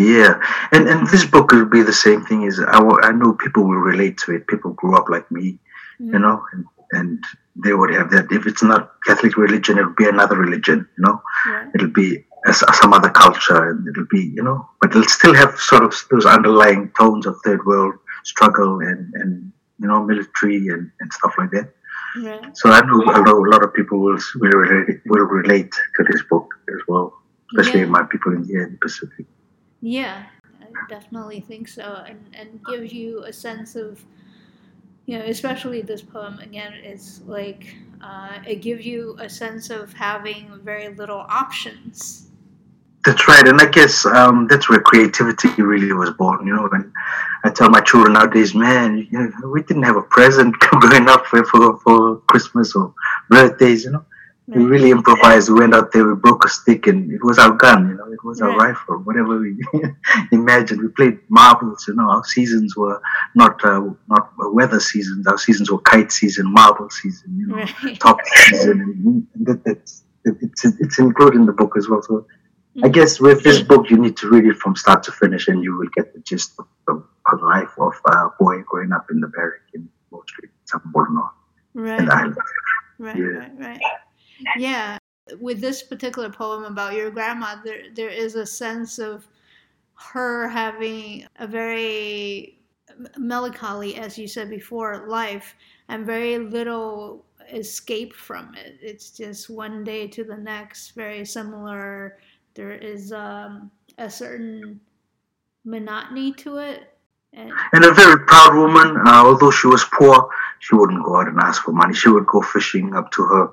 Yeah, 0.01 0.33
and 0.73 0.89
and 0.89 1.07
this 1.09 1.25
book 1.27 1.53
will 1.53 1.67
be 1.67 1.83
the 1.83 1.93
same 2.07 2.25
thing. 2.25 2.43
Is 2.45 2.59
I, 2.61 2.79
I 3.09 3.13
know 3.13 3.35
people 3.35 3.65
will 3.69 3.83
relate 3.93 4.17
to 4.25 4.33
it. 4.37 4.47
People 4.47 4.73
grew 4.73 4.97
up 4.97 5.09
like 5.09 5.31
me, 5.31 5.47
you 6.13 6.19
Mm, 6.19 6.23
know, 6.25 6.37
and, 6.53 6.65
and 6.99 7.25
they 7.65 7.75
would 7.75 7.93
have 7.99 8.11
that. 8.13 8.33
If 8.39 8.47
it's 8.47 8.63
not 8.63 8.93
Catholic 9.07 9.37
religion, 9.37 9.79
it'll 9.79 9.95
be 10.05 10.09
another 10.09 10.37
religion, 10.37 10.89
you 10.97 11.05
know. 11.05 11.21
Right, 11.47 11.69
It'll 11.75 11.93
be 12.03 12.25
as, 12.49 12.63
some 12.81 12.93
other 12.95 13.11
culture, 13.11 13.61
and 13.71 13.87
it'll 13.89 14.07
be, 14.11 14.25
you 14.39 14.43
know, 14.43 14.59
but 14.81 14.91
it'll 14.91 15.05
still 15.19 15.35
have 15.35 15.53
sort 15.59 15.85
of 15.85 15.95
those 16.11 16.25
underlying 16.25 16.91
tones 16.99 17.27
of 17.27 17.37
third 17.45 17.65
world 17.67 17.95
struggle 18.25 18.81
and 18.81 19.13
and 19.21 19.53
you 19.81 19.89
know 19.89 20.03
military 20.13 20.69
and, 20.69 20.91
and 21.01 21.13
stuff 21.19 21.35
like 21.39 21.51
that. 21.57 21.69
right. 22.25 22.57
So 22.57 22.71
I 22.71 22.81
know 22.87 22.99
a 23.03 23.07
lot, 23.27 23.29
a 23.29 23.51
lot 23.55 23.63
of 23.65 23.75
people 23.75 23.99
will 24.01 24.19
will 24.41 24.57
relate, 24.65 25.01
will 25.13 25.27
relate 25.41 25.73
to 25.97 26.05
this 26.11 26.23
book 26.31 26.47
as 26.75 26.81
well, 26.89 27.07
especially 27.53 27.81
Yeah. 27.81 27.95
my 27.99 28.05
people 28.15 28.33
in 28.39 28.45
here 28.45 28.65
in 28.67 28.73
the 28.73 28.79
Pacific. 28.89 29.27
Yeah, 29.81 30.27
I 30.61 30.67
definitely 30.89 31.41
think 31.41 31.69
so, 31.69 32.05
and 32.07 32.21
and 32.35 32.61
gives 32.67 32.93
you 32.93 33.25
a 33.25 33.33
sense 33.33 33.77
of, 33.77 34.05
you 35.07 35.19
know, 35.19 35.25
especially 35.25 35.81
this 35.81 36.03
poem 36.03 36.39
again. 36.39 36.75
It's 36.83 37.23
like 37.27 37.75
uh, 38.03 38.39
it 38.47 38.57
gives 38.57 38.85
you 38.85 39.17
a 39.19 39.29
sense 39.29 39.71
of 39.71 39.93
having 39.95 40.61
very 40.63 40.89
little 40.89 41.25
options. 41.29 42.29
That's 43.07 43.27
right, 43.27 43.49
and 43.49 43.59
I 43.59 43.67
guess 43.67 44.05
um, 44.05 44.47
that's 44.47 44.69
where 44.69 44.81
creativity 44.81 45.49
really 45.63 45.91
was 45.95 46.11
born. 46.11 46.47
You 46.47 46.57
know, 46.57 46.69
and 46.71 46.93
I 47.45 47.49
tell 47.49 47.71
my 47.71 47.81
children 47.81 48.13
nowadays, 48.13 48.55
man, 48.55 49.09
you 49.11 49.19
know, 49.19 49.49
we 49.49 49.63
didn't 49.63 49.85
have 49.85 49.97
a 49.97 50.03
present 50.03 50.55
growing 50.61 51.09
up 51.09 51.25
for, 51.25 51.43
for 51.47 51.79
for 51.79 52.17
Christmas 52.29 52.75
or 52.75 52.93
birthdays. 53.31 53.85
You 53.85 53.93
know, 53.93 54.05
we 54.57 54.65
really 54.65 54.91
improvised. 54.91 55.49
We 55.49 55.61
went 55.61 55.75
out 55.75 55.93
there, 55.93 56.07
we 56.07 56.15
broke 56.15 56.45
a 56.45 56.49
stick, 56.49 56.87
and 56.87 57.11
it 57.13 57.23
was 57.23 57.39
our 57.39 57.53
gun. 57.53 57.89
You 57.91 57.95
know, 57.97 58.13
it 58.13 58.23
was 58.25 58.41
our 58.41 58.51
Right. 58.57 58.69
rifle, 58.71 58.97
whatever 58.99 59.39
we 59.39 59.57
imagined. 60.33 60.81
We 60.83 60.89
played 60.89 61.19
marbles. 61.29 61.85
You 61.89 61.95
know, 61.95 62.09
our 62.11 62.25
seasons 62.25 62.77
were 62.77 63.01
not 63.35 63.65
uh, 63.65 63.81
not 64.09 64.31
weather 64.53 64.81
seasons. 64.81 65.27
Our 65.27 65.39
seasons 65.39 65.71
were 65.71 65.79
kite 65.81 66.11
season, 66.13 66.53
marble 66.53 66.91
season. 66.91 67.37
You 67.39 67.47
know, 67.49 67.57
Right. 67.57 68.01
top 68.01 68.19
season, 68.47 69.27
and 69.35 69.47
that, 69.47 69.65
that's 69.65 70.05
it's 70.25 70.65
it's 70.65 70.99
included 70.99 71.37
in 71.41 71.47
the 71.47 71.53
book 71.53 71.75
as 71.77 71.89
well. 71.89 72.03
So 72.03 72.27
I 72.85 72.89
Mhm. 72.89 72.93
guess 72.93 73.21
with 73.21 73.43
this 73.43 73.61
book, 73.63 73.91
you 73.91 73.99
need 73.99 74.17
to 74.19 74.29
read 74.29 74.47
it 74.47 74.57
from 74.59 74.77
start 74.77 75.03
to 75.05 75.13
finish, 75.13 75.49
and 75.49 75.63
you 75.65 75.77
will 75.77 75.89
get 75.97 76.13
the 76.15 76.21
gist 76.21 76.59
of 76.59 76.67
the 76.87 77.37
life 77.55 77.73
of 77.79 77.95
a 78.07 78.29
boy 78.39 78.63
growing 78.69 78.93
up 78.93 79.07
in 79.11 79.21
the 79.21 79.29
barrack 79.29 79.67
in 79.75 79.89
Wall 80.11 80.23
Street, 80.27 80.51
South 80.65 80.83
Borno, 80.93 81.29
in 81.75 81.83
Right. 81.83 82.05
the 82.07 82.15
islands. 82.15 82.39
Right, 82.99 83.17
Yeah. 83.17 83.25
right, 83.43 83.53
right. 83.59 83.81
Yeah. 84.57 84.99
With 85.41 85.61
this 85.61 85.83
particular 85.83 86.31
poem 86.31 86.65
about 86.65 86.95
your 86.95 87.11
grandma, 87.11 87.57
there 87.65 87.85
there 87.95 88.09
is 88.09 88.35
a 88.35 88.47
sense 88.47 88.99
of 88.99 89.29
her 89.95 90.49
having 90.49 91.27
a 91.39 91.47
very 91.47 92.59
melancholy, 93.17 93.97
as 93.97 94.19
you 94.19 94.27
said 94.27 94.51
before, 94.51 95.07
life, 95.09 95.55
and 95.89 96.07
very 96.07 96.39
little 96.39 97.25
escape 97.53 98.15
from 98.15 98.55
it. 98.55 98.79
It's 98.81 99.11
just 99.11 99.51
one 99.51 99.85
day 99.85 100.07
to 100.09 100.25
the 100.25 100.37
next, 100.37 100.91
very 100.91 101.25
similar. 101.25 102.19
There 102.55 102.73
is 102.73 103.13
um, 103.13 103.71
a 103.99 104.11
certain 104.11 104.81
monotony 105.65 106.33
to 106.35 106.59
it. 106.59 106.95
And, 107.33 107.53
a 107.73 107.93
very 107.93 108.19
proud 108.27 108.57
woman, 108.57 108.97
uh, 109.07 109.25
although 109.25 109.53
she 109.53 109.69
was 109.69 109.85
poor, 109.85 110.29
she 110.59 110.75
wouldn't 110.75 111.05
go 111.05 111.17
out 111.21 111.29
and 111.29 111.39
ask 111.39 111.63
for 111.63 111.73
money. 111.73 111.95
She 111.95 112.09
would 112.09 112.27
go 112.27 112.43
fishing 112.43 112.95
up 112.95 113.13
to 113.13 113.23
her 113.23 113.51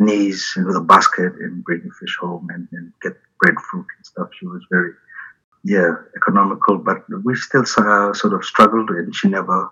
knees 0.00 0.52
with 0.56 0.74
a 0.74 0.80
basket 0.80 1.32
and 1.40 1.62
bring 1.62 1.82
the 1.84 1.90
fish 2.00 2.16
home 2.20 2.48
and, 2.52 2.66
and 2.72 2.92
get 3.02 3.12
breadfruit 3.38 3.86
and 3.96 4.06
stuff. 4.06 4.28
She 4.38 4.46
was 4.46 4.62
very, 4.70 4.92
yeah, 5.62 5.94
economical, 6.16 6.78
but 6.78 7.04
we 7.22 7.36
still 7.36 7.64
uh, 7.76 8.12
sort 8.14 8.32
of 8.32 8.44
struggled 8.44 8.88
and 8.90 9.14
she 9.14 9.28
never, 9.28 9.70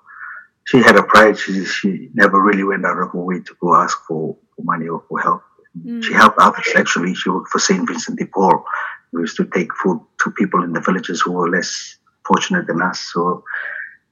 she 0.64 0.78
had 0.78 0.96
a 0.96 1.02
pride. 1.02 1.38
She, 1.38 1.64
she 1.64 2.10
never 2.12 2.40
really 2.40 2.62
went 2.62 2.84
out 2.84 2.98
of 2.98 3.10
her 3.12 3.24
way 3.24 3.40
to 3.40 3.54
go 3.60 3.74
ask 3.74 3.98
for, 4.06 4.36
for 4.54 4.62
money 4.62 4.86
or 4.86 5.02
for 5.08 5.18
help. 5.18 5.42
Mm. 5.82 6.04
She 6.04 6.12
helped 6.12 6.38
others 6.38 6.68
actually. 6.76 7.14
She 7.14 7.30
worked 7.30 7.48
for 7.48 7.58
St. 7.58 7.88
Vincent 7.88 8.18
de 8.18 8.26
Paul. 8.26 8.64
We 9.12 9.22
used 9.22 9.38
to 9.38 9.46
take 9.46 9.74
food 9.82 10.00
to 10.22 10.30
people 10.32 10.62
in 10.62 10.74
the 10.74 10.80
villages 10.80 11.22
who 11.22 11.32
were 11.32 11.48
less 11.48 11.96
fortunate 12.26 12.66
than 12.66 12.82
us. 12.82 13.00
So, 13.00 13.42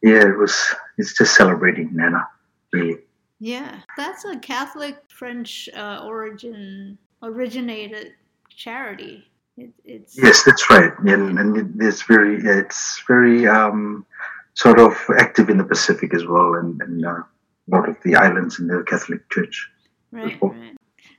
yeah, 0.03 0.27
it 0.27 0.39
was, 0.39 0.57
it's 0.97 1.13
just 1.13 1.37
celebrating 1.37 1.91
Nana, 1.93 2.27
really. 2.73 3.01
Yeah, 3.39 3.81
that's 3.97 4.25
a 4.25 4.39
Catholic 4.39 4.97
French 5.09 5.69
uh, 5.77 6.03
origin 6.05 6.99
originated 7.23 8.15
charity. 8.49 9.29
It, 9.57 9.73
it's 9.85 10.17
Yes, 10.17 10.43
that's 10.45 10.69
right. 10.71 10.93
And, 11.01 11.39
and 11.39 11.83
it's 11.83 12.03
very, 12.03 12.37
it's 12.43 13.03
very 13.07 13.47
um, 13.47 14.07
sort 14.55 14.79
of 14.79 14.97
active 15.19 15.51
in 15.51 15.59
the 15.59 15.65
Pacific 15.65 16.15
as 16.15 16.27
well, 16.27 16.55
and, 16.55 16.81
and 16.83 17.05
uh, 17.05 17.11
a 17.11 17.25
lot 17.69 17.89
of 17.89 17.97
the 18.05 18.17
islands 18.17 18.59
in 18.59 18.69
the 18.69 18.83
Catholic 18.87 19.29
Church. 19.31 19.71
right, 20.13 20.41
well. 20.41 20.53
right. 20.53 20.77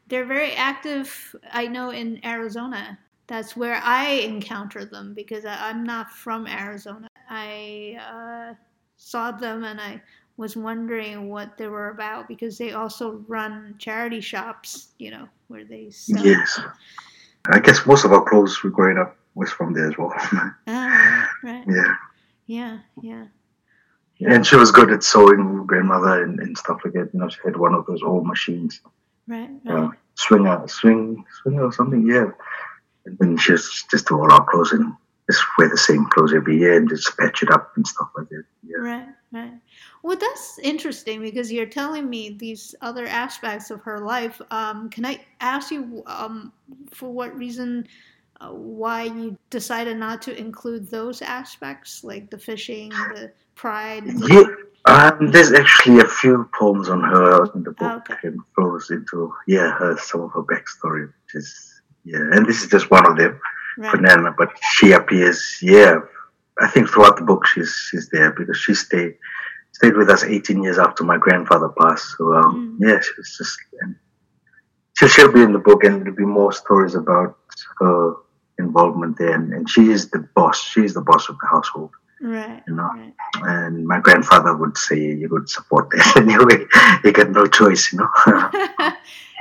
They're 0.07 0.26
very 0.26 0.53
active. 0.53 1.36
I 1.51 1.68
know 1.68 1.89
in 1.89 2.24
Arizona. 2.26 2.97
That's 3.28 3.57
where 3.57 3.82
I 3.84 4.11
encounter 4.11 4.86
them 4.86 5.13
because 5.13 5.43
I, 5.43 5.70
I'm 5.70 5.84
not 5.84 6.11
from 6.11 6.47
Arizona. 6.47 7.09
I 7.30 7.99
uh, 7.99 8.53
saw 8.95 9.32
them 9.32 9.65
and 9.65 9.82
I 9.82 10.01
was 10.38 10.55
wondering 10.55 11.29
what 11.29 11.57
they 11.57 11.67
were 11.67 11.89
about 11.89 12.27
because 12.27 12.57
they 12.57 12.71
also 12.71 13.23
run 13.27 13.75
charity 13.79 14.21
shops. 14.21 14.89
You 14.99 15.11
know 15.11 15.27
where 15.47 15.65
they 15.65 15.89
sell. 15.89 16.25
Yes. 16.25 16.59
I 17.49 17.59
guess 17.59 17.85
most 17.85 18.05
of 18.05 18.11
our 18.11 18.23
clothes 18.23 18.61
we 18.63 18.69
growing 18.69 18.97
up 18.97 19.15
was 19.35 19.49
from 19.51 19.73
there 19.73 19.88
as 19.88 19.97
well. 19.97 20.13
Ah, 20.67 21.29
right, 21.43 21.65
right. 21.65 21.65
yeah. 21.67 21.95
Yeah, 22.47 22.77
yeah. 23.01 24.33
And 24.33 24.45
she 24.47 24.55
was 24.55 24.71
good 24.71 24.91
at 24.91 25.03
sewing, 25.03 25.65
grandmother, 25.67 26.23
and, 26.23 26.39
and 26.39 26.57
stuff 26.57 26.79
like 26.83 26.93
that. 26.93 27.09
You 27.13 27.19
know, 27.19 27.29
she 27.29 27.38
had 27.45 27.55
one 27.57 27.73
of 27.73 27.85
those 27.85 28.01
old 28.01 28.25
machines, 28.25 28.81
Right, 29.27 29.49
uh, 29.69 29.73
right. 29.73 29.97
swinger, 30.15 30.67
swing, 30.67 31.23
swinger 31.41 31.63
or 31.65 31.71
something. 31.71 32.07
Yeah. 32.07 32.31
And 33.05 33.17
then 33.19 33.38
she 33.38 33.51
just 33.53 33.89
just 33.91 34.07
do 34.07 34.15
all 34.19 34.31
our 34.31 34.45
clothes 34.49 34.71
and 34.71 34.93
just 35.29 35.43
wear 35.57 35.69
the 35.69 35.77
same 35.77 36.05
clothes 36.07 36.33
every 36.33 36.57
year 36.57 36.77
and 36.77 36.89
just 36.89 37.17
patch 37.17 37.43
it 37.43 37.51
up 37.51 37.73
and 37.75 37.85
stuff 37.85 38.09
like 38.17 38.29
that. 38.29 38.43
Yeah. 38.65 38.77
Right, 38.77 39.07
right. 39.31 39.53
Well, 40.04 40.18
that's 40.18 40.60
interesting 40.60 41.22
because 41.22 41.52
you're 41.52 41.66
telling 41.66 42.10
me 42.10 42.36
these 42.39 42.76
other 42.82 43.06
aspects 43.06 43.72
of 43.72 43.82
her 43.82 44.00
life. 44.00 44.41
Um, 44.52 44.89
can 44.89 45.06
I 45.06 45.20
ask 45.41 45.72
you 45.72 46.04
um, 46.06 46.54
for 46.91 47.12
what 47.12 47.36
reason, 47.36 47.88
uh, 48.39 48.50
why 48.50 49.04
you 49.04 49.38
decided 49.50 49.98
not 49.98 50.22
to 50.24 50.38
include 50.38 50.89
those 50.89 51.22
aspects, 51.22 52.04
like 52.04 52.30
the 52.30 52.38
fishing, 52.38 52.89
the 52.89 53.32
pride? 53.56 54.04
Yeah. 54.28 54.43
Um, 54.86 55.32
there's 55.32 55.52
actually 55.52 56.00
a 56.00 56.06
few 56.08 56.50
poems 56.58 56.88
on 56.88 57.02
her 57.02 57.45
in 57.54 57.64
the 57.64 57.72
book 57.72 58.10
Okay. 58.10 58.30
and 58.30 58.39
flows 58.56 58.89
into 58.89 59.34
yeah 59.45 59.72
her 59.72 59.98
some 59.98 60.22
of 60.22 60.32
her 60.32 60.43
backstory, 60.43 61.08
which 61.08 61.36
is 61.36 61.82
yeah, 62.06 62.20
and 62.32 62.45
this 62.45 62.64
is 62.64 62.70
just 62.70 62.89
one 62.89 63.06
of 63.06 63.18
them 63.18 63.38
Right. 63.78 63.91
for 63.91 63.98
Nana. 63.98 64.34
But 64.38 64.50
she 64.72 64.93
appears 64.93 65.58
yeah, 65.62 66.00
I 66.62 66.68
think 66.68 66.88
throughout 66.89 67.18
the 67.18 67.24
book 67.26 67.45
she's 67.45 67.74
she's 67.89 68.08
there 68.10 68.32
because 68.32 68.56
she 68.58 68.74
stayed 68.76 69.18
stayed 69.78 69.95
with 70.01 70.09
us 70.09 70.23
18 70.23 70.63
years 70.63 70.80
after 70.86 71.03
my 71.03 71.17
grandfather 71.25 71.69
passed. 71.80 72.07
So 72.17 72.23
um, 72.39 72.51
Mm. 72.55 72.88
yeah, 72.88 72.99
she 73.05 73.11
was 73.17 73.30
just 73.39 73.57
and 73.82 73.95
she'll 74.95 75.09
she'll 75.13 75.32
be 75.39 75.43
in 75.47 75.53
the 75.57 75.65
book 75.69 75.84
and 75.84 75.93
there'll 76.01 76.15
be 76.25 76.32
more 76.39 76.51
stories 76.63 76.95
about 76.95 77.38
her 77.82 77.99
involvement 78.65 79.13
there. 79.19 79.34
And, 79.38 79.53
and 79.55 79.69
she 79.73 79.84
is 79.95 80.01
the 80.09 80.21
boss. 80.39 80.57
She's 80.73 80.93
the 80.99 81.01
boss 81.11 81.30
of 81.30 81.36
the 81.41 81.47
household 81.55 81.91
Right. 82.19 82.63
you 82.67 82.73
know. 82.80 82.89
Right. 82.95 83.13
And 83.55 83.86
my 83.93 83.99
grandfather 83.99 84.51
would 84.61 84.75
say 84.88 84.99
you 85.21 85.30
would 85.34 85.47
support 85.57 85.86
that 85.91 86.17
anyway. 86.23 86.59
You 87.03 87.11
got 87.19 87.30
no 87.39 87.45
choice, 87.59 87.84
you 87.93 87.99
know. 87.99 88.09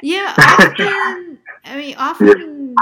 yeah, 0.03 0.34
often. 0.37 1.39
I 1.64 1.76
mean, 1.80 1.95
often 2.09 2.74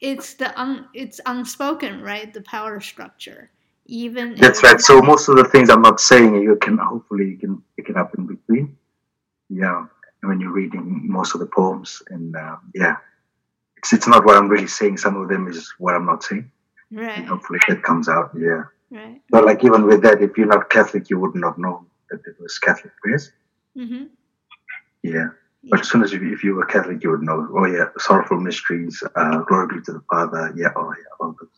it's 0.00 0.34
the 0.40 0.48
un, 0.64 0.86
it's 0.94 1.20
unspoken, 1.26 2.00
right? 2.02 2.32
The 2.32 2.42
power 2.56 2.78
structure, 2.92 3.50
even. 3.86 4.34
That's 4.36 4.62
right. 4.62 4.80
So 4.80 5.00
most 5.02 5.28
of 5.28 5.36
the 5.36 5.44
things 5.44 5.70
I'm 5.70 5.82
not 5.82 6.00
saying, 6.00 6.34
you 6.36 6.56
can 6.56 6.78
hopefully 6.78 7.26
you 7.30 7.38
can 7.38 7.62
pick 7.76 7.88
it 7.88 7.96
up 7.96 8.14
in 8.16 8.26
between. 8.26 8.76
Yeah, 9.50 9.86
when 10.22 10.40
you're 10.40 10.52
reading 10.52 11.02
most 11.10 11.34
of 11.34 11.40
the 11.40 11.46
poems, 11.46 12.02
and 12.08 12.34
uh, 12.34 12.56
yeah, 12.74 12.96
it's 13.76 13.92
it's 13.92 14.06
not 14.06 14.24
what 14.24 14.36
I'm 14.36 14.48
really 14.48 14.66
saying. 14.66 14.98
Some 14.98 15.16
of 15.16 15.28
them 15.28 15.46
is 15.48 15.72
what 15.78 15.94
I'm 15.94 16.06
not 16.06 16.22
saying, 16.22 16.50
and 16.90 16.98
Right. 17.00 17.26
hopefully 17.26 17.58
that 17.68 17.82
comes 17.82 18.08
out. 18.08 18.30
Yeah, 18.38 18.64
Right. 18.90 19.20
but 19.30 19.44
like 19.44 19.64
even 19.64 19.86
with 19.86 20.02
that, 20.02 20.22
if 20.22 20.36
you're 20.38 20.46
not 20.46 20.70
Catholic, 20.70 21.10
you 21.10 21.18
would 21.20 21.34
not 21.34 21.58
know 21.58 21.86
that 22.10 22.20
it 22.26 22.36
was 22.40 22.58
Catholic 22.58 22.92
prayers. 23.02 23.32
Mm-hmm. 23.76 24.04
Yeah. 25.02 25.28
But 25.70 25.80
as 25.80 25.88
soon 25.90 26.02
as 26.02 26.12
you, 26.12 26.32
if 26.32 26.44
you 26.44 26.54
were 26.54 26.66
Catholic, 26.66 27.02
you 27.02 27.10
would 27.10 27.22
know. 27.22 27.48
Oh 27.54 27.64
yeah, 27.64 27.86
sorrowful 27.98 28.38
mysteries, 28.38 29.02
uh, 29.16 29.38
glory 29.48 29.66
be 29.76 29.82
to 29.82 29.92
the 29.94 30.02
Father. 30.10 30.52
Yeah, 30.56 30.68
oh 30.76 30.92
yeah, 30.96 31.04
all 31.20 31.34
those 31.40 31.48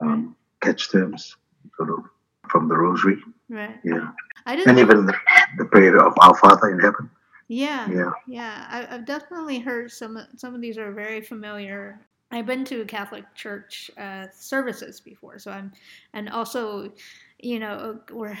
um, 0.00 0.34
catch 0.60 0.90
terms, 0.90 1.36
sort 1.76 1.90
of 1.90 2.04
from 2.50 2.68
the 2.68 2.76
Rosary. 2.76 3.18
Right. 3.48 3.78
Yeah, 3.84 4.10
I 4.44 4.56
didn't. 4.56 4.70
and 4.70 4.78
even 4.78 5.06
the, 5.06 5.14
the 5.58 5.64
prayer 5.66 5.98
of 5.98 6.14
Our 6.20 6.36
Father 6.36 6.70
in 6.70 6.80
heaven. 6.80 7.10
Yeah. 7.48 7.88
Yeah, 7.88 8.10
Yeah, 8.26 8.66
I, 8.68 8.94
I've 8.94 9.06
definitely 9.06 9.60
heard 9.60 9.90
some. 9.92 10.18
Some 10.36 10.54
of 10.54 10.60
these 10.60 10.78
are 10.78 10.90
very 10.92 11.20
familiar. 11.20 12.00
I've 12.32 12.46
been 12.46 12.64
to 12.66 12.84
Catholic 12.86 13.24
church 13.34 13.90
uh, 13.96 14.26
services 14.34 15.00
before, 15.00 15.38
so 15.38 15.52
I'm, 15.52 15.72
and 16.12 16.28
also, 16.28 16.92
you 17.38 17.60
know, 17.60 18.00
where 18.10 18.36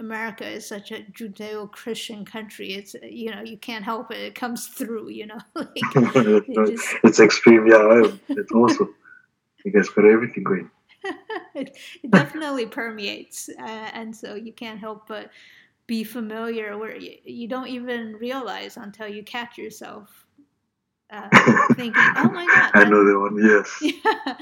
America 0.00 0.44
is 0.44 0.66
such 0.66 0.90
a 0.90 1.06
Judeo-Christian 1.12 2.24
country, 2.24 2.72
it's 2.72 2.96
you 3.02 3.30
know 3.30 3.42
you 3.42 3.58
can't 3.58 3.84
help 3.84 4.10
it; 4.10 4.18
it 4.18 4.34
comes 4.34 4.66
through, 4.68 5.10
you 5.10 5.26
know. 5.26 5.38
like, 5.54 5.68
it 5.76 6.72
just 6.72 6.96
it's 7.04 7.20
extreme. 7.20 7.66
Yeah, 7.66 8.02
it's 8.28 8.52
awesome. 8.52 8.94
You 9.64 9.70
guys 9.70 9.88
got 9.90 10.06
everything 10.06 10.42
going. 10.42 10.68
it, 11.54 11.78
it 12.02 12.10
definitely 12.10 12.66
permeates, 12.66 13.48
uh, 13.58 13.90
and 13.92 14.14
so 14.14 14.34
you 14.34 14.52
can't 14.52 14.78
help 14.78 15.06
but 15.06 15.30
be 15.86 16.04
familiar 16.04 16.78
where 16.78 16.96
you, 16.96 17.16
you 17.24 17.48
don't 17.48 17.68
even 17.68 18.16
realize 18.16 18.76
until 18.76 19.08
you 19.08 19.22
catch 19.22 19.58
yourself 19.58 20.26
uh, 21.12 21.28
thinking, 21.76 22.12
"Oh 22.16 22.30
my 22.30 22.46
God!" 22.46 22.70
I 22.74 22.84
know 22.84 23.04
the 23.04 23.18
one. 23.18 23.36
Yes. 23.36 23.78
Yeah. 24.04 24.36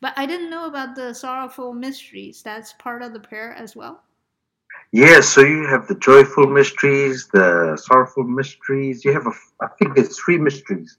But 0.00 0.14
I 0.16 0.26
didn't 0.26 0.50
know 0.50 0.66
about 0.66 0.94
the 0.94 1.12
sorrowful 1.12 1.74
mysteries. 1.74 2.40
That's 2.42 2.72
part 2.74 3.02
of 3.02 3.12
the 3.12 3.18
prayer 3.18 3.52
as 3.54 3.74
well. 3.74 4.04
Yeah, 4.92 5.20
so 5.20 5.40
you 5.40 5.66
have 5.66 5.88
the 5.88 5.96
joyful 5.96 6.46
mysteries, 6.46 7.28
the 7.32 7.76
sorrowful 7.76 8.22
mysteries. 8.22 9.04
You 9.04 9.12
have, 9.12 9.26
a, 9.26 9.32
I 9.60 9.68
think 9.76 9.96
there's 9.96 10.16
three 10.18 10.38
mysteries. 10.38 10.96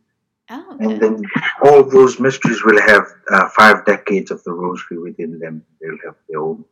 Oh, 0.52 0.66
okay. 0.74 0.86
And 0.86 1.02
then 1.02 1.22
all 1.64 1.84
those 1.84 2.20
mysteries 2.20 2.64
will 2.64 2.82
have 2.82 3.06
uh, 3.32 3.50
five 3.50 3.86
decades 3.86 4.32
of 4.32 4.44
the 4.44 4.52
rosary 4.52 4.98
within 4.98 5.40
them. 5.40 5.64
They'll 5.80 5.98
have 6.06 6.16
their 6.28 6.40
own 6.40 6.66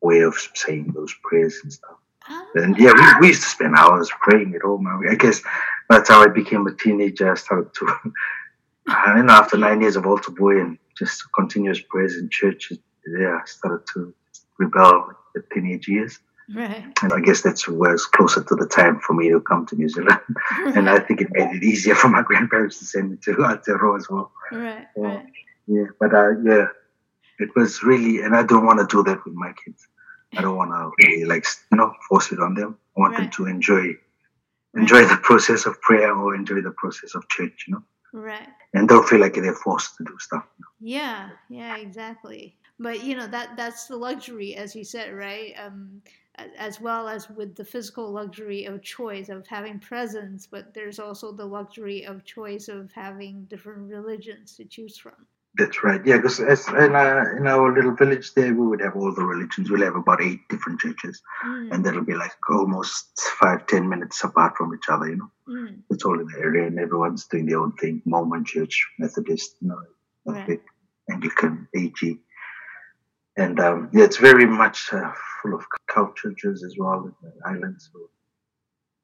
way 0.00 0.20
of 0.20 0.34
saying 0.54 0.92
those 0.94 1.14
prayers 1.24 1.58
and 1.62 1.72
stuff. 1.72 1.96
Ah, 2.28 2.46
And 2.54 2.76
yeah, 2.78 2.92
we, 2.94 3.20
we 3.20 3.26
used 3.28 3.42
to 3.42 3.48
spend 3.48 3.74
hours 3.76 4.10
praying 4.20 4.54
at 4.54 4.62
home. 4.62 4.86
I 5.10 5.14
guess 5.16 5.42
that's 5.88 6.08
how 6.08 6.22
I 6.22 6.28
became 6.28 6.66
a 6.66 6.74
teenager. 6.74 7.32
I 7.32 7.34
started 7.34 7.72
to, 7.74 8.12
I 8.88 9.22
know, 9.22 9.32
after 9.32 9.56
nine 9.56 9.80
years 9.80 9.96
of 9.96 10.06
altar 10.06 10.30
boy 10.30 10.60
and 10.60 10.78
just 10.96 11.22
continuous 11.34 11.80
prayers 11.80 12.16
in 12.16 12.28
church, 12.30 12.72
yeah, 13.06 13.38
I 13.42 13.46
started 13.46 13.86
to 13.94 14.14
rebel 14.58 15.10
at 15.36 15.50
teenage 15.50 15.88
years. 15.88 16.18
Right. 16.54 16.84
And 17.02 17.12
I 17.12 17.20
guess 17.20 17.42
that's 17.42 17.68
where 17.68 17.94
it's 17.94 18.06
closer 18.06 18.42
to 18.42 18.54
the 18.54 18.66
time 18.66 19.00
for 19.00 19.14
me 19.14 19.30
to 19.30 19.40
come 19.40 19.66
to 19.66 19.76
New 19.76 19.88
Zealand. 19.88 20.20
And 20.76 20.88
I 20.88 20.98
think 21.00 21.20
it 21.20 21.28
made 21.32 21.54
it 21.56 21.62
easier 21.64 21.94
for 21.94 22.08
my 22.08 22.22
grandparents 22.28 22.78
to 22.78 22.84
send 22.84 23.10
me 23.10 23.16
to 23.24 23.32
Aotearoa 23.34 23.98
as 23.98 24.08
well. 24.10 24.30
right, 24.52 24.86
Yeah. 24.96 25.02
right. 25.06 25.26
Yeah, 25.68 25.86
but 25.98 26.14
uh, 26.14 26.38
yeah, 26.44 26.66
it 27.40 27.48
was 27.56 27.82
really, 27.82 28.20
and 28.22 28.36
I 28.36 28.44
don't 28.44 28.64
want 28.64 28.78
to 28.78 28.86
do 28.96 29.02
that 29.02 29.24
with 29.24 29.34
my 29.34 29.52
kids. 29.64 29.88
I 30.36 30.42
don't 30.42 30.56
want 30.56 30.70
to 30.70 30.90
really 31.04 31.24
like 31.24 31.44
you 31.72 31.78
know 31.78 31.92
force 32.08 32.30
it 32.30 32.38
on 32.40 32.54
them. 32.54 32.76
I 32.96 33.00
want 33.00 33.16
them 33.16 33.30
to 33.30 33.46
enjoy 33.46 33.94
enjoy 34.74 35.04
the 35.06 35.16
process 35.22 35.66
of 35.66 35.80
prayer 35.80 36.14
or 36.14 36.34
enjoy 36.34 36.60
the 36.60 36.70
process 36.72 37.14
of 37.14 37.26
church, 37.28 37.64
you 37.66 37.74
know, 37.74 37.82
Right. 38.12 38.48
and 38.74 38.88
don't 38.88 39.08
feel 39.08 39.20
like 39.20 39.34
they're 39.34 39.54
forced 39.54 39.96
to 39.96 40.04
do 40.04 40.16
stuff. 40.18 40.44
Yeah, 40.80 41.30
yeah, 41.48 41.76
exactly. 41.78 42.56
But 42.78 43.02
you 43.02 43.16
know 43.16 43.26
that 43.26 43.56
that's 43.56 43.86
the 43.86 43.96
luxury, 43.96 44.54
as 44.54 44.76
you 44.76 44.84
said, 44.84 45.14
right? 45.14 45.54
Um, 45.64 46.02
as 46.58 46.80
well 46.80 47.08
as 47.08 47.28
with 47.30 47.54
the 47.54 47.64
physical 47.64 48.10
luxury 48.12 48.64
of 48.66 48.82
choice 48.82 49.28
of 49.28 49.46
having 49.46 49.78
presence, 49.78 50.46
but 50.46 50.74
there's 50.74 50.98
also 50.98 51.32
the 51.32 51.44
luxury 51.44 52.04
of 52.06 52.24
choice 52.24 52.68
of 52.68 52.92
having 52.92 53.44
different 53.44 53.88
religions 53.90 54.56
to 54.56 54.64
choose 54.64 54.96
from. 54.98 55.26
That's 55.58 55.82
right. 55.82 56.04
Yeah, 56.04 56.18
because 56.18 56.38
in, 56.38 56.94
uh, 56.94 57.24
in 57.38 57.46
our 57.46 57.72
little 57.74 57.94
village 57.94 58.34
there, 58.34 58.52
we 58.54 58.66
would 58.66 58.82
have 58.82 58.94
all 58.94 59.14
the 59.14 59.24
religions. 59.24 59.70
We'll 59.70 59.84
have 59.84 59.96
about 59.96 60.20
eight 60.20 60.40
different 60.50 60.80
churches, 60.80 61.22
Mm, 61.44 61.72
and 61.72 61.84
that'll 61.84 62.04
be 62.04 62.14
like 62.14 62.36
almost 62.50 63.18
five, 63.40 63.66
ten 63.66 63.88
minutes 63.88 64.22
apart 64.22 64.56
from 64.58 64.74
each 64.74 64.88
other. 64.90 65.08
You 65.08 65.16
know, 65.16 65.30
mm, 65.48 65.78
it's 65.88 66.04
all 66.04 66.20
in 66.20 66.26
the 66.26 66.38
area, 66.38 66.66
and 66.66 66.78
everyone's 66.78 67.26
doing 67.26 67.46
their 67.46 67.60
own 67.60 67.72
thing. 67.72 68.02
Mormon 68.04 68.44
Church, 68.44 68.86
Methodist, 68.98 69.56
you 69.62 69.68
know, 69.68 69.80
Right. 70.26 70.60
Anglican, 71.10 71.68
AG, 71.74 72.18
and 73.36 73.60
um, 73.60 73.90
yeah, 73.92 74.04
it's 74.04 74.16
very 74.16 74.46
much 74.46 74.88
uh, 74.92 75.12
full 75.42 75.54
of 75.54 75.64
cult 75.88 76.16
churches 76.16 76.64
as 76.64 76.76
well 76.78 77.04
in 77.04 77.14
the 77.22 77.48
island. 77.48 77.76
So 77.80 78.08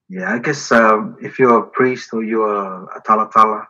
yeah, 0.09 0.33
I 0.33 0.39
guess 0.39 0.73
um, 0.73 1.17
if 1.23 1.39
you're 1.39 1.59
a 1.59 1.67
priest 1.67 2.11
or 2.13 2.23
you're 2.23 2.85
a 2.97 3.03
talatala, 3.03 3.67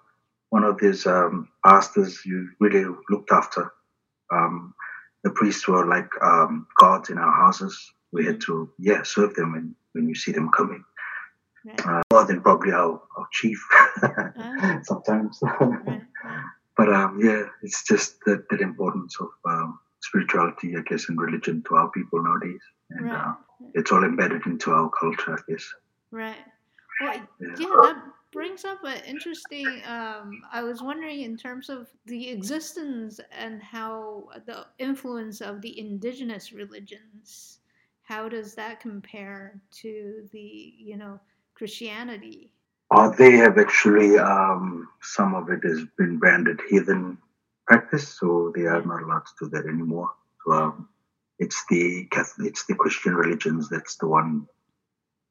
one 0.51 0.65
of 0.65 0.79
these 0.79 1.07
um, 1.07 1.49
pastors, 1.65 2.21
you 2.25 2.49
really 2.61 2.85
looked 3.11 3.33
after. 3.33 3.73
Um, 4.33 4.75
the 5.25 5.31
priests 5.31 5.69
were 5.69 5.87
like 5.87 6.11
um, 6.23 6.67
gods 6.79 7.11
in 7.11 7.19
our 7.19 7.33
houses. 7.33 7.79
We 8.13 8.27
had 8.27 8.41
to 8.43 8.71
yeah 8.79 9.03
serve 9.05 9.35
them 9.35 9.53
when, 9.53 9.75
when 9.93 10.09
you 10.09 10.15
see 10.15 10.33
them 10.33 10.51
coming. 10.51 10.85
right. 11.65 11.87
Uh, 11.87 12.03
more 12.13 12.25
than 12.25 12.41
probably 12.43 12.73
our, 12.73 13.01
our 13.17 13.27
chief 13.33 13.59
Ah. 14.03 14.81
sometimes. 14.85 15.39
right, 15.43 15.61
right. 15.87 16.03
but 16.77 16.93
um, 16.93 17.21
yeah, 17.23 17.45
it's 17.63 17.85
just 17.87 18.17
that, 18.27 18.49
that 18.51 18.61
importance 18.61 19.17
of 19.21 19.29
um, 19.49 19.79
spirituality, 20.03 20.77
I 20.77 20.83
guess, 20.83 21.09
and 21.09 21.19
religion 21.21 21.63
to 21.69 21.77
our 21.77 21.91
people 21.91 22.23
nowadays. 22.23 22.61
And 22.91 23.07
Right. 23.07 23.27
uh, 23.27 23.35
it's 23.75 23.93
all 23.93 24.05
embedded 24.05 24.45
into 24.47 24.71
our 24.73 24.91
culture, 24.91 25.35
I 25.39 25.51
guess. 25.51 25.67
Right. 26.11 26.45
Well, 27.01 27.27
Yeah. 27.41 27.55
yeah, 27.59 27.77
that 27.83 28.05
brings 28.33 28.65
up 28.65 28.83
an 28.85 29.03
interesting. 29.07 29.83
Um, 29.87 30.43
I 30.53 30.63
was 30.63 30.83
wondering 30.83 31.21
in 31.21 31.37
terms 31.37 31.71
of 31.71 31.89
the 32.07 32.29
existence 32.29 33.21
and 33.31 33.63
how 33.63 34.29
the 34.47 34.67
influence 34.79 35.41
of 35.41 35.61
the 35.63 35.79
indigenous 35.79 36.53
religions. 36.53 37.59
How 38.03 38.29
does 38.29 38.55
that 38.57 38.81
compare 38.81 39.61
to 39.83 40.29
the 40.33 40.75
you 40.77 40.97
know 40.97 41.21
Christianity? 41.55 42.53
Uh, 42.91 43.09
they 43.09 43.33
have 43.33 43.57
actually, 43.59 44.19
um, 44.19 44.87
some 45.01 45.35
of 45.35 45.49
it 45.49 45.65
has 45.65 45.83
been 45.97 46.19
branded 46.19 46.61
heathen 46.69 47.17
practice, 47.67 48.09
so 48.19 48.53
they 48.55 48.63
are 48.63 48.83
not 48.85 49.03
allowed 49.03 49.25
to 49.27 49.33
do 49.45 49.51
that 49.51 49.67
anymore. 49.67 50.11
So 50.45 50.53
um, 50.53 50.89
it's 51.39 51.65
the 51.71 52.07
Catholic, 52.11 52.49
it's 52.49 52.67
the 52.67 52.75
Christian 52.75 53.15
religions 53.15 53.69
that's 53.69 53.97
the 53.97 54.09
one 54.09 54.47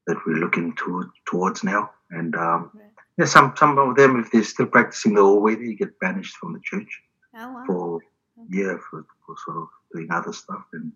that 0.06 0.16
we're 0.26 0.36
looking 0.38 0.74
to, 0.76 1.10
towards 1.26 1.62
now. 1.64 1.90
And 2.10 2.34
um, 2.36 2.70
Right. 2.74 2.90
yeah, 3.18 3.26
some 3.26 3.54
some 3.56 3.78
of 3.78 3.96
them, 3.96 4.20
if 4.20 4.30
they're 4.30 4.42
still 4.42 4.66
practicing 4.66 5.14
the 5.14 5.20
old 5.20 5.42
way, 5.42 5.54
they 5.54 5.74
get 5.74 5.98
banished 6.00 6.36
from 6.36 6.52
the 6.54 6.60
church 6.62 7.02
Oh 7.34 7.52
wow. 7.52 7.64
for 7.66 8.00
Okay. 8.38 8.48
yeah 8.58 8.76
for, 8.90 9.04
for 9.24 9.36
sort 9.44 9.58
of 9.58 9.68
doing 9.94 10.10
other 10.10 10.32
stuff. 10.32 10.64
And, 10.72 10.92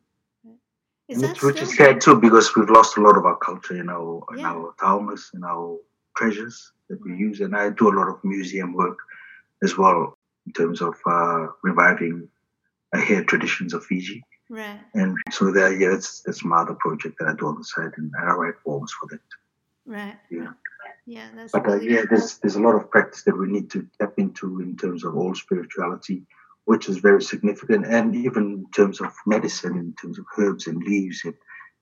Is 1.08 1.22
and 1.22 1.30
it's, 1.30 1.42
which 1.42 1.62
is 1.62 1.76
sad 1.76 2.00
too 2.00 2.20
because 2.20 2.54
we've 2.56 2.70
lost 2.70 2.96
a 2.96 3.00
lot 3.00 3.16
of 3.16 3.24
our 3.24 3.36
culture 3.36 3.76
in 3.78 3.88
our 3.88 4.24
in 4.32 4.40
Yeah. 4.40 4.52
our 4.52 4.74
taumas 4.80 5.32
and 5.34 5.44
our 5.44 5.78
treasures 6.16 6.72
that 6.88 6.98
we 7.04 7.16
use. 7.16 7.40
And 7.40 7.56
I 7.56 7.70
do 7.70 7.88
a 7.88 7.96
lot 7.98 8.08
of 8.08 8.24
museum 8.24 8.72
work 8.74 8.98
as 9.62 9.78
well 9.78 10.15
in 10.46 10.52
terms 10.52 10.80
of 10.80 10.94
uh, 11.06 11.48
reviving 11.62 12.28
uh, 12.94 13.00
hair 13.00 13.24
traditions 13.24 13.74
of 13.74 13.84
Fiji. 13.84 14.22
Right. 14.48 14.80
And 14.94 15.16
so 15.30 15.50
there, 15.50 15.72
yeah, 15.72 15.90
that's 15.90 16.22
that's 16.22 16.44
my 16.44 16.58
other 16.62 16.74
project 16.74 17.16
that 17.18 17.28
I 17.28 17.34
do 17.34 17.48
on 17.48 17.58
the 17.58 17.64
side, 17.64 17.92
and 17.96 18.12
I 18.18 18.32
write 18.34 18.54
poems 18.64 18.92
for 18.92 19.08
that. 19.10 19.20
Right. 19.84 20.16
Yeah. 20.30 20.52
Yeah, 21.08 21.28
that's 21.36 21.52
But 21.52 21.68
uh, 21.68 21.76
yeah, 21.76 22.02
there's 22.08 22.38
there's 22.38 22.56
a 22.56 22.60
lot 22.60 22.74
of 22.74 22.90
practice 22.90 23.22
that 23.22 23.36
we 23.36 23.46
need 23.46 23.70
to 23.70 23.86
tap 24.00 24.14
into 24.18 24.60
in 24.60 24.76
terms 24.76 25.04
of 25.04 25.16
all 25.16 25.34
spirituality, 25.34 26.22
which 26.64 26.88
is 26.88 26.98
very 26.98 27.22
significant, 27.22 27.86
and 27.86 28.14
even 28.16 28.42
in 28.42 28.66
terms 28.74 29.00
of 29.00 29.12
medicine, 29.24 29.76
in 29.78 29.94
terms 30.00 30.18
of 30.18 30.26
herbs 30.36 30.66
and 30.66 30.82
leaves 30.82 31.22
and, 31.24 31.34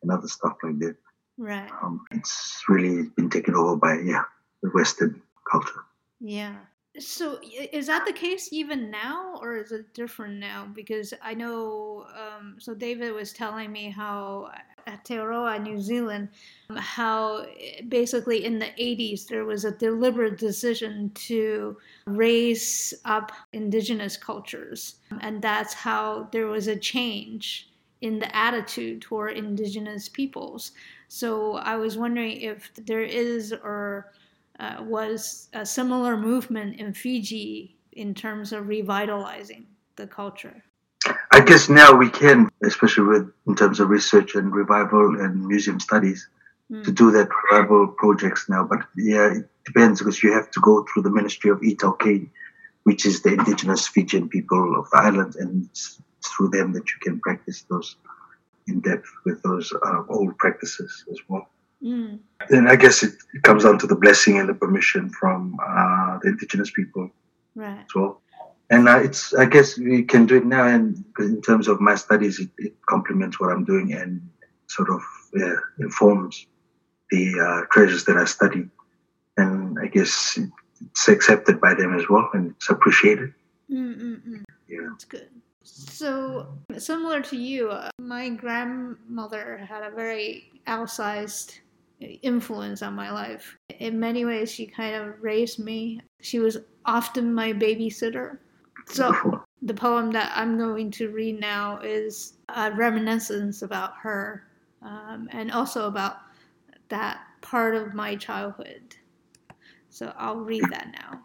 and 0.03 0.13
other 0.13 0.29
stuff 0.29 0.57
like 0.63 0.79
that. 0.81 0.97
right. 1.39 1.71
Um, 1.83 2.05
it's 2.11 2.63
really 2.69 3.09
been 3.17 3.31
taken 3.31 3.55
over 3.55 3.77
by 3.77 4.01
yeah 4.01 4.25
the 4.63 4.69
Western 4.71 5.23
culture. 5.51 5.85
Yeah. 6.21 6.57
So 6.99 7.41
is 7.43 7.89
that 7.89 8.07
the 8.07 8.13
case 8.13 8.53
even 8.53 8.91
now, 8.91 9.39
or 9.41 9.57
is 9.57 9.73
it 9.73 9.93
different 9.95 10.39
now? 10.39 10.69
Because 10.73 11.13
I 11.23 11.35
know, 11.35 12.07
um, 12.17 12.57
so 12.59 12.73
David 12.73 13.13
was 13.13 13.33
telling 13.33 13.73
me 13.73 13.91
how 13.91 14.53
at 14.87 15.05
Aotearoa, 15.05 15.61
New 15.63 15.81
Zealand, 15.81 16.29
um, 16.71 16.77
how 16.77 17.47
eh, 17.61 17.83
basically 17.89 18.45
in 18.45 18.59
the 18.59 18.71
80s 18.79 19.27
there 19.27 19.45
was 19.45 19.65
a 19.65 19.73
deliberate 19.73 20.39
decision 20.39 21.11
to 21.15 21.77
raise 22.07 22.95
up 23.05 23.33
indigenous 23.53 24.17
cultures. 24.17 24.97
And 25.21 25.43
that's 25.43 25.75
how 25.75 26.29
there 26.33 26.47
was 26.47 26.69
a 26.69 26.77
change 26.77 27.71
in 28.03 28.19
the 28.19 28.37
attitude 28.37 29.01
toward 29.01 29.37
indigenous 29.37 30.09
peoples. 30.09 30.73
So 31.09 31.55
I 31.57 31.77
was 31.77 31.97
wondering 31.97 32.41
if 32.41 32.71
there 32.75 33.03
is 33.03 33.53
or 33.53 34.13
uh, 34.61 34.77
was 34.81 35.49
a 35.53 35.67
similar 35.67 36.17
movement 36.17 36.81
in 36.81 36.93
Fiji 36.93 37.77
in 37.93 38.15
terms 38.15 38.53
of 38.53 38.69
revitalizing 38.69 39.67
the 39.97 40.07
culture. 40.07 40.63
I 41.33 41.41
guess 41.41 41.69
now 41.69 41.95
we 41.95 42.09
can, 42.09 42.49
especially 42.65 43.07
with 43.07 43.33
in 43.47 43.55
terms 43.57 43.81
of 43.81 43.89
research 43.89 44.35
and 44.35 44.55
revival 44.55 45.21
and 45.21 45.47
museum 45.47 45.81
studies, 45.81 46.29
to 46.71 46.91
Mm. 46.91 46.95
do 46.95 47.11
that 47.11 47.29
revival 47.43 47.89
projects 47.89 48.49
now. 48.49 48.65
But 48.65 48.81
yeah, 48.97 49.35
it 49.35 49.49
depends 49.67 50.01
because 50.01 50.23
you 50.23 50.33
have 50.33 50.51
to 50.53 50.61
go 50.61 50.85
through 50.85 51.03
the 51.03 51.11
Ministry 51.11 51.51
of 51.51 51.61
iTaukei, 51.61 52.29
which 52.85 53.05
is 53.05 53.21
the 53.21 53.35
indigenous 53.35 53.87
Fijian 53.87 54.29
people 54.29 54.79
of 54.79 54.89
the 54.91 54.97
island, 54.97 55.37
and 55.37 55.67
it's 55.67 56.01
through 56.25 56.49
them 56.49 56.73
that 56.73 56.89
you 56.91 56.99
can 57.03 57.21
practice 57.21 57.63
those 57.69 57.97
in 58.67 58.81
depth 58.81 59.11
with 59.27 59.43
those 59.43 59.73
uh, 59.87 60.03
old 60.09 60.39
practices 60.39 61.05
as 61.11 61.19
well. 61.29 61.49
Mm. 61.85 62.21
Then 62.49 62.67
I 62.67 62.77
guess 62.77 63.03
it, 63.03 63.13
it 63.35 63.43
comes 63.43 63.65
down 63.65 63.79
to 63.81 63.87
the 63.87 63.95
blessing 63.97 64.39
and 64.39 64.49
the 64.49 64.55
permission 64.55 65.11
from 65.11 65.59
uh, 65.63 66.19
the 66.23 66.29
indigenous 66.31 66.71
people 66.71 67.11
Right. 67.55 67.81
as 67.81 67.95
well. 67.95 68.23
And 68.71 68.89
uh, 68.89 68.99
it's, 68.99 69.35
I 69.35 69.45
guess 69.45 69.79
we 69.79 70.03
can 70.03 70.27
do 70.27 70.37
it 70.39 70.47
now. 70.47 70.67
And 70.67 71.05
in 71.19 71.43
terms 71.43 71.69
of 71.69 71.81
my 71.81 71.95
studies, 71.95 72.41
it, 72.41 72.49
it 72.59 72.75
complements 72.87 73.39
what 73.39 73.53
I'm 73.53 73.65
doing 73.65 73.93
and 73.93 74.21
sort 74.69 74.89
of 74.91 75.03
yeah, 75.35 75.55
informs 75.79 76.47
the 77.11 77.39
uh, 77.39 77.67
treasures 77.71 78.05
that 78.07 78.17
I 78.17 78.25
study. 78.25 78.67
And 79.37 79.79
I 79.81 79.87
guess 79.87 80.39
it, 80.39 80.49
it's 80.81 81.09
accepted 81.09 81.61
by 81.61 81.75
them 81.75 81.95
as 81.95 82.09
well, 82.09 82.29
and 82.33 82.51
it's 82.53 82.71
appreciated. 82.71 83.33
Mm-mm-mm. 83.71 84.43
Yeah. 84.69 84.79
That's 84.91 85.05
good. 85.05 85.29
So, 85.63 86.59
similar 86.77 87.21
to 87.23 87.37
you, 87.37 87.71
uh, 87.71 87.91
my 87.99 88.29
grandmother 88.29 89.65
had 89.69 89.83
a 89.83 89.95
very 89.95 90.51
outsized 90.67 91.61
influence 92.01 92.83
on 92.83 92.95
my 92.95 93.11
life. 93.11 93.57
In 93.79 93.99
many 93.99 94.25
ways, 94.25 94.51
she 94.51 94.67
kind 94.67 94.95
of 94.95 95.23
raised 95.23 95.59
me. 95.59 96.01
She 96.21 96.39
was 96.39 96.59
often 96.85 97.35
my 97.35 97.53
babysitter. 97.53 98.39
So, 98.87 99.43
the 99.63 99.75
poem 99.75 100.11
that 100.13 100.33
I'm 100.35 100.59
going 100.59 100.91
to 100.93 101.09
read 101.09 101.41
now 101.41 101.79
is 101.83 102.35
a 102.55 102.71
reminiscence 102.73 103.63
about 103.63 103.95
her 104.03 104.47
um, 104.83 105.29
and 105.33 105.51
also 105.51 105.87
about 105.87 106.19
that 106.89 107.21
part 107.41 107.75
of 107.75 107.95
my 107.95 108.15
childhood. 108.17 108.97
So 109.89 110.13
I'll 110.19 110.41
read 110.41 110.65
that 110.71 110.89
now. 110.93 111.23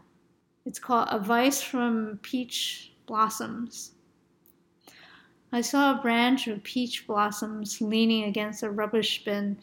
It's 0.65 0.80
called 0.80 1.09
Advice 1.11 1.61
from 1.61 2.20
Peach 2.22 2.93
Blossoms. 3.07 3.91
I 5.51 5.61
saw 5.61 5.97
a 5.97 6.01
branch 6.01 6.47
of 6.47 6.61
peach 6.63 7.07
blossoms 7.07 7.82
leaning 7.82 8.26
against 8.26 8.61
a 8.61 8.70
rubbish 8.70 9.24
bin. 9.26 9.57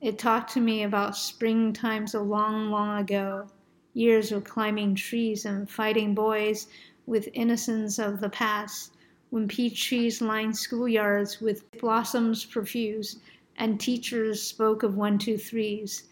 It 0.00 0.18
talked 0.18 0.54
to 0.54 0.60
me 0.60 0.82
about 0.82 1.14
spring 1.14 1.74
times 1.74 2.14
a 2.14 2.20
long, 2.22 2.70
long 2.70 3.00
ago, 3.00 3.48
years 3.92 4.32
of 4.32 4.44
climbing 4.44 4.94
trees 4.94 5.44
and 5.44 5.68
fighting 5.68 6.14
boys 6.14 6.68
with 7.04 7.28
innocence 7.34 7.98
of 7.98 8.18
the 8.18 8.30
past, 8.30 8.96
when 9.28 9.46
peach 9.46 9.88
trees 9.88 10.22
lined 10.22 10.54
schoolyards 10.54 11.42
with 11.42 11.70
blossoms 11.72 12.46
profuse, 12.46 13.20
and 13.56 13.78
teachers 13.78 14.42
spoke 14.42 14.82
of 14.82 14.96
one, 14.96 15.18
two, 15.18 15.36
threes, 15.36 16.08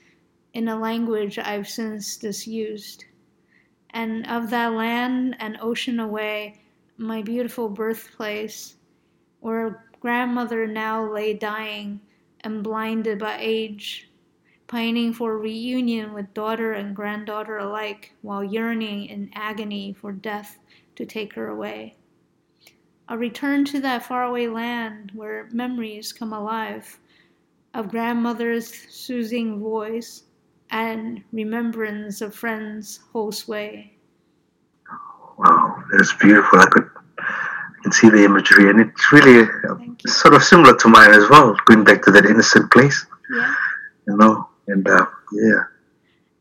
in 0.52 0.68
a 0.68 0.78
language 0.78 1.38
I've 1.38 1.66
since 1.66 2.18
disused. 2.18 3.06
And 3.90 4.26
of 4.26 4.50
that 4.50 4.74
land 4.74 5.34
and 5.38 5.56
ocean 5.62 5.98
away, 5.98 6.60
my 6.98 7.22
beautiful 7.22 7.70
birthplace, 7.70 8.76
where 9.40 9.86
grandmother 10.00 10.66
now 10.66 11.10
lay 11.10 11.32
dying 11.32 12.02
and 12.48 12.64
blinded 12.64 13.18
by 13.18 13.36
age, 13.38 14.08
pining 14.68 15.12
for 15.12 15.36
reunion 15.36 16.14
with 16.14 16.32
daughter 16.32 16.72
and 16.72 16.96
granddaughter 16.96 17.58
alike, 17.58 18.14
while 18.22 18.42
yearning 18.42 19.04
in 19.04 19.30
agony 19.34 19.92
for 19.92 20.12
death 20.12 20.58
to 20.96 21.04
take 21.04 21.34
her 21.34 21.48
away. 21.48 21.94
A 23.10 23.18
return 23.18 23.66
to 23.66 23.80
that 23.80 24.02
faraway 24.02 24.46
land 24.46 25.12
where 25.14 25.50
memories 25.52 26.10
come 26.10 26.32
alive 26.32 26.98
of 27.74 27.90
grandmother's 27.90 28.72
soothing 28.88 29.60
voice 29.60 30.24
and 30.70 31.22
remembrance 31.32 32.22
of 32.22 32.34
friends 32.34 33.00
whole 33.12 33.30
sway. 33.30 33.94
Wow, 35.36 35.84
that's 35.92 36.14
beautiful. 36.14 36.60
I 36.60 36.66
could 36.66 36.87
can 37.88 37.92
see 37.92 38.08
the 38.10 38.24
imagery, 38.24 38.68
and 38.70 38.80
it's 38.80 39.12
really 39.12 39.42
uh, 39.68 39.76
sort 40.06 40.34
of 40.34 40.42
similar 40.42 40.76
to 40.76 40.88
mine 40.88 41.10
as 41.12 41.28
well, 41.30 41.56
going 41.66 41.84
back 41.84 42.02
to 42.02 42.10
that 42.10 42.26
innocent 42.26 42.70
place, 42.70 43.06
Yeah, 43.30 43.54
you 44.06 44.16
know. 44.16 44.48
And 44.66 44.86
uh, 44.86 45.06
yeah, 45.32 45.62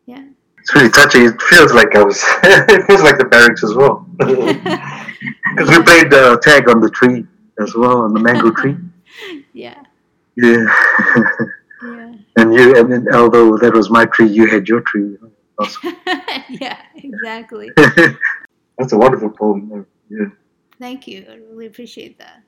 yeah. 0.05 0.23
it's 0.57 0.75
really 0.75 0.89
touching. 0.89 1.25
It 1.25 1.41
feels 1.41 1.71
like 1.73 1.95
I 1.95 2.03
was. 2.03 2.21
it 2.43 2.85
feels 2.87 3.01
like 3.01 3.17
the 3.17 3.25
barracks 3.25 3.63
as 3.63 3.73
well, 3.73 4.05
because 4.17 5.69
we 5.69 5.81
played 5.83 6.13
uh, 6.13 6.37
tag 6.41 6.69
on 6.69 6.81
the 6.81 6.89
tree 6.89 7.25
as 7.59 7.73
well, 7.75 8.01
on 8.01 8.13
the 8.13 8.19
mango 8.19 8.51
tree. 8.51 8.75
yeah, 9.53 9.81
Yeah, 10.35 10.65
yeah. 11.83 12.13
and 12.37 12.53
you, 12.53 12.75
and 12.75 12.91
then 12.91 13.07
although 13.13 13.57
that 13.57 13.73
was 13.73 13.89
my 13.89 14.05
tree, 14.05 14.27
you 14.27 14.47
had 14.47 14.67
your 14.67 14.81
tree. 14.81 15.15
Yeah, 16.49 16.77
exactly. 16.95 17.71
That's 18.77 18.93
a 18.93 18.97
wonderful 18.97 19.29
poem. 19.31 19.87
Yeah. 20.09 20.25
Thank 20.79 21.07
you. 21.07 21.25
I 21.29 21.35
really 21.35 21.65
appreciate 21.67 22.17
that. 22.19 22.43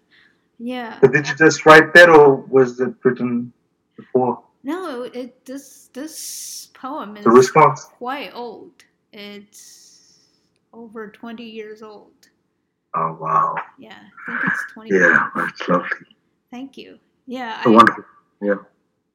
Yeah. 0.59 0.97
But 1.01 1.13
did 1.13 1.27
you 1.27 1.36
just 1.36 1.65
write 1.65 1.93
that, 1.93 2.09
or 2.09 2.36
was 2.36 2.80
it 2.80 2.93
written 3.03 3.51
before 3.95 4.43
No, 4.63 5.03
it 5.03 5.45
this 5.45 5.89
this 5.93 6.69
poem 6.73 7.17
is 7.17 7.23
the 7.23 7.32
response? 7.32 7.86
quite 7.86 8.32
old. 8.34 8.71
It's 9.13 10.19
over 10.73 11.09
20 11.09 11.43
years 11.43 11.82
old. 11.82 12.11
Oh 12.95 13.17
wow! 13.19 13.55
Yeah, 13.77 13.99
I 14.27 14.32
think 14.39 14.53
it's 14.53 14.73
20. 14.73 14.95
Yeah, 14.95 15.27
that's 15.36 15.67
lovely. 15.69 16.07
Thank 16.51 16.77
you. 16.77 16.99
Yeah, 17.27 17.61
So 17.63 17.71
I, 17.71 17.75
wonderful. 17.75 18.03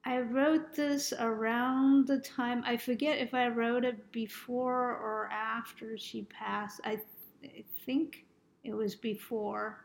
I 0.06 0.18
wrote 0.20 0.74
this 0.74 1.12
around 1.18 2.06
the 2.06 2.20
time, 2.20 2.62
I 2.66 2.76
forget 2.76 3.18
if 3.18 3.34
I 3.34 3.48
wrote 3.48 3.84
it 3.84 4.12
before 4.12 4.90
or 4.90 5.28
after 5.32 5.96
she 5.98 6.22
passed. 6.22 6.80
I, 6.84 7.00
I 7.42 7.64
think 7.86 8.24
it 8.64 8.74
was 8.74 8.94
before. 8.94 9.78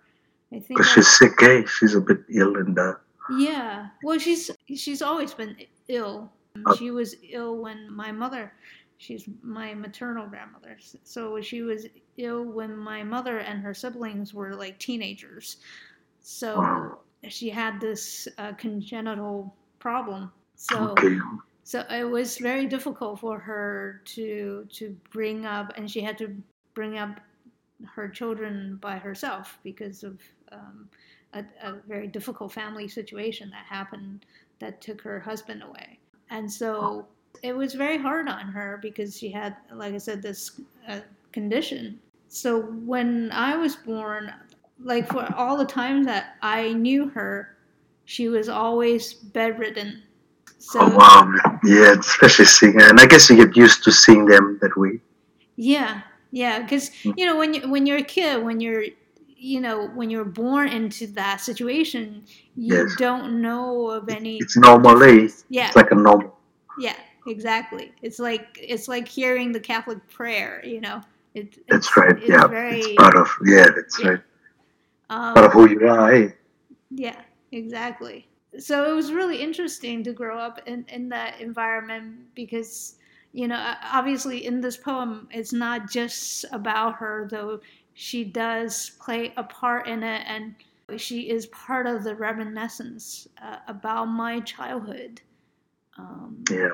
I 0.52 0.60
think. 0.60 0.80
Because 0.80 0.92
she's 0.92 1.08
sick, 1.08 1.42
eh? 1.44 1.64
She's 1.68 1.96
a 1.96 2.02
bit 2.02 2.20
ill, 2.30 2.56
and 2.58 2.78
uh, 2.78 2.94
Yeah. 3.38 3.88
Well, 4.04 4.18
she's 4.20 4.50
she's 4.76 5.02
always 5.02 5.34
been 5.34 5.56
ill. 5.88 6.32
Oh. 6.66 6.76
She 6.76 6.92
was 6.92 7.16
ill 7.30 7.58
when 7.58 7.92
my 7.94 8.12
mother, 8.12 8.52
she's 8.98 9.30
my 9.44 9.74
maternal 9.76 10.26
grandmother. 10.28 10.78
So 11.04 11.40
she 11.42 11.62
was 11.62 11.86
ill 12.18 12.44
when 12.44 12.76
my 12.76 13.04
mother 13.04 13.38
and 13.40 13.62
her 13.62 13.74
siblings 13.74 14.34
were 14.34 14.56
like 14.56 14.80
teenagers. 14.80 15.58
So 16.22 16.58
Wow. 16.60 16.98
she 17.30 17.50
had 17.50 17.80
this 17.80 18.28
uh, 18.38 18.54
congenital 18.54 19.54
problem. 19.80 20.32
So 20.56 20.90
okay, 20.90 21.18
so 21.64 21.86
it 21.90 22.04
was 22.04 22.38
very 22.40 22.66
difficult 22.66 23.20
for 23.20 23.38
her 23.40 24.02
to 24.16 24.66
to 24.72 24.96
bring 25.12 25.46
up, 25.46 25.72
and 25.78 25.90
she 25.90 26.02
had 26.02 26.18
to 26.18 26.36
bring 26.74 26.98
up 26.98 27.20
her 27.86 28.08
children 28.08 28.78
by 28.82 28.98
herself 28.98 29.60
because 29.64 30.04
of 30.04 30.20
um, 30.52 30.90
a, 31.34 31.44
a 31.64 31.76
very 31.88 32.08
difficult 32.08 32.52
family 32.52 32.88
situation 32.88 33.50
that 33.52 33.66
happened 33.66 34.26
that 34.60 34.82
took 34.82 35.02
her 35.02 35.20
husband 35.20 35.64
away. 35.64 36.00
And 36.30 36.52
so 36.52 37.08
it 37.44 37.56
was 37.56 37.74
very 37.74 37.98
hard 37.98 38.28
on 38.28 38.48
her 38.48 38.80
because 38.82 39.18
she 39.18 39.30
had, 39.30 39.56
like 39.74 39.94
I 39.94 39.98
said, 39.98 40.22
this 40.22 40.60
uh, 40.88 41.00
condition. 41.32 42.00
So 42.28 42.62
when 42.62 43.32
I 43.32 43.56
was 43.56 43.76
born, 43.76 44.34
like 44.82 45.08
for 45.08 45.34
all 45.36 45.58
the 45.58 45.66
times 45.66 46.06
that 46.06 46.36
I 46.42 46.74
knew 46.74 47.10
her, 47.10 47.58
she 48.06 48.28
was 48.28 48.50
always 48.50 49.14
bedridden. 49.14 50.04
So, 50.58 50.80
oh 50.82 50.96
wow, 50.96 51.34
yeah, 51.64 51.96
especially 51.98 52.46
seeing, 52.46 52.82
and 52.82 53.00
I 53.00 53.06
guess 53.06 53.30
you 53.30 53.38
get 53.38 53.56
used 53.56 53.84
to 53.86 53.92
seeing 53.92 54.26
them 54.26 54.58
that 54.62 54.76
way. 54.76 55.00
Yeah, 55.56 56.02
yeah, 56.32 56.62
because 56.62 56.92
hmm. 57.04 57.12
you 57.18 57.26
know 57.26 57.38
when 57.38 57.54
you 57.54 57.70
when 57.70 57.86
you're 57.86 57.98
a 57.98 58.04
kid, 58.04 58.44
when 58.44 58.60
you're 58.60 58.84
you 59.36 59.62
know 59.62 59.88
when 59.88 60.10
you're 60.10 60.26
born 60.26 60.70
into 60.70 61.08
that 61.08 61.42
situation, 61.42 62.24
you 62.56 62.76
yes. 62.76 62.96
don't 62.98 63.42
know 63.42 63.90
of 63.90 64.10
any. 64.10 64.38
It's 64.38 64.58
normal, 64.58 65.02
eh? 65.04 65.28
Yeah, 65.50 65.68
it's 65.68 65.76
like 65.76 65.92
a 65.92 65.96
normal. 65.96 66.38
Yeah, 66.78 66.96
exactly. 67.28 67.92
It's 68.02 68.20
like 68.20 68.60
it's 68.62 68.88
like 68.88 69.08
hearing 69.08 69.52
the 69.52 69.60
Catholic 69.60 70.08
prayer. 70.10 70.64
You 70.64 70.82
know, 70.82 71.02
it, 71.34 71.58
that's 71.68 71.96
right. 71.98 72.18
It's 72.18 72.30
yeah, 72.30 72.48
very, 72.48 72.80
it's 72.80 73.02
part 73.02 73.16
of 73.16 73.28
yeah, 73.46 73.68
that's 73.76 74.00
yeah. 74.00 74.10
right. 74.10 74.22
Um, 75.10 75.34
part 75.34 75.46
of 75.48 75.54
who 75.54 75.70
you 75.70 75.88
are, 75.88 76.14
eh? 76.14 76.30
Yeah, 76.92 77.20
exactly. 77.52 78.28
So 78.60 78.90
it 78.90 78.94
was 78.94 79.12
really 79.12 79.42
interesting 79.42 80.04
to 80.04 80.14
grow 80.14 80.38
up 80.38 80.62
in 80.68 80.86
in 80.90 81.10
that 81.10 81.40
environment 81.40 82.36
because 82.36 82.96
you 83.32 83.48
know, 83.48 83.76
obviously 83.84 84.46
in 84.46 84.62
this 84.62 84.78
poem, 84.78 85.28
it's 85.32 85.54
not 85.54 85.90
just 85.90 86.46
about 86.52 86.96
her, 86.96 87.28
though 87.30 87.60
she 87.94 88.24
does 88.24 88.92
play 89.02 89.34
a 89.38 89.44
part 89.44 89.88
in 89.88 90.04
it, 90.04 90.24
and 90.26 90.56
she 90.98 91.30
is 91.30 91.46
part 91.48 91.86
of 91.86 92.04
the 92.04 92.16
reminiscence 92.16 93.28
uh, 93.44 93.58
about 93.68 94.06
my 94.06 94.40
childhood. 94.42 95.22
Um, 95.98 96.44
yeah. 96.50 96.70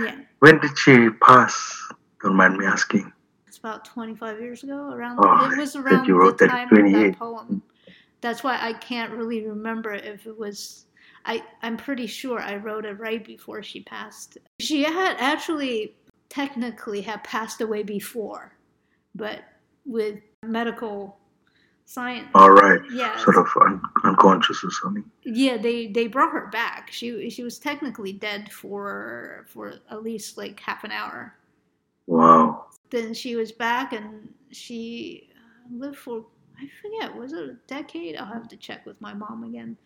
Yeah. 0.00 0.16
When 0.40 0.58
did 0.58 0.76
she 0.78 1.10
pass? 1.22 1.78
Don't 2.22 2.36
mind 2.36 2.56
me 2.56 2.66
asking. 2.66 3.12
It's 3.46 3.58
about 3.58 3.84
25 3.84 4.40
years 4.40 4.62
ago. 4.64 4.90
Around 4.90 5.18
oh, 5.22 5.50
it 5.52 5.58
was 5.58 5.76
around 5.76 6.06
the 6.06 6.46
time 6.48 6.68
of 6.72 6.92
that 6.92 7.16
poem. 7.18 7.62
That's 8.20 8.42
why 8.42 8.58
I 8.60 8.72
can't 8.72 9.12
really 9.12 9.46
remember 9.46 9.92
if 9.92 10.26
it 10.26 10.36
was 10.36 10.86
I, 11.26 11.42
I'm 11.62 11.76
pretty 11.76 12.06
sure 12.06 12.40
I 12.40 12.56
wrote 12.56 12.84
it 12.84 12.98
right 12.98 13.24
before 13.24 13.62
she 13.62 13.80
passed. 13.80 14.38
She 14.60 14.82
had 14.82 15.16
actually 15.18 15.94
technically 16.28 17.00
had 17.00 17.24
passed 17.24 17.60
away 17.60 17.82
before, 17.82 18.56
but 19.14 19.40
with 19.86 20.18
medical 20.42 21.18
science. 21.86 22.28
All 22.34 22.50
right. 22.50 22.80
Yeah. 22.92 23.16
Sort 23.18 23.36
of 23.36 23.46
un- 23.60 23.80
unconscious 24.04 24.62
or 24.64 24.70
something. 24.70 25.04
Yeah, 25.22 25.56
they 25.56 25.86
they 25.88 26.06
brought 26.06 26.32
her 26.32 26.48
back. 26.48 26.90
She 26.90 27.30
she 27.30 27.42
was 27.42 27.58
technically 27.58 28.12
dead 28.12 28.52
for 28.52 29.46
for 29.48 29.74
at 29.90 30.02
least 30.02 30.36
like 30.36 30.58
half 30.60 30.84
an 30.84 30.90
hour. 30.90 31.34
Wow. 32.06 32.66
Then 32.90 33.14
she 33.14 33.36
was 33.36 33.52
back 33.52 33.92
and 33.92 34.28
she 34.50 35.30
lived 35.72 35.96
for 35.96 36.26
I 36.58 36.68
forget 36.82 37.16
was 37.16 37.32
it 37.32 37.48
a 37.48 37.56
decade? 37.66 38.16
I'll 38.16 38.32
have 38.32 38.48
to 38.48 38.56
check 38.56 38.86
with 38.86 39.00
my 39.00 39.14
mom 39.14 39.44
again. 39.44 39.76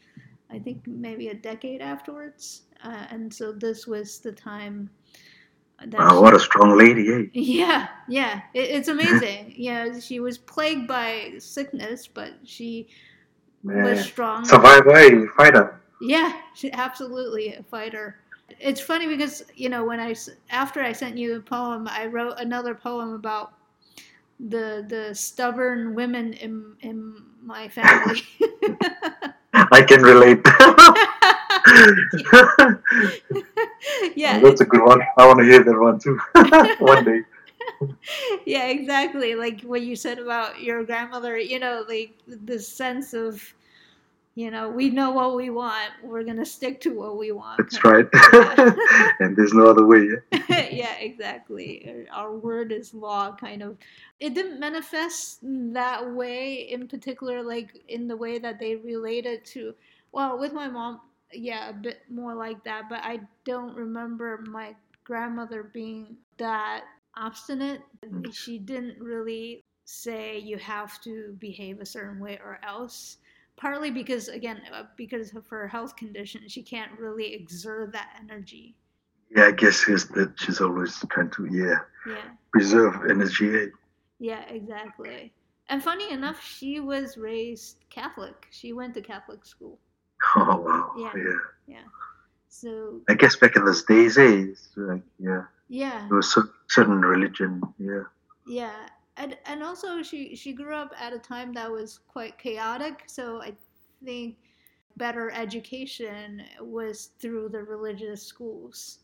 I 0.50 0.58
think 0.58 0.86
maybe 0.86 1.28
a 1.28 1.34
decade 1.34 1.80
afterwards. 1.80 2.62
Uh, 2.82 3.06
and 3.10 3.32
so 3.32 3.52
this 3.52 3.86
was 3.86 4.18
the 4.18 4.32
time. 4.32 4.90
wow, 5.92 6.20
what 6.20 6.34
a 6.34 6.40
strong 6.40 6.76
lady, 6.76 7.08
eh? 7.12 7.24
Yeah, 7.32 7.88
yeah, 8.08 8.42
it, 8.54 8.70
it's 8.70 8.88
amazing. 8.88 9.54
yeah, 9.56 9.98
she 9.98 10.20
was 10.20 10.38
plagued 10.38 10.86
by 10.86 11.34
sickness, 11.38 12.06
but 12.06 12.34
she 12.44 12.88
Man. 13.62 13.84
was 13.84 14.04
strong. 14.04 14.44
Survivor, 14.44 14.96
eh? 14.96 15.26
Fighter. 15.36 15.80
Yeah, 16.00 16.32
she, 16.54 16.72
absolutely 16.72 17.54
a 17.54 17.62
fighter. 17.64 18.20
It's 18.60 18.80
funny 18.80 19.06
because 19.06 19.44
you 19.54 19.68
know 19.68 19.84
when 19.84 20.00
I 20.00 20.14
after 20.50 20.82
I 20.82 20.92
sent 20.92 21.18
you 21.18 21.34
the 21.34 21.40
poem, 21.40 21.86
I 21.88 22.06
wrote 22.06 22.38
another 22.38 22.74
poem 22.74 23.12
about 23.12 23.52
the 24.40 24.86
the 24.88 25.14
stubborn 25.14 25.94
women 25.94 26.32
in 26.34 26.76
in 26.80 27.22
my 27.42 27.68
family. 27.78 28.22
I 29.72 29.82
can 29.82 30.02
relate. 30.02 30.40
yeah, 34.16 34.40
that's 34.40 34.60
a 34.60 34.64
good 34.64 34.82
one. 34.82 35.00
I 35.16 35.26
want 35.26 35.38
to 35.40 35.44
hear 35.44 35.62
that 35.62 35.78
one 35.78 35.98
too 35.98 36.18
one 36.84 37.04
day. 37.04 37.22
Yeah, 38.46 38.66
exactly. 38.66 39.34
Like 39.34 39.60
what 39.62 39.82
you 39.82 39.94
said 39.94 40.18
about 40.18 40.60
your 40.60 40.84
grandmother. 40.84 41.38
You 41.38 41.58
know, 41.58 41.84
like 41.88 42.14
the 42.26 42.58
sense 42.58 43.14
of 43.14 43.42
you 44.38 44.52
know, 44.52 44.68
we 44.68 44.88
know 44.88 45.10
what 45.10 45.34
we 45.34 45.50
want. 45.50 45.90
We're 46.00 46.22
gonna 46.22 46.46
stick 46.46 46.80
to 46.82 46.90
what 46.90 47.18
we 47.18 47.32
want. 47.32 47.58
That's 47.58 47.82
right. 47.82 48.06
And 49.18 49.36
there's 49.36 49.52
no 49.52 49.66
other 49.66 49.84
way. 49.84 50.06
yeah, 50.48 50.94
exactly. 51.00 52.06
Our 52.12 52.36
word 52.36 52.70
is 52.70 52.94
law, 52.94 53.34
kind 53.34 53.64
of. 53.64 53.76
It 54.20 54.34
didn't 54.34 54.60
manifest 54.60 55.40
that 55.42 56.14
way 56.14 56.68
in 56.70 56.86
particular, 56.86 57.42
like 57.42 57.82
in 57.88 58.06
the 58.06 58.16
way 58.16 58.38
that 58.38 58.60
they 58.60 58.76
related 58.76 59.44
to. 59.46 59.74
Well, 60.12 60.38
with 60.38 60.52
my 60.52 60.68
mom, 60.68 61.00
yeah, 61.32 61.70
a 61.70 61.72
bit 61.72 62.02
more 62.08 62.36
like 62.36 62.62
that. 62.62 62.84
But 62.88 63.00
I 63.02 63.18
don't 63.44 63.74
remember 63.74 64.44
my 64.48 64.76
grandmother 65.02 65.64
being 65.64 66.16
that 66.36 66.84
obstinate. 67.16 67.80
Mm. 68.06 68.32
She 68.32 68.60
didn't 68.60 69.00
really 69.00 69.64
say 69.84 70.38
you 70.38 70.58
have 70.58 71.00
to 71.00 71.36
behave 71.40 71.80
a 71.80 71.86
certain 71.86 72.20
way 72.20 72.38
or 72.44 72.60
else 72.62 73.16
partly 73.58 73.90
because 73.90 74.28
again 74.28 74.62
uh, 74.72 74.84
because 74.96 75.34
of 75.34 75.46
her 75.48 75.68
health 75.68 75.96
condition 75.96 76.40
she 76.48 76.62
can't 76.62 76.92
really 76.98 77.34
exert 77.34 77.92
that 77.92 78.10
energy. 78.20 78.74
Yeah 79.34 79.46
i 79.46 79.50
guess 79.52 79.86
is 79.88 80.08
that 80.08 80.32
she's 80.36 80.60
always 80.60 81.04
trying 81.10 81.30
to 81.30 81.46
yeah 81.50 81.80
yeah. 82.06 82.28
preserve 82.52 82.94
energy. 83.10 83.70
Yeah 84.18 84.42
exactly. 84.48 85.32
And 85.68 85.82
funny 85.82 86.10
enough 86.10 86.42
she 86.42 86.80
was 86.80 87.18
raised 87.18 87.84
catholic. 87.90 88.46
She 88.50 88.72
went 88.72 88.94
to 88.94 89.02
catholic 89.02 89.44
school. 89.44 89.78
Oh 90.36 90.56
wow. 90.66 90.92
Yeah. 90.96 91.12
Yeah, 91.16 91.42
yeah. 91.74 91.86
so 92.48 93.00
i 93.08 93.14
guess 93.14 93.36
back 93.36 93.56
in 93.56 93.64
those 93.64 93.84
days 93.84 94.16
eh, 94.18 94.46
like, 94.76 95.02
yeah. 95.18 95.42
Yeah. 95.68 96.06
There 96.08 96.16
was 96.16 96.34
a 96.36 96.44
certain 96.68 97.00
religion 97.02 97.60
yeah. 97.78 98.04
Yeah 98.46 98.88
and 99.18 99.36
and 99.44 99.62
also 99.62 100.02
she 100.02 100.34
she 100.34 100.52
grew 100.52 100.74
up 100.74 100.92
at 100.98 101.12
a 101.12 101.18
time 101.18 101.52
that 101.52 101.70
was 101.70 102.00
quite 102.08 102.38
chaotic 102.38 103.02
so 103.06 103.42
i 103.42 103.52
think 104.04 104.36
better 104.98 105.30
education 105.30 106.42
was 106.60 107.10
through 107.20 107.48
the 107.48 107.62
religious 107.62 108.22
schools. 108.22 108.98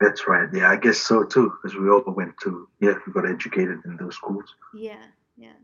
That's 0.00 0.28
right. 0.28 0.48
Yeah 0.54 0.70
i 0.70 0.76
guess 0.76 0.98
so 0.98 1.24
too 1.24 1.52
because 1.60 1.76
we 1.76 1.90
all 1.90 2.04
went 2.06 2.34
to 2.42 2.68
yeah 2.80 2.94
we 3.06 3.12
got 3.12 3.28
educated 3.28 3.80
in 3.84 3.96
those 3.96 4.14
schools. 4.14 4.54
Yeah 4.74 5.04
yeah. 5.36 5.58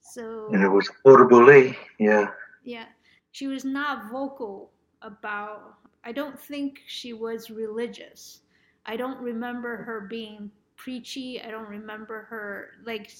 So 0.00 0.48
and 0.52 0.62
it 0.62 0.68
was 0.68 0.88
affordable 0.88 1.48
eh? 1.48 1.74
yeah. 1.98 2.28
Yeah. 2.64 2.86
She 3.30 3.46
was 3.46 3.64
not 3.64 4.10
vocal 4.10 4.72
about 5.02 5.76
i 6.04 6.12
don't 6.12 6.38
think 6.38 6.80
she 6.86 7.12
was 7.12 7.50
religious. 7.50 8.40
I 8.84 8.96
don't 8.96 9.20
remember 9.20 9.76
her 9.76 10.06
being 10.08 10.50
preachy. 10.78 11.42
I 11.42 11.50
don't 11.50 11.68
remember 11.68 12.22
her 12.30 12.70
like 12.84 13.12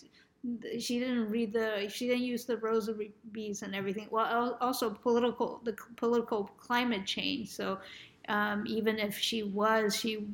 she 0.78 0.98
didn't 0.98 1.28
read 1.30 1.52
the 1.52 1.88
she 1.90 2.06
didn't 2.06 2.22
use 2.22 2.46
the 2.46 2.56
rosary 2.56 3.12
beads 3.32 3.62
and 3.62 3.74
everything. 3.74 4.06
Well, 4.10 4.56
also 4.62 4.88
political 4.88 5.60
the 5.64 5.76
political 5.96 6.44
climate 6.56 7.04
change. 7.04 7.50
So 7.50 7.78
um, 8.28 8.64
even 8.66 8.98
if 8.98 9.18
she 9.18 9.42
was, 9.42 9.96
she 9.96 10.26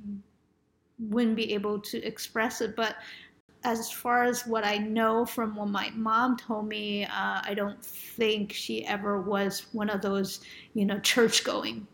wouldn't 0.99 1.37
be 1.37 1.53
able 1.55 1.81
to 1.81 2.03
express 2.05 2.61
it. 2.61 2.77
But 2.77 2.97
as 3.65 3.91
far 3.91 4.25
as 4.25 4.47
what 4.47 4.65
I 4.65 4.77
know 4.77 5.25
from 5.25 5.57
what 5.57 5.69
my 5.69 5.91
mom 5.95 6.37
told 6.37 6.69
me, 6.69 7.05
uh, 7.05 7.41
I 7.43 7.55
don't 7.57 7.83
think 7.83 8.53
she 8.53 8.85
ever 8.87 9.23
was 9.23 9.67
one 9.73 9.89
of 9.89 10.03
those, 10.03 10.41
you 10.75 10.85
know, 10.85 10.99
church 11.01 11.45
going 11.45 11.87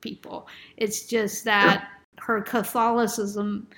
people. 0.00 0.48
It's 0.78 1.06
just 1.06 1.44
that 1.44 1.88
her 2.16 2.40
Catholicism 2.40 3.68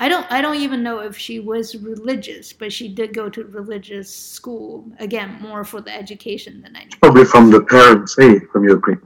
I 0.00 0.08
don't 0.08 0.26
I 0.32 0.40
don't 0.40 0.56
even 0.56 0.82
know 0.82 1.00
if 1.00 1.16
she 1.16 1.40
was 1.40 1.76
religious, 1.76 2.54
but 2.54 2.72
she 2.72 2.88
did 2.88 3.12
go 3.12 3.28
to 3.28 3.44
religious 3.44 4.12
school 4.12 4.90
again, 4.98 5.36
more 5.42 5.62
for 5.62 5.82
the 5.82 5.94
education 5.94 6.62
than 6.62 6.74
anything. 6.74 6.98
Probably 7.02 7.26
from 7.26 7.50
the 7.50 7.62
parents, 7.62 8.16
hey, 8.18 8.38
from 8.50 8.64
your 8.64 8.76
great 8.76 8.98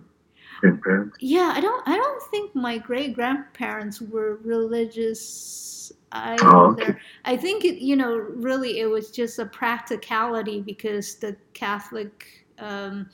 grandparents. 0.60 1.16
Yeah, 1.20 1.52
I 1.52 1.60
don't 1.60 1.82
I 1.88 1.96
don't 1.96 2.22
think 2.30 2.54
my 2.54 2.78
great 2.78 3.12
grandparents 3.12 4.00
were 4.00 4.36
religious 4.44 5.90
either. 6.12 6.46
Oh, 6.46 6.70
okay. 6.72 6.94
I 7.24 7.36
think 7.36 7.64
it, 7.64 7.82
you 7.82 7.96
know 7.96 8.14
really 8.14 8.78
it 8.78 8.86
was 8.86 9.10
just 9.10 9.40
a 9.40 9.46
practicality 9.46 10.60
because 10.60 11.16
the 11.16 11.36
Catholic 11.54 12.46
um, 12.60 13.10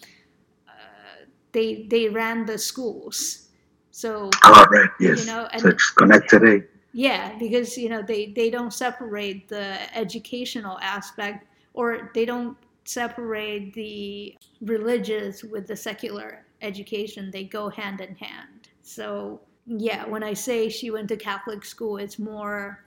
uh, 0.69 1.25
they 1.53 1.87
they 1.89 2.11
ran 2.11 2.45
the 2.45 2.59
schools. 2.59 3.47
So, 3.91 4.31
oh, 4.45 4.67
right, 4.71 4.91
yes. 5.01 5.21
You 5.21 5.33
know, 5.33 5.49
and, 5.53 5.63
so 5.63 5.69
it's 5.69 5.91
connected. 5.91 6.45
Eh? 6.45 6.61
Yeah, 6.93 7.37
because 7.39 7.77
you 7.79 7.89
know 7.89 8.03
they 8.03 8.27
they 8.27 8.51
don't 8.51 8.73
separate 8.73 9.49
the 9.49 9.97
educational 9.97 10.79
aspect 10.81 11.47
or 11.75 12.11
they 12.15 12.25
don't 12.25 12.57
separate 12.85 13.73
the 13.75 14.37
religious 14.61 15.45
with 15.45 15.67
the 15.69 15.77
secular 15.77 16.45
education. 16.63 17.31
They 17.31 17.45
go 17.45 17.69
hand 17.69 18.01
in 18.01 18.15
hand. 18.17 18.69
So, 18.83 19.41
yeah, 19.67 20.05
when 20.07 20.23
I 20.25 20.35
say 20.35 20.69
she 20.69 20.91
went 20.91 21.09
to 21.09 21.17
Catholic 21.17 21.65
school, 21.65 21.99
it's 21.99 22.19
more 22.19 22.85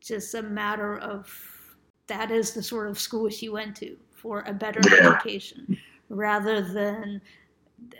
just 0.00 0.34
a 0.34 0.42
matter 0.42 0.98
of 0.98 1.30
that 2.08 2.30
is 2.30 2.52
the 2.52 2.62
sort 2.62 2.88
of 2.88 2.98
school 2.98 3.28
she 3.28 3.48
went 3.48 3.76
to 3.76 3.96
for 4.10 4.42
a 4.46 4.52
better 4.52 4.80
Yeah. 4.90 5.10
education 5.14 5.78
rather 6.08 6.60
than 6.60 7.20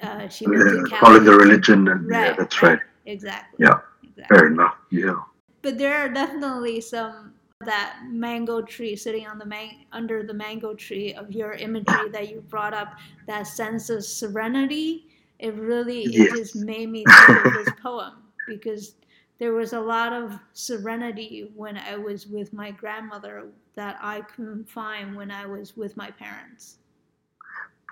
uh, 0.03 0.29
she 0.29 0.45
Yeah, 0.45 0.51
went 0.51 0.91
to 0.91 0.97
follow 0.97 1.21
the 1.21 1.37
religion, 1.37 1.89
and 1.89 2.11
yeah, 2.11 2.29
Right, 2.29 2.37
that's 2.37 2.63
right. 2.63 2.81
Exactly. 3.07 3.65
Yeah. 3.65 3.81
Exactly. 4.17 4.37
Fair 4.39 4.47
enough. 4.49 4.77
Yeah. 4.91 5.21
But 5.63 5.79
there 5.79 5.95
are 5.95 6.09
definitely 6.09 6.81
some 6.81 7.35
that 7.65 8.01
mango 8.09 8.61
tree 8.61 8.97
sitting 8.97 9.27
on 9.27 9.39
the 9.39 9.47
man- 9.47 9.87
under 9.93 10.25
the 10.25 10.35
mango 10.35 10.75
tree 10.75 11.15
of 11.15 11.31
your 11.31 11.53
imagery 11.53 12.09
that 12.11 12.29
you 12.29 12.41
brought 12.41 12.75
up, 12.75 12.95
that 13.29 13.47
sense 13.47 13.89
of 13.89 14.05
serenity. 14.05 15.09
It 15.39 15.55
really 15.55 16.03
it 16.03 16.13
Yes. 16.13 16.39
just 16.39 16.57
made 16.57 16.91
me 16.91 17.05
think 17.05 17.45
of 17.45 17.53
this 17.53 17.69
poem 17.83 18.15
because 18.49 18.97
there 19.39 19.53
was 19.53 19.73
a 19.73 19.81
lot 19.81 20.13
of 20.13 20.39
serenity 20.53 21.53
when 21.55 21.77
I 21.77 21.97
was 21.97 22.27
with 22.27 22.53
my 22.53 22.73
grandmother 22.73 23.47
that 23.75 23.99
I 24.03 24.23
couldn't 24.23 24.69
find 24.69 25.17
when 25.17 25.31
I 25.31 25.47
was 25.47 25.77
with 25.77 25.97
my 25.97 26.11
parents. 26.11 26.79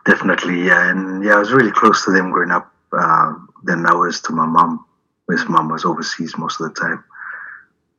Definitely, 0.05 0.66
yeah, 0.66 0.91
and 0.91 1.23
yeah, 1.25 1.37
I 1.37 1.39
was 1.39 1.53
really 1.53 1.71
close 1.73 2.05
to 2.05 2.11
them 2.11 2.31
growing 2.31 2.51
up. 2.51 2.73
Um, 2.93 3.49
than 3.62 3.87
I 3.87 3.95
was 3.95 4.21
to 4.23 4.33
my 4.33 4.47
mom, 4.47 4.85
because 5.31 5.49
mom 5.49 5.68
was 5.68 5.85
overseas 5.85 6.37
most 6.37 6.61
of 6.61 6.72
the 6.74 6.81
time. 6.81 7.05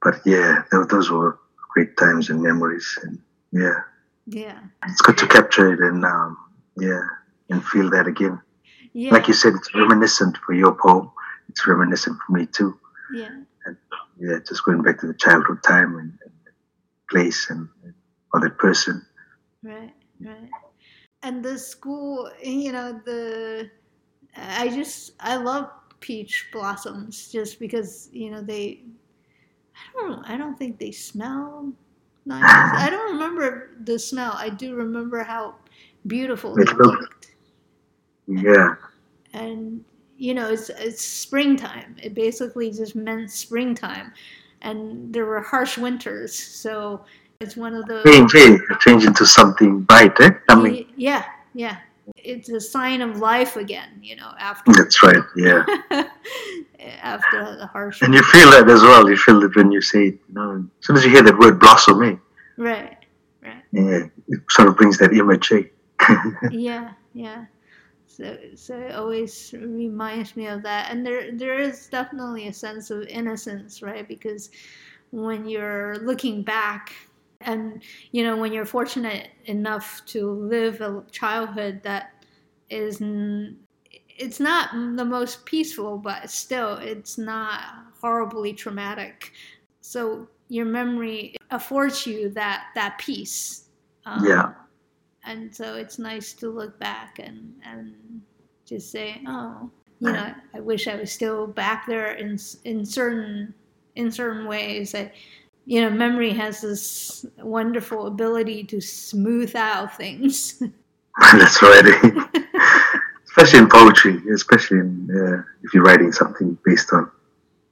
But 0.02 0.16
yeah, 0.26 0.64
those 0.72 1.10
were 1.10 1.40
great 1.74 1.96
times 1.98 2.30
and 2.30 2.42
memories, 2.42 2.98
and 3.04 3.20
yeah, 3.52 3.80
Yeah. 4.26 4.60
it's 4.88 5.02
good 5.02 5.18
to 5.20 5.28
capture 5.28 5.72
it 5.74 5.80
and 5.80 6.04
um, 6.06 6.38
yeah, 6.78 7.02
and 7.50 7.64
feel 7.64 7.90
that 7.92 8.08
again. 8.08 8.42
Yeah. 8.94 9.12
Like 9.14 9.28
you 9.28 9.34
said, 9.34 9.54
it's 9.56 9.74
reminiscent 9.74 10.38
for 10.46 10.54
your 10.54 10.74
poem. 10.76 11.12
It's 11.50 11.66
reminiscent 11.68 12.18
for 12.26 12.34
me 12.34 12.46
too. 12.48 12.78
yeah. 13.14 13.30
Yeah, 14.20 14.38
just 14.48 14.64
going 14.66 14.84
back 14.84 15.00
to 15.00 15.08
the 15.08 15.16
childhood 15.16 15.64
time 15.64 15.96
and, 15.98 16.14
and 16.24 16.34
place 17.10 17.50
and, 17.50 17.68
and 17.84 17.94
or 18.34 18.40
that 18.42 18.58
person. 18.60 19.04
Right, 19.64 19.94
right. 20.20 20.50
And 21.24 21.44
the 21.44 21.58
school, 21.58 22.30
you 22.44 22.72
know, 22.72 23.02
the 23.04 23.72
I 24.36 24.70
just 24.70 25.14
I 25.20 25.38
love 25.38 25.70
peach 26.02 26.50
blossoms 26.52 27.32
just 27.32 27.60
because 27.60 28.10
you 28.12 28.30
know 28.30 28.42
they 28.42 28.82
I 29.76 30.02
don't 30.02 30.24
I 30.26 30.38
don't 30.38 30.58
think 30.58 30.78
they 30.78 30.92
smell 30.92 31.72
nice. 32.26 32.44
I 32.44 32.90
don't 32.90 33.14
remember 33.14 33.72
the 33.84 33.98
smell. 33.98 34.34
I 34.36 34.50
do 34.50 34.76
remember 34.76 35.24
how 35.24 35.56
beautiful 36.08 36.56
They 36.56 36.64
looked. 36.64 37.32
Yeah, 38.28 38.76
And 39.34 39.84
you 40.18 40.34
know, 40.34 40.52
it's 40.52 40.70
it's 40.70 41.04
springtime. 41.04 41.96
It 42.02 42.14
basically 42.14 42.72
just 42.72 42.96
meant 42.96 43.32
springtime. 43.32 44.14
And 44.62 45.12
there 45.12 45.26
were 45.26 45.42
harsh 45.42 45.78
winters, 45.80 46.38
so 46.38 47.04
it's 47.40 47.58
one 47.58 47.74
of 47.74 47.88
those 47.88 48.06
change, 48.06 48.32
change 48.82 49.06
into 49.06 49.26
something 49.26 49.82
bright, 49.82 50.20
eh? 50.22 50.30
I 50.48 50.56
mean, 50.56 50.88
yeah, 50.96 51.26
yeah. 51.56 51.78
It's 52.16 52.50
a 52.50 52.60
sign 52.60 53.02
of 53.02 53.18
life 53.18 53.56
again, 53.56 54.00
you 54.02 54.16
know, 54.16 54.32
after 54.40 54.72
that's 54.74 55.02
right. 55.04 55.24
Yeah. 55.36 55.64
after 57.02 57.58
the 57.58 57.68
harsh. 57.68 58.02
And 58.02 58.14
you 58.14 58.24
feel 58.24 58.52
that 58.52 58.70
as 58.70 58.82
well. 58.82 59.10
You 59.10 59.18
feel 59.18 59.44
it 59.44 59.56
when 59.56 59.72
you 59.72 59.82
say 59.82 60.08
it. 60.08 60.20
You 60.28 60.34
know, 60.34 60.52
as 60.80 60.86
soon 60.86 60.98
as 60.98 61.06
you 61.06 61.12
hear 61.12 61.24
that 61.24 61.38
word 61.38 61.60
blossom, 61.60 62.04
eh? 62.04 62.16
Right, 62.58 62.98
right. 63.44 63.64
Yeah, 63.72 64.06
it 64.28 64.40
sort 64.50 64.68
of 64.68 64.78
brings 64.78 64.98
that 65.00 65.14
image, 65.14 65.52
eh? 65.52 65.64
Yeah, 66.52 66.94
yeah. 67.14 67.46
So, 68.08 68.38
so 68.56 68.78
it 68.78 68.94
always 68.94 69.54
reminds 69.58 70.36
me 70.36 70.48
of 70.48 70.64
that, 70.64 70.92
and 70.92 71.06
there, 71.06 71.32
there 71.32 71.60
is 71.60 71.88
definitely 71.88 72.48
a 72.48 72.54
sense 72.54 72.92
of 72.92 73.04
innocence, 73.04 73.82
right? 73.82 74.08
Because 74.08 74.50
when 75.12 75.48
you're 75.48 75.98
looking 76.00 76.44
back, 76.44 76.94
and 77.46 77.82
you 78.12 78.24
know, 78.24 78.38
when 78.38 78.54
you're 78.54 78.66
fortunate 78.66 79.30
enough 79.46 80.02
to 80.08 80.30
live 80.32 80.82
a 80.82 81.04
childhood 81.12 81.82
that 81.84 82.24
is, 82.70 83.02
it's 84.18 84.40
not 84.40 84.72
the 84.74 85.06
most 85.06 85.46
peaceful, 85.46 85.98
but 85.98 86.30
still, 86.30 86.76
it's 86.76 87.18
not 87.18 87.62
horribly 88.00 88.54
traumatic. 88.54 89.32
So 89.82 90.28
your 90.50 90.66
memory 90.66 91.36
affords 91.50 92.06
you 92.06 92.30
that 92.32 92.68
that 92.76 92.98
peace. 92.98 93.66
Um, 94.06 94.26
Yeah. 94.26 94.54
and 95.24 95.56
so 95.56 95.76
it's 95.76 96.00
nice 96.00 96.34
to 96.34 96.50
look 96.50 96.80
back 96.80 97.20
and 97.20 97.54
and 97.64 98.22
just 98.66 98.92
say, 98.92 99.22
oh, 99.28 99.70
you 100.00 100.12
know, 100.12 100.34
I 100.56 100.60
wish 100.60 100.88
I 100.88 100.96
was 100.96 101.12
still 101.12 101.46
back 101.48 101.86
there 101.88 102.14
in 102.14 102.38
in 102.64 102.86
certain 102.86 103.54
in 103.96 104.12
certain 104.12 104.46
ways. 104.46 104.96
I, 104.96 105.12
you 105.66 105.82
know, 105.82 105.90
memory 105.90 106.34
has 106.34 106.62
this 106.62 107.26
wonderful 107.38 108.08
ability 108.08 108.64
to 108.66 108.82
smooth 108.82 109.56
out 109.56 109.96
things. 109.96 110.62
that's 111.34 111.62
right. 111.62 112.32
especially 113.32 113.60
in 113.60 113.70
poetry, 113.70 114.22
especially 114.34 114.80
in, 114.80 115.10
uh, 115.10 115.44
if 115.64 115.74
you're 115.74 115.84
writing 115.84 116.12
something 116.12 116.58
based 116.66 116.92
on 116.94 117.10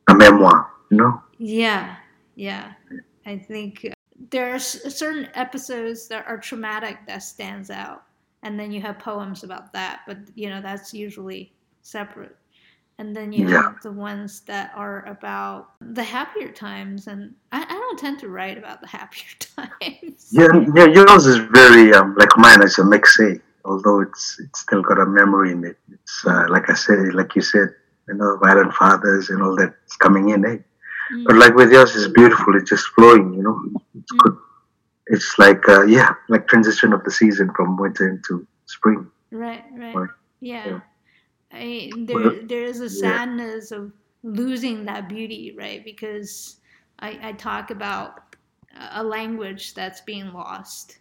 a 0.08 0.16
memoir, 0.16 0.70
you 0.90 0.98
know? 0.98 1.22
yeah, 1.38 1.96
yeah. 2.36 2.74
I 3.26 3.38
think 3.38 3.94
there 4.32 4.54
are 4.54 4.60
certain 4.60 5.28
episodes 5.36 6.08
that 6.08 6.26
are 6.28 6.38
traumatic 6.38 6.98
that 7.08 7.20
stands 7.20 7.70
out, 7.70 8.04
and 8.44 8.60
then 8.60 8.72
you 8.72 8.82
have 8.82 8.98
poems 9.00 9.44
about 9.44 9.72
that. 9.74 10.02
But 10.08 10.18
you 10.36 10.50
know, 10.50 10.62
that's 10.62 10.94
usually 10.94 11.54
separate. 11.82 12.36
And 13.00 13.16
then 13.16 13.32
you 13.32 13.48
Yeah. 13.48 13.62
have 13.64 13.82
the 13.82 13.92
ones 13.94 14.42
that 14.52 14.72
are 14.76 15.06
about 15.08 15.72
the 15.80 16.04
happier 16.04 16.52
times, 16.52 17.08
and 17.08 17.34
I, 17.52 17.64
I 17.64 17.76
don't 17.84 17.98
tend 17.98 18.20
to 18.20 18.28
write 18.30 18.58
about 18.58 18.82
the 18.82 18.88
happier 18.98 19.32
times. 19.40 20.28
Yeah, 20.32 20.52
yeah, 20.76 20.86
yours 20.98 21.26
is 21.26 21.38
very, 21.60 21.94
um, 21.94 22.16
like 22.20 22.34
mine, 22.38 22.62
it's 22.62 22.78
a 22.78 22.84
mix, 22.84 23.18
eh? 23.22 23.36
Although 23.66 24.02
it's 24.02 24.24
it's 24.44 24.60
still 24.66 24.82
got 24.82 25.00
a 25.00 25.06
memory 25.06 25.52
in 25.54 25.64
it. 25.64 25.78
It's, 25.96 26.16
uh, 26.26 26.46
like 26.50 26.70
I 26.70 26.74
said, 26.76 27.14
like 27.14 27.36
you 27.36 27.42
said, 27.42 27.70
you 28.10 28.16
know, 28.16 28.38
violent 28.44 28.74
fathers 28.74 29.30
and 29.30 29.42
all 29.44 29.56
that's 29.56 29.96
coming 30.06 30.30
in, 30.30 30.46
eh? 30.46 30.58
Mm, 31.14 31.24
But 31.26 31.36
like 31.38 31.56
with 31.56 31.72
yours, 31.72 31.96
it's 31.96 32.12
beautiful. 32.22 32.56
It's 32.58 32.70
just 32.70 32.88
flowing, 32.96 33.34
you 33.34 33.44
know. 33.44 33.58
It's 34.00 34.12
good. 34.12 34.36
It's 35.08 35.40
like 35.40 35.68
uh, 35.70 35.84
yeah, 35.86 36.14
like 36.28 36.48
transition 36.48 36.94
of 36.94 37.04
the 37.06 37.12
season 37.12 37.52
from 37.56 37.78
winter 37.78 38.08
into 38.10 38.46
spring. 38.66 39.08
right, 39.32 39.64
right, 39.78 39.96
Right. 39.96 40.10
yeah. 40.42 40.66
Yeah. 40.68 40.80
I 41.52 41.92
there 41.98 42.44
there 42.44 42.64
is 42.64 42.80
a 42.80 42.90
sadness 42.90 43.72
of 43.72 43.92
losing 44.24 44.86
that 44.86 45.10
beauty, 45.10 45.56
right? 45.58 45.84
Because 45.84 46.58
I, 47.00 47.20
I 47.22 47.32
talk 47.34 47.72
about 47.72 48.36
a 48.92 49.04
language 49.04 49.74
that's 49.74 50.02
being 50.02 50.32
lost. 50.34 51.00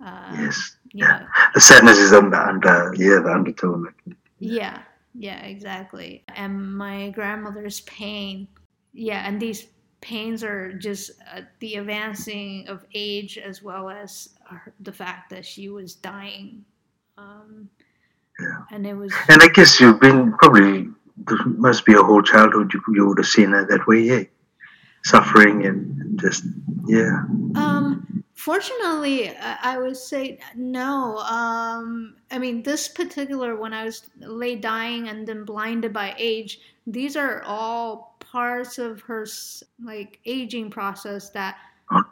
Um, 0.00 0.38
Yes. 0.38 0.76
Yeah. 0.92 1.20
know, 1.20 1.26
The 1.54 1.60
sadness 1.60 1.98
is 1.98 2.12
under 2.12 2.36
under 2.36 2.94
yeah 2.96 3.20
the 3.20 3.32
undertone. 3.32 3.94
Yeah, 4.38 4.82
yeah, 5.14 5.40
exactly. 5.44 6.24
And 6.34 6.76
my 6.76 7.10
grandmother's 7.10 7.80
pain, 7.80 8.48
yeah, 8.92 9.26
and 9.26 9.40
these 9.40 9.68
pains 10.02 10.44
are 10.44 10.72
just 10.74 11.12
uh, 11.34 11.40
the 11.60 11.76
advancing 11.76 12.68
of 12.68 12.84
age 12.94 13.38
as 13.38 13.62
well 13.62 13.88
as 13.88 14.34
her, 14.48 14.74
the 14.80 14.92
fact 14.92 15.30
that 15.30 15.44
she 15.44 15.68
was 15.68 15.94
dying. 15.94 16.64
Um, 17.16 17.70
Yeah. 18.40 18.58
And 18.70 18.86
it 18.86 18.94
was, 18.94 19.12
and 19.28 19.42
I 19.42 19.48
guess 19.48 19.80
you've 19.80 20.00
been 20.00 20.32
probably 20.34 20.88
there 21.16 21.38
must 21.46 21.86
be 21.86 21.94
a 21.94 22.02
whole 22.02 22.22
childhood 22.22 22.72
you, 22.74 22.82
you 22.94 23.06
would 23.06 23.18
have 23.18 23.26
seen 23.26 23.50
her 23.50 23.66
that 23.66 23.86
way, 23.86 24.00
yeah, 24.00 24.22
suffering 25.04 25.64
and 25.64 26.20
just 26.20 26.44
yeah. 26.86 27.22
um, 27.54 28.24
fortunately, 28.34 29.30
I, 29.30 29.58
I 29.62 29.78
would 29.78 29.96
say 29.96 30.38
no. 30.54 31.18
Um, 31.18 32.16
I 32.30 32.38
mean, 32.38 32.62
this 32.62 32.88
particular, 32.88 33.56
when 33.56 33.72
I 33.72 33.84
was 33.84 34.08
lay 34.18 34.56
dying 34.56 35.08
and 35.08 35.26
then 35.26 35.44
blinded 35.44 35.92
by 35.92 36.14
age, 36.18 36.60
these 36.86 37.16
are 37.16 37.42
all 37.44 38.16
parts 38.20 38.78
of 38.78 39.00
her 39.02 39.26
like 39.82 40.20
aging 40.26 40.70
process 40.70 41.30
that 41.30 41.56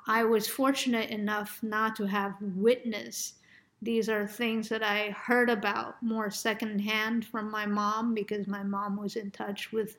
I 0.07 0.25
was 0.25 0.47
fortunate 0.47 1.11
enough 1.11 1.59
not 1.63 1.97
to 1.97 2.07
have 2.07 2.35
witnessed. 2.41 3.35
These 3.83 4.09
are 4.09 4.27
things 4.27 4.69
that 4.71 4.83
I 4.83 5.11
heard 5.11 5.51
about 5.51 6.03
more 6.03 6.31
secondhand 6.31 7.27
from 7.27 7.51
my 7.51 7.67
mom 7.67 8.15
because 8.15 8.47
my 8.47 8.63
mom 8.63 8.97
was 8.97 9.17
in 9.17 9.31
touch 9.31 9.73
with 9.73 9.99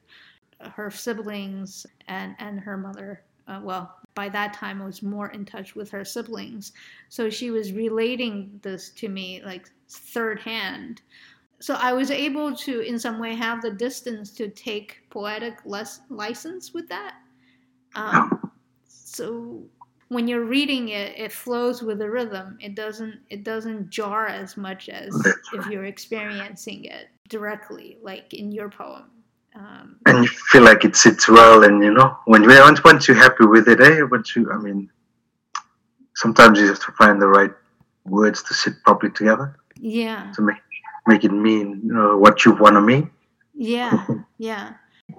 her 0.60 0.90
siblings 0.90 1.86
and, 2.08 2.36
and 2.40 2.60
her 2.60 2.78
mother. 2.78 3.22
Uh, 3.48 3.60
well, 3.62 3.96
by 4.16 4.30
that 4.30 4.54
time, 4.54 4.82
I 4.82 4.86
was 4.86 5.04
more 5.04 5.30
in 5.30 5.46
touch 5.46 5.76
with 5.76 5.92
her 5.92 6.06
siblings. 6.06 6.72
So 7.10 7.30
she 7.30 7.52
was 7.52 7.74
relating 7.74 8.60
this 8.64 8.90
to 8.92 9.10
me 9.10 9.42
like 9.46 9.70
third 9.90 10.40
hand. 10.40 11.02
So 11.60 11.76
I 11.76 11.94
was 11.94 12.12
able 12.12 12.56
to, 12.56 12.82
in 12.82 12.98
some 12.98 13.20
way, 13.20 13.36
have 13.36 13.62
the 13.62 13.72
distance 13.72 14.32
to 14.32 14.48
take 14.50 15.02
poetic 15.10 15.60
les- 15.66 16.02
license 16.10 16.74
with 16.74 16.88
that. 16.90 17.16
Um, 17.94 18.52
so 18.88 19.64
when 20.16 20.30
you're 20.30 20.46
reading 20.46 20.90
it, 20.90 21.14
it 21.18 21.32
flows 21.32 21.84
with 21.84 22.00
the 22.00 22.10
rhythm. 22.10 22.58
It 22.62 22.74
doesn't 22.74 23.20
it 23.30 23.44
doesn't 23.44 23.90
jar 23.90 24.28
as 24.28 24.56
much 24.56 24.88
as 24.88 25.14
if 25.54 25.68
you're 25.70 25.86
experiencing 25.86 26.86
it 26.86 27.10
directly, 27.28 27.98
like 28.02 28.34
in 28.34 28.52
your 28.52 28.70
poem. 28.70 29.12
Um, 29.56 29.98
and 30.06 30.24
you 30.24 30.30
feel 30.52 30.64
like 30.64 30.86
it 30.86 30.96
sits 30.96 31.28
well 31.30 31.64
and 31.64 31.84
you 31.84 31.94
know 31.94 32.18
when 32.26 32.44
you 32.44 32.50
once 32.50 32.84
once 32.84 33.08
you're 33.08 33.16
happy 33.16 33.46
with 33.46 33.70
it 33.70 33.80
eh 33.80 34.02
once 34.02 34.36
you 34.36 34.52
i 34.52 34.58
mean 34.58 34.90
sometimes 36.14 36.60
you 36.60 36.68
have 36.68 36.80
to 36.88 36.92
find 36.92 37.22
the 37.22 37.28
right 37.28 37.54
words 38.06 38.44
to 38.44 38.54
sit 38.54 38.74
properly 38.84 39.12
together. 39.12 39.58
Yeah. 39.78 40.32
To 40.36 40.42
make 40.42 40.62
make 41.08 41.24
it 41.24 41.32
mean 41.32 41.82
you 41.84 41.94
know, 41.94 42.18
what 42.18 42.46
you 42.46 42.54
want 42.54 42.76
to 42.76 42.82
mean. 42.82 43.12
Yeah, 43.54 44.06
yeah. 44.38 44.74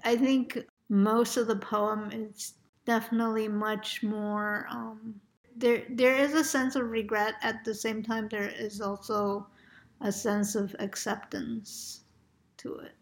I 0.04 0.16
think 0.16 0.58
most 0.88 1.36
of 1.36 1.46
the 1.46 1.56
poem 1.56 2.10
is 2.12 2.54
definitely 2.86 3.48
much 3.48 4.02
more. 4.02 4.66
Um, 4.70 5.20
there, 5.56 5.82
there 5.90 6.16
is 6.16 6.34
a 6.34 6.44
sense 6.44 6.76
of 6.76 6.90
regret. 6.90 7.34
At 7.42 7.64
the 7.64 7.74
same 7.74 8.02
time, 8.02 8.28
there 8.30 8.48
is 8.48 8.80
also 8.80 9.46
a 10.00 10.12
sense 10.12 10.54
of 10.54 10.74
acceptance 10.78 12.00
to 12.58 12.76
it. 12.76 12.92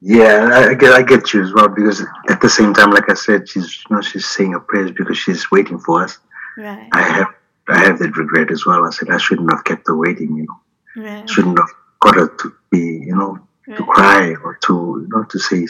Yeah, 0.00 0.48
I, 0.70 0.74
get, 0.74 0.92
I 0.92 1.02
get 1.02 1.32
you 1.34 1.42
as 1.42 1.52
well 1.52 1.68
because 1.68 2.02
at 2.30 2.40
the 2.40 2.48
same 2.48 2.72
time, 2.72 2.90
like 2.90 3.10
I 3.10 3.14
said, 3.14 3.48
she's 3.48 3.84
you 3.88 3.96
know 3.96 4.02
she's 4.02 4.26
saying 4.26 4.52
her 4.52 4.60
prayers 4.60 4.92
because 4.92 5.18
she's 5.18 5.50
waiting 5.50 5.78
for 5.78 6.02
us. 6.02 6.18
Right. 6.56 6.88
I 6.92 7.02
have 7.02 7.28
I 7.68 7.78
have 7.78 7.98
that 7.98 8.16
regret 8.16 8.50
as 8.50 8.64
well. 8.64 8.86
I 8.86 8.90
said 8.90 9.10
I 9.10 9.18
shouldn't 9.18 9.50
have 9.52 9.64
kept 9.64 9.86
her 9.88 9.96
waiting. 9.96 10.36
You 10.36 10.46
know, 10.46 11.04
right. 11.04 11.28
shouldn't 11.28 11.58
have 11.58 11.68
got 12.00 12.14
her 12.14 12.28
to 12.28 12.52
be 12.70 12.78
you 12.78 13.14
know 13.14 13.38
right. 13.66 13.76
to 13.76 13.84
cry 13.84 14.34
or 14.42 14.58
to 14.62 14.72
you 15.02 15.08
know 15.10 15.24
to 15.24 15.38
say 15.38 15.66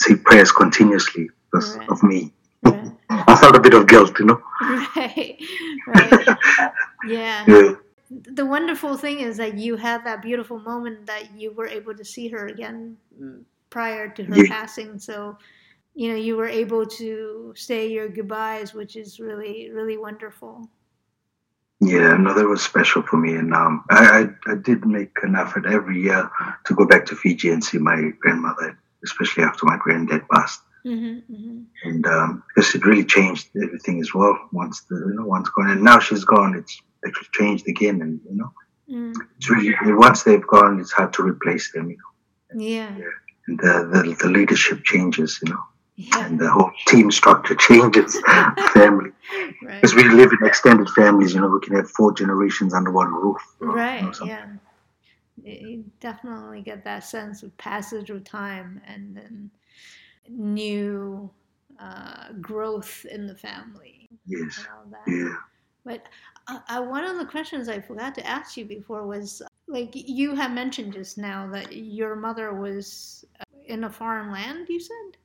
say 0.00 0.16
prayers 0.16 0.50
continuously 0.50 1.30
because 1.50 1.76
right. 1.76 1.88
of 1.88 2.02
me. 2.02 2.32
I 2.64 3.36
felt 3.40 3.56
a 3.56 3.60
bit 3.60 3.74
of 3.74 3.86
guilt, 3.86 4.18
you 4.18 4.26
know. 4.26 4.42
Right, 4.60 5.38
right. 5.86 6.38
yeah. 7.06 7.44
yeah. 7.46 7.72
The 8.10 8.46
wonderful 8.46 8.96
thing 8.96 9.20
is 9.20 9.36
that 9.36 9.58
you 9.58 9.76
had 9.76 10.04
that 10.04 10.22
beautiful 10.22 10.58
moment 10.58 11.06
that 11.06 11.34
you 11.36 11.52
were 11.52 11.66
able 11.66 11.94
to 11.94 12.04
see 12.04 12.28
her 12.28 12.46
again 12.46 12.96
mm, 13.20 13.42
prior 13.70 14.08
to 14.08 14.24
her 14.24 14.36
yeah. 14.36 14.48
passing. 14.48 14.98
So, 14.98 15.36
you 15.94 16.08
know, 16.08 16.16
you 16.16 16.36
were 16.36 16.48
able 16.48 16.86
to 16.86 17.52
say 17.56 17.88
your 17.88 18.08
goodbyes, 18.08 18.72
which 18.72 18.96
is 18.96 19.20
really, 19.20 19.70
really 19.70 19.98
wonderful. 19.98 20.68
Yeah, 21.80 22.16
no, 22.16 22.34
that 22.34 22.46
was 22.46 22.62
special 22.62 23.02
for 23.02 23.18
me, 23.18 23.34
and 23.34 23.54
um, 23.54 23.84
I, 23.88 24.26
I, 24.46 24.52
I 24.52 24.54
did 24.56 24.84
make 24.84 25.16
an 25.22 25.36
effort 25.36 25.64
every 25.64 26.00
year 26.00 26.28
to 26.64 26.74
go 26.74 26.84
back 26.84 27.06
to 27.06 27.14
Fiji 27.14 27.50
and 27.50 27.62
see 27.62 27.78
my 27.78 28.10
grandmother, 28.18 28.76
especially 29.04 29.44
after 29.44 29.64
my 29.64 29.76
granddad 29.76 30.28
passed. 30.28 30.60
Mm-hmm, 30.86 31.34
mm-hmm. 31.34 31.88
And 31.88 32.06
um, 32.06 32.42
because 32.48 32.74
it 32.74 32.84
really 32.84 33.04
changed 33.04 33.48
everything 33.62 34.00
as 34.00 34.14
well 34.14 34.38
once 34.52 34.82
the 34.82 34.96
you 34.96 35.14
know 35.14 35.26
once 35.26 35.48
gone, 35.50 35.70
and 35.70 35.82
now 35.82 35.98
she's 35.98 36.24
gone, 36.24 36.54
it's 36.54 36.80
actually 37.06 37.28
changed 37.32 37.68
again, 37.68 38.00
and 38.00 38.20
you 38.28 38.36
know, 38.36 38.52
mm. 38.90 39.14
it's 39.36 39.50
really 39.50 39.74
once 39.94 40.22
they've 40.22 40.46
gone, 40.46 40.80
it's 40.80 40.92
hard 40.92 41.12
to 41.14 41.22
replace 41.22 41.72
them, 41.72 41.90
you 41.90 41.96
know. 41.96 42.64
Yeah. 42.64 42.96
yeah. 42.96 43.04
And 43.46 43.58
the, 43.58 43.90
the 43.92 44.16
the 44.20 44.28
leadership 44.28 44.84
changes, 44.84 45.38
you 45.42 45.52
know. 45.52 45.62
Yeah. 45.96 46.26
And 46.26 46.38
the 46.38 46.48
whole 46.48 46.70
team 46.86 47.10
structure 47.10 47.54
changes, 47.68 48.20
family. 48.72 49.10
Because 49.60 49.94
right. 49.94 50.06
we 50.06 50.14
live 50.14 50.30
in 50.32 50.46
extended 50.46 50.88
families, 50.90 51.34
you 51.34 51.40
know, 51.40 51.48
we 51.48 51.60
can 51.60 51.76
have 51.76 51.90
four 51.90 52.14
generations 52.14 52.72
under 52.72 52.90
one 52.90 53.12
roof. 53.12 53.42
Right, 53.58 54.00
you 54.00 54.06
know, 54.06 54.26
yeah. 54.26 54.46
You 55.44 55.84
definitely 56.00 56.62
get 56.62 56.84
that 56.84 57.04
sense 57.04 57.42
of 57.42 57.56
passage 57.58 58.08
of 58.08 58.24
time 58.24 58.80
and 58.86 59.14
then 59.14 59.50
new 60.30 61.30
uh, 61.80 62.32
growth 62.40 63.04
in 63.10 63.26
the 63.26 63.34
family. 63.34 64.08
Yes. 64.26 64.58
and 64.58 64.66
all 64.76 64.84
that. 64.90 65.10
Yeah. 65.10 65.34
But 65.84 66.02
uh, 66.48 66.58
uh, 66.68 66.82
one 66.82 67.04
of 67.04 67.18
the 67.18 67.24
questions 67.24 67.68
I 67.68 67.80
forgot 67.80 68.14
to 68.16 68.26
ask 68.26 68.56
you 68.56 68.64
before 68.64 69.06
was 69.06 69.42
like 69.68 69.90
you 69.94 70.34
have 70.34 70.50
mentioned 70.52 70.92
just 70.92 71.18
now 71.18 71.48
that 71.52 71.74
your 71.74 72.16
mother 72.16 72.52
was 72.54 73.24
uh, 73.40 73.44
in 73.66 73.84
a 73.84 73.90
foreign 73.90 74.30
land, 74.32 74.66
you 74.68 74.80
said? 74.80 75.16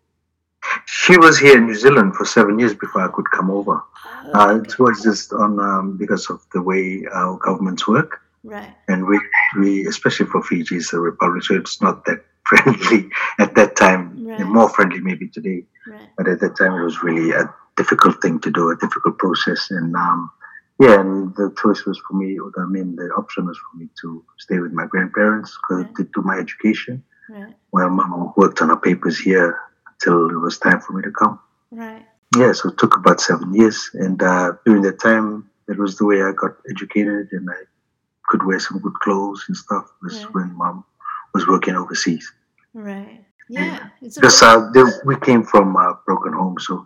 She 0.86 1.18
was 1.18 1.38
here 1.38 1.58
in 1.58 1.66
New 1.66 1.76
Zealand 1.76 2.16
for 2.16 2.24
seven 2.26 2.58
years 2.60 2.74
before 2.74 3.01
I 3.01 3.12
could 3.12 3.30
come 3.32 3.51
over. 3.51 3.84
Oh, 4.06 4.32
Uh, 4.34 4.54
okay. 4.54 4.68
it 4.70 4.80
was 4.80 5.04
just 5.04 5.34
on 5.34 5.60
um, 5.60 5.97
because 5.97 6.30
of 6.30 6.45
the 6.54 6.62
way 6.62 7.06
our 7.14 7.38
governments 7.38 7.88
work, 7.88 8.22
Right, 8.43 8.74
and 8.88 9.06
we, 9.06 9.20
we 9.60 9.88
especially 9.88 10.26
for 10.28 10.41
Fiji, 10.43 10.76
it's 10.78 10.93
a 10.93 10.99
republic, 10.99 11.43
so 11.43 11.56
it's 11.56 11.82
not 11.82 12.04
that 12.06 12.26
friendly 12.48 13.10
at 13.39 13.56
that 13.56 13.76
time. 13.76 14.26
Right. 14.26 14.39
More 14.46 14.70
friendly 14.70 15.00
maybe 15.00 15.28
today, 15.30 15.66
right, 15.88 16.10
but 16.18 16.28
at 16.28 16.39
that 16.41 16.58
time 16.58 16.74
it 16.74 16.84
was 16.84 17.04
really 17.04 17.32
a 17.32 17.54
difficult 17.78 18.22
thing 18.22 18.39
to 18.41 18.52
do, 18.52 18.70
a 18.70 18.76
difficult 18.78 19.18
process, 19.18 19.68
and 19.72 19.96
um, 19.96 20.32
yeah, 20.80 21.00
and 21.00 21.36
the 21.36 21.54
choice 21.62 21.86
was 21.86 22.00
for 22.08 22.16
me. 22.16 22.38
or 22.39 22.52
I 22.58 22.66
mean, 22.66 22.96
the 22.96 23.10
option 23.18 23.46
was 23.46 23.58
for 23.60 23.78
me 23.78 23.89
to 24.02 24.24
stay 24.39 24.60
with 24.60 24.74
my 24.74 24.86
grandparents 24.88 25.58
Right. 25.70 25.96
to 25.96 26.04
do 26.04 26.22
my 26.24 26.38
education, 26.38 27.04
right, 27.30 27.54
while 27.70 27.89
mom 27.89 28.34
worked 28.38 28.62
on 28.62 28.70
her 28.70 28.78
papers 28.78 29.18
here 29.20 29.60
till 30.04 30.30
it 30.30 30.38
was 30.38 30.58
time 30.58 30.82
for 30.82 30.94
me 30.94 31.04
to 31.04 31.12
come. 31.12 31.39
right, 31.72 32.06
Yeah, 32.38 32.52
so 32.54 32.70
it 32.70 32.78
took 32.78 32.98
about 32.98 33.22
seven 33.22 33.54
years, 33.54 33.89
and 33.94 34.22
uh, 34.22 34.54
during 34.66 34.82
that 34.84 35.00
time, 35.00 35.50
that 35.68 35.78
was 35.78 35.98
the 35.98 36.06
way 36.06 36.22
I 36.24 36.32
got 36.34 36.54
educated, 36.70 37.30
and 37.32 37.48
I 37.50 37.62
could 38.30 38.44
wear 38.46 38.60
some 38.60 38.80
good 38.80 38.96
clothes 38.96 39.46
and 39.48 39.56
stuff. 39.56 39.86
Was 40.02 40.24
when 40.34 40.54
mom 40.58 40.84
was 41.34 41.48
working 41.48 41.76
overseas. 41.76 42.32
right. 42.74 43.20
Yeah, 43.50 43.90
Because 44.02 44.42
uh, 44.42 44.72
they, 44.74 44.84
we 45.06 45.16
came 45.18 45.44
from 45.44 45.76
uh, 45.76 45.94
broken 46.06 46.32
homes, 46.34 46.66
so 46.66 46.86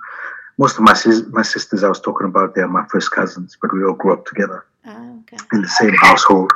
most 0.58 0.78
of 0.78 0.84
my 0.84 0.94
sis- 0.94 1.26
my 1.32 1.44
sisters 1.44 1.84
I 1.84 1.88
was 1.88 2.02
talking 2.02 2.28
about, 2.28 2.56
they're 2.56 2.68
my 2.68 2.86
first 2.92 3.12
cousins, 3.12 3.56
but 3.62 3.72
we 3.74 3.84
all 3.86 3.94
grew 3.94 4.14
up 4.14 4.26
together 4.26 4.66
Ah, 4.84 5.06
okay, 5.20 5.38
in 5.54 5.62
the 5.62 5.68
same 5.68 5.94
household, 6.02 6.52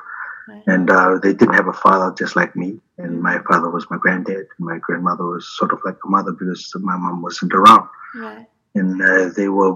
right, 0.49 0.63
and 0.67 0.89
uh, 0.89 1.19
they 1.21 1.33
didn't 1.33 1.53
have 1.53 1.67
a 1.67 1.73
father 1.85 2.13
just 2.17 2.35
like 2.35 2.55
me. 2.55 2.79
And 2.97 3.21
my 3.21 3.37
father 3.47 3.69
was 3.69 3.85
my 3.91 3.97
granddad, 3.97 4.47
and 4.57 4.67
my 4.71 4.79
grandmother 4.79 5.25
was 5.25 5.47
sort 5.59 5.71
of 5.71 5.79
like 5.85 5.97
a 6.03 6.09
mother 6.09 6.31
because 6.31 6.61
my 6.79 6.97
mom 6.97 7.21
wasn't 7.21 7.53
around. 7.53 7.87
right, 8.15 8.47
and 8.73 8.99
uh, 9.01 9.29
they 9.37 9.49
were 9.49 9.73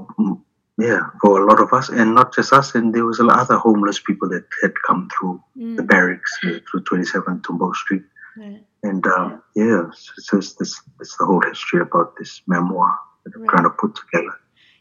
yeah 0.78 1.02
for 1.22 1.42
a 1.42 1.46
lot 1.46 1.62
of 1.62 1.72
us 1.74 1.90
and 1.90 2.14
not 2.14 2.34
just 2.36 2.52
us 2.52 2.76
and 2.76 2.94
there 2.94 3.06
was 3.06 3.20
a 3.20 3.24
lot 3.24 3.40
other 3.40 3.58
homeless 3.58 4.00
people 4.00 4.28
that 4.30 4.46
had 4.62 4.74
come 4.86 5.08
through 5.18 5.42
the 5.56 5.84
mm, 5.84 5.88
barracks 5.88 6.32
uh, 6.46 6.60
through 6.70 6.82
27 6.84 7.40
Tumbo 7.42 7.74
Street. 7.74 8.04
Right, 8.38 8.64
and 8.84 9.06
um, 9.08 9.42
yeah 9.56 9.84
so 10.18 10.38
it's 10.38 10.54
this 10.56 10.82
it's 11.00 11.16
the 11.18 11.26
whole 11.26 11.42
history 11.42 11.82
about 11.82 12.14
this 12.18 12.42
memoir 12.48 12.98
that 13.24 13.34
I'm 13.36 13.42
Right. 13.42 13.50
trying 13.50 13.64
to 13.64 13.70
put 13.72 13.96
together. 13.96 14.34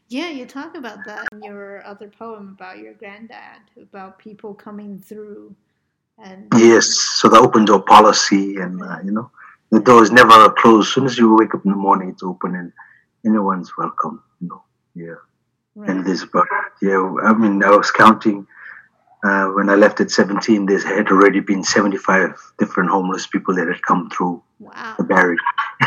Yeah, 0.09 0.29
you 0.29 0.45
talk 0.45 0.77
about 0.77 1.05
that 1.07 1.27
in 1.33 1.43
your 1.43 1.85
other 1.87 2.09
poem 2.09 2.57
about 2.59 2.79
your 2.79 2.93
granddad, 2.95 3.63
about 3.81 4.19
people 4.19 4.53
coming 4.55 4.99
through, 4.99 5.55
and 6.19 6.49
yes 6.59 6.87
so 7.19 7.29
the 7.29 7.39
open 7.39 7.65
door 7.65 7.83
policy 7.83 8.57
and 8.57 8.83
uh, 8.83 8.99
you 9.05 9.13
know 9.13 9.31
the 9.71 9.81
door 9.81 10.03
is 10.03 10.11
never 10.11 10.51
closed. 10.51 10.89
As 10.89 10.95
soon 10.95 11.07
as 11.07 11.17
you 11.19 11.35
wake 11.35 11.55
up 11.55 11.65
in 11.65 11.71
the 11.71 11.77
morning 11.77 12.11
it's 12.11 12.23
open 12.23 12.55
and 12.55 12.73
anyone's 13.25 13.71
welcome 13.79 14.23
you 14.41 14.49
know 14.49 14.63
yeah 14.95 15.15
and 15.77 15.87
right, 15.89 16.05
there's 16.05 16.23
about 16.23 16.47
yeah 16.81 17.15
i 17.25 17.33
mean 17.33 17.63
i 17.63 17.71
was 17.71 17.91
counting 17.91 18.47
uh, 19.25 19.47
when 19.49 19.69
i 19.69 19.75
left 19.75 20.01
at 20.01 20.11
17 20.11 20.67
there 20.67 20.79
had 20.79 21.09
already 21.09 21.41
been 21.41 21.65
75 21.65 22.35
different 22.59 22.91
homeless 22.91 23.27
people 23.27 23.55
that 23.55 23.67
had 23.67 23.83
come 23.83 24.11
through 24.11 24.43
wow, 24.59 24.95
the 24.99 25.05
barrier. 25.05 25.39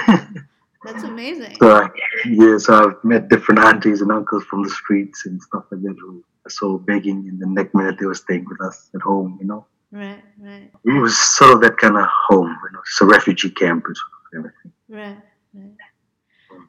That's 0.83 1.03
amazing. 1.03 1.55
so 1.59 1.71
I, 1.71 1.89
yeah 2.25 2.57
so 2.57 2.89
i've 2.89 3.03
met 3.03 3.29
different 3.29 3.59
aunties 3.61 4.01
and 4.01 4.11
uncles 4.11 4.43
from 4.45 4.63
the 4.63 4.69
streets 4.69 5.25
and 5.25 5.41
stuff 5.41 5.65
like 5.71 5.81
that 5.81 5.95
who 5.99 6.23
I 6.45 6.49
saw 6.49 6.77
begging 6.77 7.27
and 7.27 7.41
the 7.41 7.47
next 7.47 7.75
minute 7.75 7.97
they 7.99 8.05
were 8.05 8.15
staying 8.15 8.45
with 8.47 8.61
us 8.61 8.89
at 8.95 9.01
home 9.01 9.38
you 9.41 9.47
know? 9.47 9.65
Right, 9.91 10.21
right, 10.39 10.69
it 10.83 11.01
was 11.01 11.17
sort 11.17 11.53
of 11.53 11.61
that 11.61 11.77
kind 11.77 11.97
of 11.97 12.07
home 12.27 12.57
you 12.63 12.71
know 12.73 12.79
it's 12.79 13.01
a 13.01 13.05
refugee 13.05 13.49
camp 13.49 13.85
and 13.85 13.95
sort 13.95 14.11
of 14.11 14.38
everything. 14.39 14.71
Right, 14.89 15.17
right. 15.53 15.71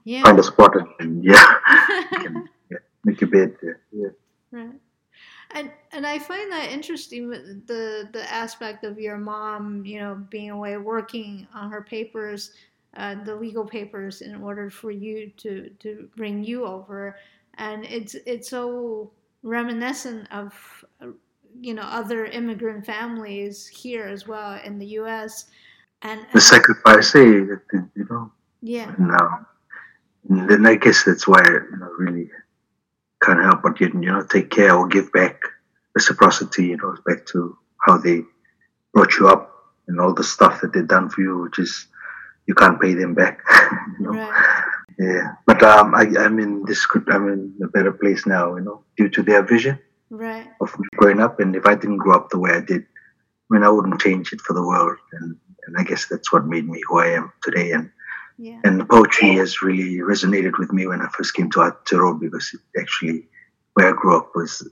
Yeah, 0.04 0.22
find 0.22 0.38
a 0.38 0.42
spot 0.42 0.74
and 1.00 1.24
yeah, 1.24 1.54
you 2.12 2.18
can, 2.22 2.34
yeah 2.34 2.57
make 3.04 3.20
your 3.20 3.30
bed 3.30 3.56
yeah, 3.62 3.72
yeah. 3.92 4.08
right. 4.50 4.80
And 5.52 5.70
and 5.92 6.06
I 6.06 6.18
find 6.18 6.52
that 6.52 6.70
interesting 6.70 7.30
the 7.30 8.08
the 8.12 8.32
aspect 8.32 8.84
of 8.84 8.98
your 8.98 9.16
mom, 9.16 9.84
you 9.84 9.98
know, 9.98 10.22
being 10.30 10.50
away 10.50 10.76
working 10.76 11.46
on 11.54 11.70
her 11.70 11.82
papers, 11.82 12.52
uh, 12.96 13.16
the 13.24 13.34
legal 13.34 13.64
papers, 13.64 14.20
in 14.20 14.42
order 14.42 14.68
for 14.68 14.90
you 14.90 15.30
to 15.38 15.70
to 15.78 16.08
bring 16.16 16.44
you 16.44 16.66
over, 16.66 17.16
and 17.54 17.84
it's 17.86 18.14
it's 18.26 18.50
so 18.50 19.10
reminiscent 19.42 20.30
of 20.32 20.84
uh, 21.00 21.06
you 21.60 21.72
know 21.72 21.82
other 21.82 22.26
immigrant 22.26 22.84
families 22.84 23.66
here 23.66 24.04
as 24.04 24.28
well 24.28 24.60
in 24.64 24.78
the 24.78 24.86
U.S. 25.00 25.46
And, 26.02 26.26
the 26.32 26.40
sacrifice 26.40 27.12
hey 27.12 27.40
that, 27.40 27.62
that, 27.72 27.88
you 27.96 28.06
know 28.08 28.30
yeah, 28.62 28.94
No. 28.98 29.46
And 30.28 30.48
then 30.48 30.66
I 30.66 30.74
guess 30.76 31.04
that's 31.04 31.26
why 31.26 31.40
I 31.40 31.50
you 31.50 31.76
know, 31.78 31.90
really 31.98 32.30
can't 33.22 33.42
help 33.42 33.62
but 33.62 33.80
you, 33.80 33.92
know 33.92 34.24
take 34.24 34.50
care 34.50 34.74
or 34.74 34.86
give 34.86 35.12
back 35.12 35.40
reciprocity. 35.94 36.66
You 36.66 36.76
know, 36.76 36.96
back 37.06 37.26
to 37.26 37.56
how 37.84 37.98
they 37.98 38.22
brought 38.92 39.14
you 39.18 39.28
up 39.28 39.52
and 39.88 40.00
all 40.00 40.14
the 40.14 40.24
stuff 40.24 40.60
that 40.60 40.72
they've 40.72 40.86
done 40.86 41.08
for 41.08 41.22
you, 41.22 41.38
which 41.42 41.58
is 41.58 41.86
you 42.46 42.54
can't 42.54 42.80
pay 42.80 42.94
them 42.94 43.14
back. 43.14 43.40
you 43.98 44.06
know? 44.06 44.12
right, 44.12 44.64
Yeah, 44.98 45.34
but 45.46 45.62
um, 45.62 45.94
I, 45.94 46.02
I'm 46.18 46.38
in 46.38 46.64
this. 46.64 46.86
good- 46.86 47.08
I'm 47.10 47.28
in 47.28 47.58
a 47.62 47.68
better 47.68 47.92
place 47.92 48.26
now. 48.26 48.56
You 48.56 48.62
know, 48.62 48.84
due 48.96 49.08
to 49.10 49.22
their 49.22 49.42
vision 49.42 49.78
right, 50.10 50.48
of 50.60 50.74
growing 50.96 51.20
up. 51.20 51.40
And 51.40 51.54
if 51.56 51.66
I 51.66 51.74
didn't 51.74 51.98
grow 51.98 52.16
up 52.16 52.30
the 52.30 52.38
way 52.38 52.52
I 52.52 52.60
did, 52.60 52.82
I 52.82 53.54
mean, 53.54 53.62
I 53.62 53.70
wouldn't 53.70 54.00
change 54.00 54.32
it 54.32 54.40
for 54.40 54.52
the 54.54 54.62
world. 54.66 54.96
And 55.12 55.36
and 55.66 55.76
I 55.78 55.82
guess 55.84 56.06
that's 56.06 56.32
what 56.32 56.46
made 56.46 56.66
me 56.68 56.80
who 56.88 56.98
I 56.98 57.08
am 57.08 57.32
today. 57.42 57.72
And 57.72 57.90
yeah, 58.38 58.60
and 58.64 58.80
the 58.80 58.84
poetry 58.84 59.34
has 59.34 59.62
really 59.62 59.98
resonated 59.98 60.58
with 60.58 60.72
me 60.72 60.86
when 60.86 61.02
I 61.02 61.08
first 61.08 61.34
came 61.34 61.50
to 61.50 61.58
Aotearoa 61.58 62.20
because 62.20 62.54
it 62.54 62.80
actually, 62.80 63.26
where 63.74 63.88
I 63.88 63.92
grew 63.92 64.16
up 64.16 64.30
was 64.34 64.66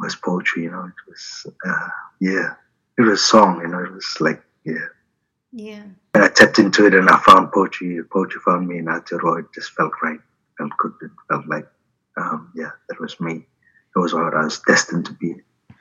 was 0.00 0.16
poetry. 0.16 0.64
You 0.64 0.72
know, 0.72 0.84
it 0.84 1.08
was 1.08 1.46
uh, 1.66 1.88
yeah, 2.20 2.54
it 2.98 3.02
was 3.02 3.20
a 3.20 3.24
song. 3.24 3.60
You 3.60 3.68
know, 3.68 3.78
it 3.78 3.92
was 3.92 4.16
like 4.20 4.42
yeah. 4.64 4.86
Yeah. 5.56 5.84
And 6.14 6.24
I 6.24 6.28
tapped 6.28 6.58
into 6.58 6.84
it 6.86 6.94
and 6.94 7.08
I 7.08 7.18
found 7.20 7.52
poetry. 7.52 8.02
Poetry 8.12 8.40
found 8.44 8.66
me 8.66 8.78
in 8.78 8.86
Aotearoa. 8.86 9.40
It 9.40 9.46
just 9.54 9.70
felt 9.70 9.92
right. 10.02 10.18
Felt 10.58 10.72
good. 10.78 10.92
It 11.00 11.12
felt 11.28 11.46
like, 11.46 11.68
um, 12.16 12.50
yeah, 12.56 12.70
that 12.88 13.00
was 13.00 13.20
me. 13.20 13.46
It 13.94 13.98
was 13.98 14.12
what 14.12 14.34
I 14.34 14.44
was 14.44 14.60
destined 14.66 15.06
to 15.06 15.12
be. 15.12 15.36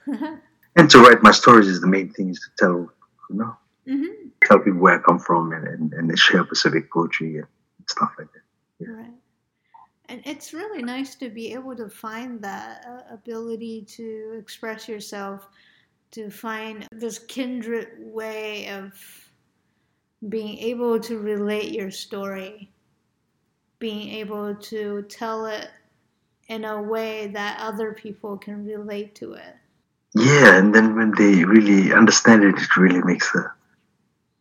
and 0.76 0.90
to 0.92 1.00
write 1.00 1.24
my 1.24 1.32
stories 1.32 1.68
is 1.68 1.82
the 1.82 1.88
main 1.88 2.14
thing 2.14 2.30
is 2.30 2.40
to 2.40 2.66
tell, 2.66 2.92
you 3.32 3.36
know, 3.36 3.58
mm-hmm. 3.88 4.30
tell 4.44 4.60
people 4.60 4.80
where 4.80 5.00
I 5.00 5.02
come 5.02 5.20
from 5.20 5.52
and, 5.54 5.68
and, 5.68 5.94
and 5.94 6.20
share 6.20 6.44
Pacific 6.44 6.92
poetry 6.92 7.38
and 7.38 7.48
stuff 7.88 8.12
like 8.18 8.28
that. 8.34 8.42
Yeah. 8.80 8.94
Right. 8.94 9.14
And 10.10 10.22
it's 10.26 10.54
really 10.54 10.84
nice 10.84 11.16
to 11.16 11.30
be 11.30 11.54
able 11.54 11.76
to 11.76 11.90
find 11.90 12.42
that 12.42 12.86
uh, 12.88 13.14
ability 13.14 13.86
to 13.96 14.36
express 14.38 14.88
yourself, 14.88 15.48
to 16.12 16.30
find 16.30 16.88
this 16.92 17.20
kindred 17.20 17.88
way 18.00 18.70
of 18.70 18.94
being 20.30 20.58
able 20.60 21.00
to 21.00 21.20
relate 21.20 21.72
your 21.72 21.90
story, 21.90 22.70
being 23.80 24.10
able 24.10 24.56
to 24.56 25.04
tell 25.04 25.46
it 25.46 25.70
in 26.48 26.66
a 26.66 26.82
way 26.82 27.28
that 27.28 27.60
other 27.60 27.94
people 27.94 28.38
can 28.38 28.66
relate 28.66 29.16
to 29.16 29.34
it. 29.34 29.56
Yeah, 30.16 30.58
and 30.58 30.76
then 30.76 30.96
when 30.96 31.14
they 31.18 31.44
really 31.44 31.92
understand 31.92 32.44
it, 32.44 32.56
it 32.56 32.78
really 32.78 33.02
makes 33.04 33.32
the 33.32 33.50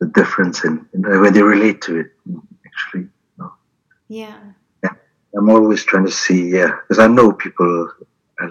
the 0.02 0.10
difference, 0.20 0.56
in, 0.66 0.74
when 0.92 1.32
they 1.34 1.44
relate 1.54 1.80
to 1.86 1.92
it, 2.02 2.08
actually. 2.68 3.06
You 3.28 3.38
know. 3.38 3.52
Yeah. 4.08 4.38
Yeah, 4.84 4.94
I'm 5.36 5.50
always 5.56 5.82
trying 5.84 6.06
to 6.10 6.16
see, 6.24 6.40
yeah, 6.58 6.72
because 6.80 7.00
I 7.06 7.08
know 7.16 7.32
people. 7.44 7.70
I, 8.42 8.46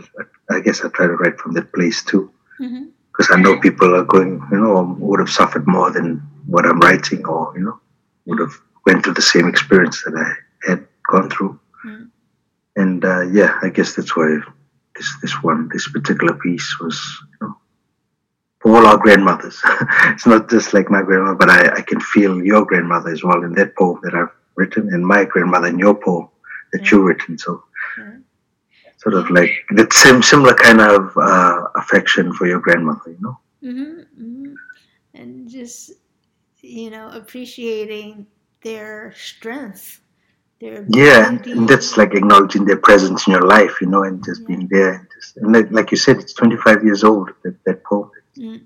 I 0.56 0.60
guess 0.66 0.80
I 0.82 0.90
try 0.90 1.08
to 1.08 1.18
write 1.22 1.38
from 1.42 1.52
that 1.58 1.74
place 1.74 2.00
too, 2.10 2.32
because 2.58 3.28
mm-hmm. 3.28 3.34
I 3.34 3.42
know 3.42 3.60
people 3.68 3.90
are 4.00 4.08
going, 4.16 4.32
you 4.52 4.60
know, 4.62 4.96
would 5.00 5.20
have 5.20 5.38
suffered 5.40 5.66
more 5.68 5.90
than 5.92 6.22
what 6.54 6.66
I'm 6.66 6.80
writing, 6.80 7.26
or 7.26 7.52
you 7.58 7.64
know, 7.66 7.78
would 8.26 8.40
have 8.40 8.56
went 8.86 9.04
through 9.04 9.16
the 9.16 9.30
same 9.34 9.48
experience 9.50 9.98
that 10.04 10.16
I 10.16 10.70
had 10.70 10.88
gone 11.12 11.30
through. 11.30 11.60
Mm. 11.86 12.10
And 12.78 13.00
uh, 13.04 13.24
yeah, 13.38 13.52
I 13.62 13.70
guess 13.70 13.96
that's 13.96 14.16
why 14.16 14.30
this 14.96 15.10
this 15.22 15.36
one, 15.44 15.70
this 15.74 15.92
particular 15.92 16.36
piece 16.36 16.70
was, 16.80 16.98
you 17.32 17.48
know, 17.48 17.54
all 18.66 18.86
our 18.86 18.98
grandmothers. 18.98 19.60
it's 20.14 20.26
not 20.26 20.50
just 20.50 20.74
like 20.74 20.90
my 20.90 21.02
grandmother, 21.02 21.36
but 21.36 21.50
I, 21.50 21.78
I 21.78 21.82
can 21.82 22.00
feel 22.00 22.44
your 22.44 22.66
grandmother 22.66 23.10
as 23.12 23.24
well 23.24 23.44
in 23.44 23.54
that 23.54 23.76
poem 23.76 24.00
that 24.04 24.14
I've 24.14 24.30
written, 24.56 24.90
and 24.94 25.06
my 25.06 25.26
grandmother 25.26 25.68
in 25.68 25.80
your 25.80 25.96
poem 25.96 26.30
that 26.74 26.82
Mm. 26.84 26.92
you've 26.92 27.04
written. 27.04 27.38
So 27.38 27.64
Mm. 27.98 28.24
sort 28.98 29.16
of 29.16 29.30
like 29.32 29.52
that 29.76 29.94
same 29.94 30.22
similar 30.22 30.54
kind 30.54 30.82
of 30.82 31.16
uh, 31.18 31.64
affection 31.76 32.34
for 32.34 32.48
your 32.48 32.60
grandmother, 32.60 33.12
you 33.12 33.18
know. 33.22 33.38
hmm 33.62 34.02
hmm 34.18 34.54
And 35.14 35.50
just, 35.50 35.92
you 36.62 36.90
know, 36.92 37.10
appreciating 37.10 38.28
their 38.64 39.14
strength, 39.16 40.02
their 40.62 40.86
Yeah, 40.90 41.28
and 41.30 41.68
that's 41.68 41.98
like 41.98 42.14
acknowledging 42.14 42.66
their 42.66 42.78
presence 42.78 43.28
in 43.28 43.34
your 43.34 43.44
life, 43.48 43.82
you 43.82 43.88
know, 43.88 44.04
and 44.04 44.24
just 44.24 44.42
Yeah. 44.42 44.48
being 44.48 44.68
there. 44.72 44.94
And, 44.94 45.08
just, 45.16 45.38
and 45.38 45.54
like, 45.54 45.72
like 45.72 45.92
you 45.92 45.98
said, 45.98 46.18
it's 46.18 46.34
25 46.34 46.84
years 46.84 47.04
old, 47.04 47.30
that, 47.44 47.56
that 47.66 47.84
poem. 47.84 48.10
Mm. 48.38 48.66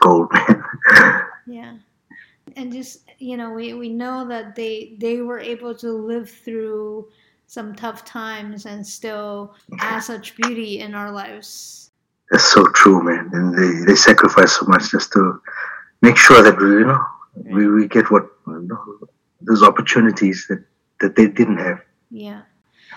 Gold, 0.00 0.28
man. 0.32 0.64
Yeah. 1.46 1.74
And 2.56 2.72
just, 2.72 3.02
you 3.18 3.36
know, 3.36 3.50
we, 3.52 3.74
we 3.74 3.88
know 3.88 4.26
that 4.28 4.56
they 4.56 4.96
they 4.98 5.20
were 5.20 5.38
able 5.38 5.74
to 5.76 5.92
live 5.92 6.28
through 6.28 7.08
some 7.46 7.74
tough 7.74 8.04
times 8.04 8.66
and 8.66 8.84
still 8.86 9.54
add 9.78 10.00
such 10.12 10.36
beauty 10.36 10.80
in 10.80 10.94
our 10.94 11.12
lives. 11.12 11.90
That's 12.30 12.44
so 12.44 12.64
true, 12.74 13.02
man. 13.02 13.30
And 13.32 13.56
they, 13.56 13.86
they 13.86 13.94
sacrifice 13.94 14.56
so 14.56 14.66
much 14.66 14.90
just 14.90 15.12
to 15.12 15.40
make 16.02 16.16
sure 16.16 16.42
that, 16.42 16.58
we, 16.58 16.66
you 16.66 16.86
know, 16.86 17.04
we, 17.44 17.68
we 17.68 17.86
get 17.86 18.10
what, 18.10 18.26
you 18.46 18.66
know, 18.68 19.08
those 19.40 19.62
opportunities 19.62 20.46
that, 20.48 20.64
that 21.00 21.14
they 21.14 21.28
didn't 21.28 21.58
have. 21.58 21.80
Yeah. 22.10 22.42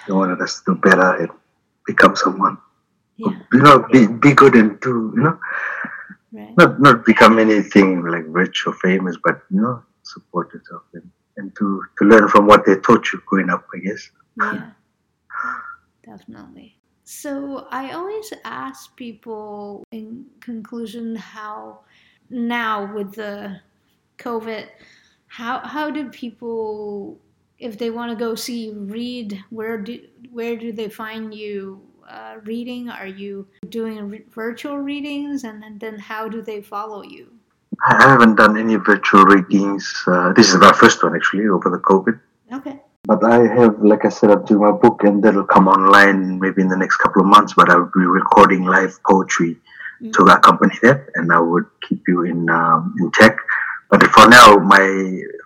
They 0.07 0.13
wanted 0.13 0.41
us 0.41 0.61
to 0.61 0.73
do 0.73 0.81
better 0.81 1.15
and 1.17 1.29
become 1.85 2.15
someone. 2.15 2.57
Yeah. 3.19 3.37
You 3.51 3.59
know, 3.59 3.85
be, 3.91 4.07
be 4.07 4.33
good 4.33 4.55
and 4.55 4.79
do, 4.79 5.13
you 5.15 5.23
know, 5.23 5.39
Right. 6.31 6.55
not 6.57 6.79
not 6.79 7.05
become 7.05 7.39
anything 7.39 8.05
like 8.05 8.23
rich 8.27 8.67
or 8.67 8.73
famous, 8.73 9.17
but 9.23 9.41
you 9.49 9.61
know, 9.61 9.81
support 10.03 10.53
yourself 10.53 10.83
and, 10.93 11.09
and 11.37 11.55
to, 11.57 11.83
to 11.97 12.05
learn 12.05 12.27
from 12.27 12.45
what 12.45 12.65
they 12.65 12.75
taught 12.75 13.11
you 13.11 13.21
growing 13.25 13.49
up, 13.49 13.65
I 13.73 13.79
guess. 13.79 14.11
Yeah. 14.37 14.69
Definitely. 16.05 16.77
So 17.03 17.67
I 17.71 17.91
always 17.93 18.31
ask 18.45 18.95
people 18.95 19.83
in 19.91 20.25
conclusion 20.39 21.15
how 21.15 21.79
now 22.29 22.93
with 22.93 23.15
the 23.15 23.59
COVID, 24.19 24.67
how 25.27 25.59
how 25.59 25.89
do 25.89 26.09
people 26.09 27.19
if 27.57 27.77
they 27.77 27.89
want 27.89 28.11
to 28.11 28.15
go 28.15 28.35
see 28.35 28.67
you 28.67 28.73
read 28.73 29.43
where 29.49 29.77
do 29.77 29.99
where 30.31 30.55
do 30.55 30.71
they 30.71 30.87
find 30.87 31.33
you 31.33 31.81
uh, 32.09 32.35
reading? 32.43 32.89
Are 32.89 33.07
you 33.07 33.47
doing 33.69 34.09
re- 34.09 34.25
virtual 34.29 34.77
readings, 34.79 35.43
and, 35.43 35.63
and 35.63 35.79
then 35.79 35.99
how 35.99 36.27
do 36.27 36.41
they 36.41 36.61
follow 36.61 37.03
you? 37.03 37.31
I 37.87 38.09
haven't 38.09 38.35
done 38.35 38.57
any 38.57 38.75
virtual 38.75 39.23
readings. 39.23 39.93
Uh, 40.05 40.33
this 40.33 40.49
is 40.49 40.57
my 40.57 40.73
first 40.73 41.01
one 41.03 41.15
actually 41.15 41.47
over 41.47 41.69
the 41.69 41.77
COVID. 41.79 42.19
Okay. 42.53 42.81
But 43.05 43.23
I 43.23 43.47
have, 43.47 43.79
like 43.81 44.03
I 44.05 44.09
said, 44.09 44.29
I'm 44.31 44.43
doing 44.45 44.61
my 44.61 44.71
book, 44.71 45.03
and 45.03 45.23
that'll 45.23 45.45
come 45.45 45.67
online 45.67 46.39
maybe 46.39 46.61
in 46.61 46.67
the 46.67 46.75
next 46.77 46.97
couple 46.97 47.21
of 47.21 47.27
months. 47.27 47.53
But 47.55 47.69
I 47.69 47.75
will 47.75 47.91
be 47.95 48.05
recording 48.05 48.63
live 48.65 48.97
poetry 49.07 49.57
Mm. 50.01 50.13
to 50.13 50.23
accompany 50.31 50.75
that, 50.81 51.09
and 51.15 51.29
I 51.29 51.41
would 51.41 51.65
keep 51.85 52.01
you 52.07 52.23
in 52.23 52.49
um, 52.49 52.95
in 53.01 53.11
tech. 53.11 53.35
But 53.89 54.01
for 54.15 54.29
now, 54.29 54.55
my 54.55 54.79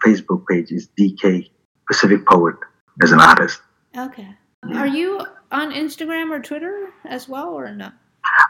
Facebook 0.05 0.45
page 0.47 0.71
is 0.71 0.89
DK 0.99 1.49
Pacific 1.87 2.23
Poet 2.27 2.55
as 3.01 3.11
an 3.11 3.19
artist. 3.19 3.61
Okay. 3.97 4.27
Are 4.75 4.85
you 4.85 5.25
on 5.53 5.71
Instagram 5.71 6.31
or 6.31 6.41
Twitter 6.41 6.89
as 7.05 7.29
well, 7.29 7.49
or 7.53 7.73
no? 7.73 7.89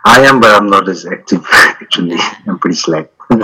I 0.05 0.21
am, 0.21 0.39
but 0.39 0.51
I'm 0.55 0.69
not 0.69 0.87
as 0.87 1.05
active 1.05 1.45
actually. 1.51 2.17
I'm 2.47 2.59
pretty 2.59 2.75
slack. 2.75 3.09
no 3.29 3.41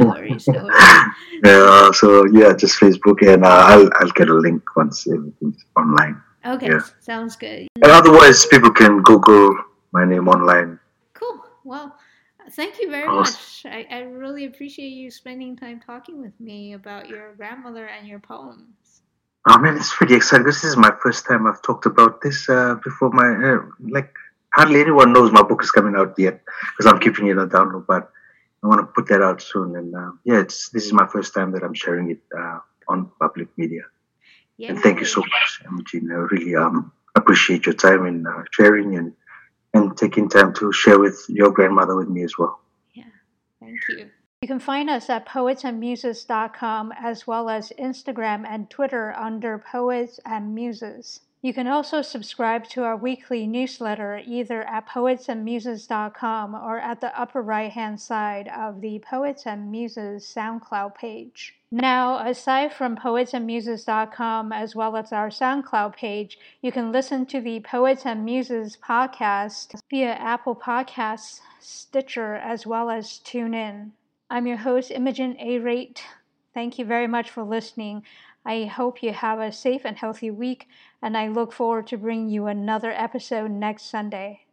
worries, 0.00 0.48
no 0.48 0.64
worries. 0.64 1.06
yeah, 1.44 1.90
so 1.92 2.24
yeah, 2.32 2.52
just 2.54 2.78
Facebook, 2.80 3.22
and 3.26 3.44
uh, 3.44 3.48
I'll 3.48 3.88
I'll 4.00 4.10
get 4.14 4.28
a 4.28 4.34
link 4.34 4.62
once 4.76 5.06
everything's 5.06 5.64
online. 5.76 6.20
Okay, 6.44 6.66
Yeah. 6.68 6.80
sounds 7.00 7.36
good. 7.36 7.68
And 7.76 7.92
otherwise, 7.92 8.46
people 8.46 8.70
can 8.72 9.02
Google 9.02 9.54
my 9.92 10.04
name 10.04 10.26
online. 10.28 10.80
Cool. 11.14 11.40
Well, 11.62 11.96
thank 12.52 12.80
you 12.80 12.90
very 12.90 13.06
much. 13.06 13.64
I, 13.64 13.86
I 13.90 13.98
really 14.00 14.46
appreciate 14.46 14.88
you 14.88 15.10
spending 15.10 15.54
time 15.56 15.78
talking 15.80 16.20
with 16.20 16.34
me 16.40 16.72
about 16.72 17.08
your 17.08 17.34
grandmother 17.34 17.86
and 17.86 18.08
your 18.08 18.18
poems. 18.18 18.66
Oh 19.48 19.58
man, 19.58 19.76
it's 19.76 19.94
pretty 19.94 20.14
exciting. 20.14 20.46
This 20.46 20.62
is 20.62 20.76
my 20.76 20.92
first 21.02 21.26
time 21.26 21.46
I've 21.46 21.62
talked 21.62 21.86
about 21.86 22.20
this 22.20 22.48
uh, 22.48 22.76
before. 22.76 23.10
My 23.10 23.28
uh, 23.28 23.62
like 23.80 24.14
hardly 24.54 24.80
anyone 24.80 25.12
knows 25.12 25.32
my 25.32 25.42
book 25.42 25.62
is 25.64 25.70
coming 25.72 25.96
out 25.96 26.14
yet 26.16 26.42
because 26.70 26.86
I'm 26.86 27.00
keeping 27.00 27.26
it 27.26 27.38
on 27.38 27.50
download. 27.50 27.86
But 27.86 28.08
I 28.62 28.68
want 28.68 28.80
to 28.80 28.86
put 28.86 29.08
that 29.08 29.20
out 29.20 29.42
soon. 29.42 29.74
And 29.74 29.94
uh, 29.94 30.12
yeah, 30.24 30.38
it's 30.40 30.68
this 30.68 30.86
is 30.86 30.92
my 30.92 31.08
first 31.08 31.34
time 31.34 31.50
that 31.52 31.64
I'm 31.64 31.74
sharing 31.74 32.10
it 32.12 32.20
uh, 32.38 32.60
on 32.88 33.10
public 33.18 33.48
media. 33.56 33.82
Yeah. 34.58 34.70
And 34.70 34.80
thank 34.80 35.00
you 35.00 35.06
so 35.06 35.20
much, 35.20 35.62
Imogen. 35.66 36.10
I 36.12 36.14
really 36.14 36.54
um, 36.54 36.92
appreciate 37.16 37.66
your 37.66 37.74
time 37.74 38.06
in 38.06 38.24
uh, 38.24 38.44
sharing 38.52 38.96
and 38.96 39.12
and 39.74 39.96
taking 39.96 40.28
time 40.28 40.54
to 40.54 40.72
share 40.72 41.00
with 41.00 41.24
your 41.28 41.50
grandmother 41.50 41.96
with 41.96 42.08
me 42.08 42.22
as 42.22 42.38
well. 42.38 42.60
Yeah. 42.94 43.04
Thank 43.58 43.80
you. 43.88 44.10
You 44.42 44.48
can 44.48 44.58
find 44.58 44.90
us 44.90 45.08
at 45.08 45.24
poetsandmuses.com 45.24 46.92
as 46.98 47.28
well 47.28 47.48
as 47.48 47.72
Instagram 47.78 48.44
and 48.44 48.68
Twitter 48.68 49.14
under 49.16 49.56
Poets 49.56 50.18
and 50.26 50.52
Muses. 50.52 51.20
You 51.42 51.54
can 51.54 51.68
also 51.68 52.02
subscribe 52.02 52.64
to 52.70 52.82
our 52.82 52.96
weekly 52.96 53.46
newsletter 53.46 54.20
either 54.26 54.64
at 54.64 54.88
poetsandmuses.com 54.88 56.56
or 56.56 56.80
at 56.80 57.00
the 57.00 57.16
upper 57.16 57.40
right 57.40 57.70
hand 57.70 58.00
side 58.00 58.48
of 58.48 58.80
the 58.80 58.98
Poets 58.98 59.46
and 59.46 59.70
Muses 59.70 60.24
SoundCloud 60.24 60.96
page. 60.96 61.54
Now, 61.70 62.18
aside 62.26 62.72
from 62.72 62.96
poetsandmuses.com 62.96 64.52
as 64.52 64.74
well 64.74 64.96
as 64.96 65.12
our 65.12 65.28
SoundCloud 65.28 65.94
page, 65.94 66.36
you 66.60 66.72
can 66.72 66.90
listen 66.90 67.26
to 67.26 67.40
the 67.40 67.60
Poets 67.60 68.04
and 68.04 68.24
Muses 68.24 68.76
podcast 68.76 69.80
via 69.88 70.14
Apple 70.14 70.56
Podcasts, 70.56 71.40
Stitcher, 71.60 72.34
as 72.34 72.66
well 72.66 72.90
as 72.90 73.20
TuneIn. 73.24 73.92
I'm 74.32 74.46
your 74.46 74.56
host, 74.56 74.90
Imogen 74.90 75.36
Arate. 75.36 76.00
Thank 76.54 76.78
you 76.78 76.86
very 76.86 77.06
much 77.06 77.28
for 77.28 77.42
listening. 77.42 78.02
I 78.46 78.64
hope 78.64 79.02
you 79.02 79.12
have 79.12 79.38
a 79.38 79.52
safe 79.52 79.84
and 79.84 79.98
healthy 79.98 80.30
week, 80.30 80.68
and 81.02 81.18
I 81.18 81.28
look 81.28 81.52
forward 81.52 81.86
to 81.88 81.98
bringing 81.98 82.30
you 82.30 82.46
another 82.46 82.92
episode 82.92 83.50
next 83.50 83.90
Sunday. 83.90 84.46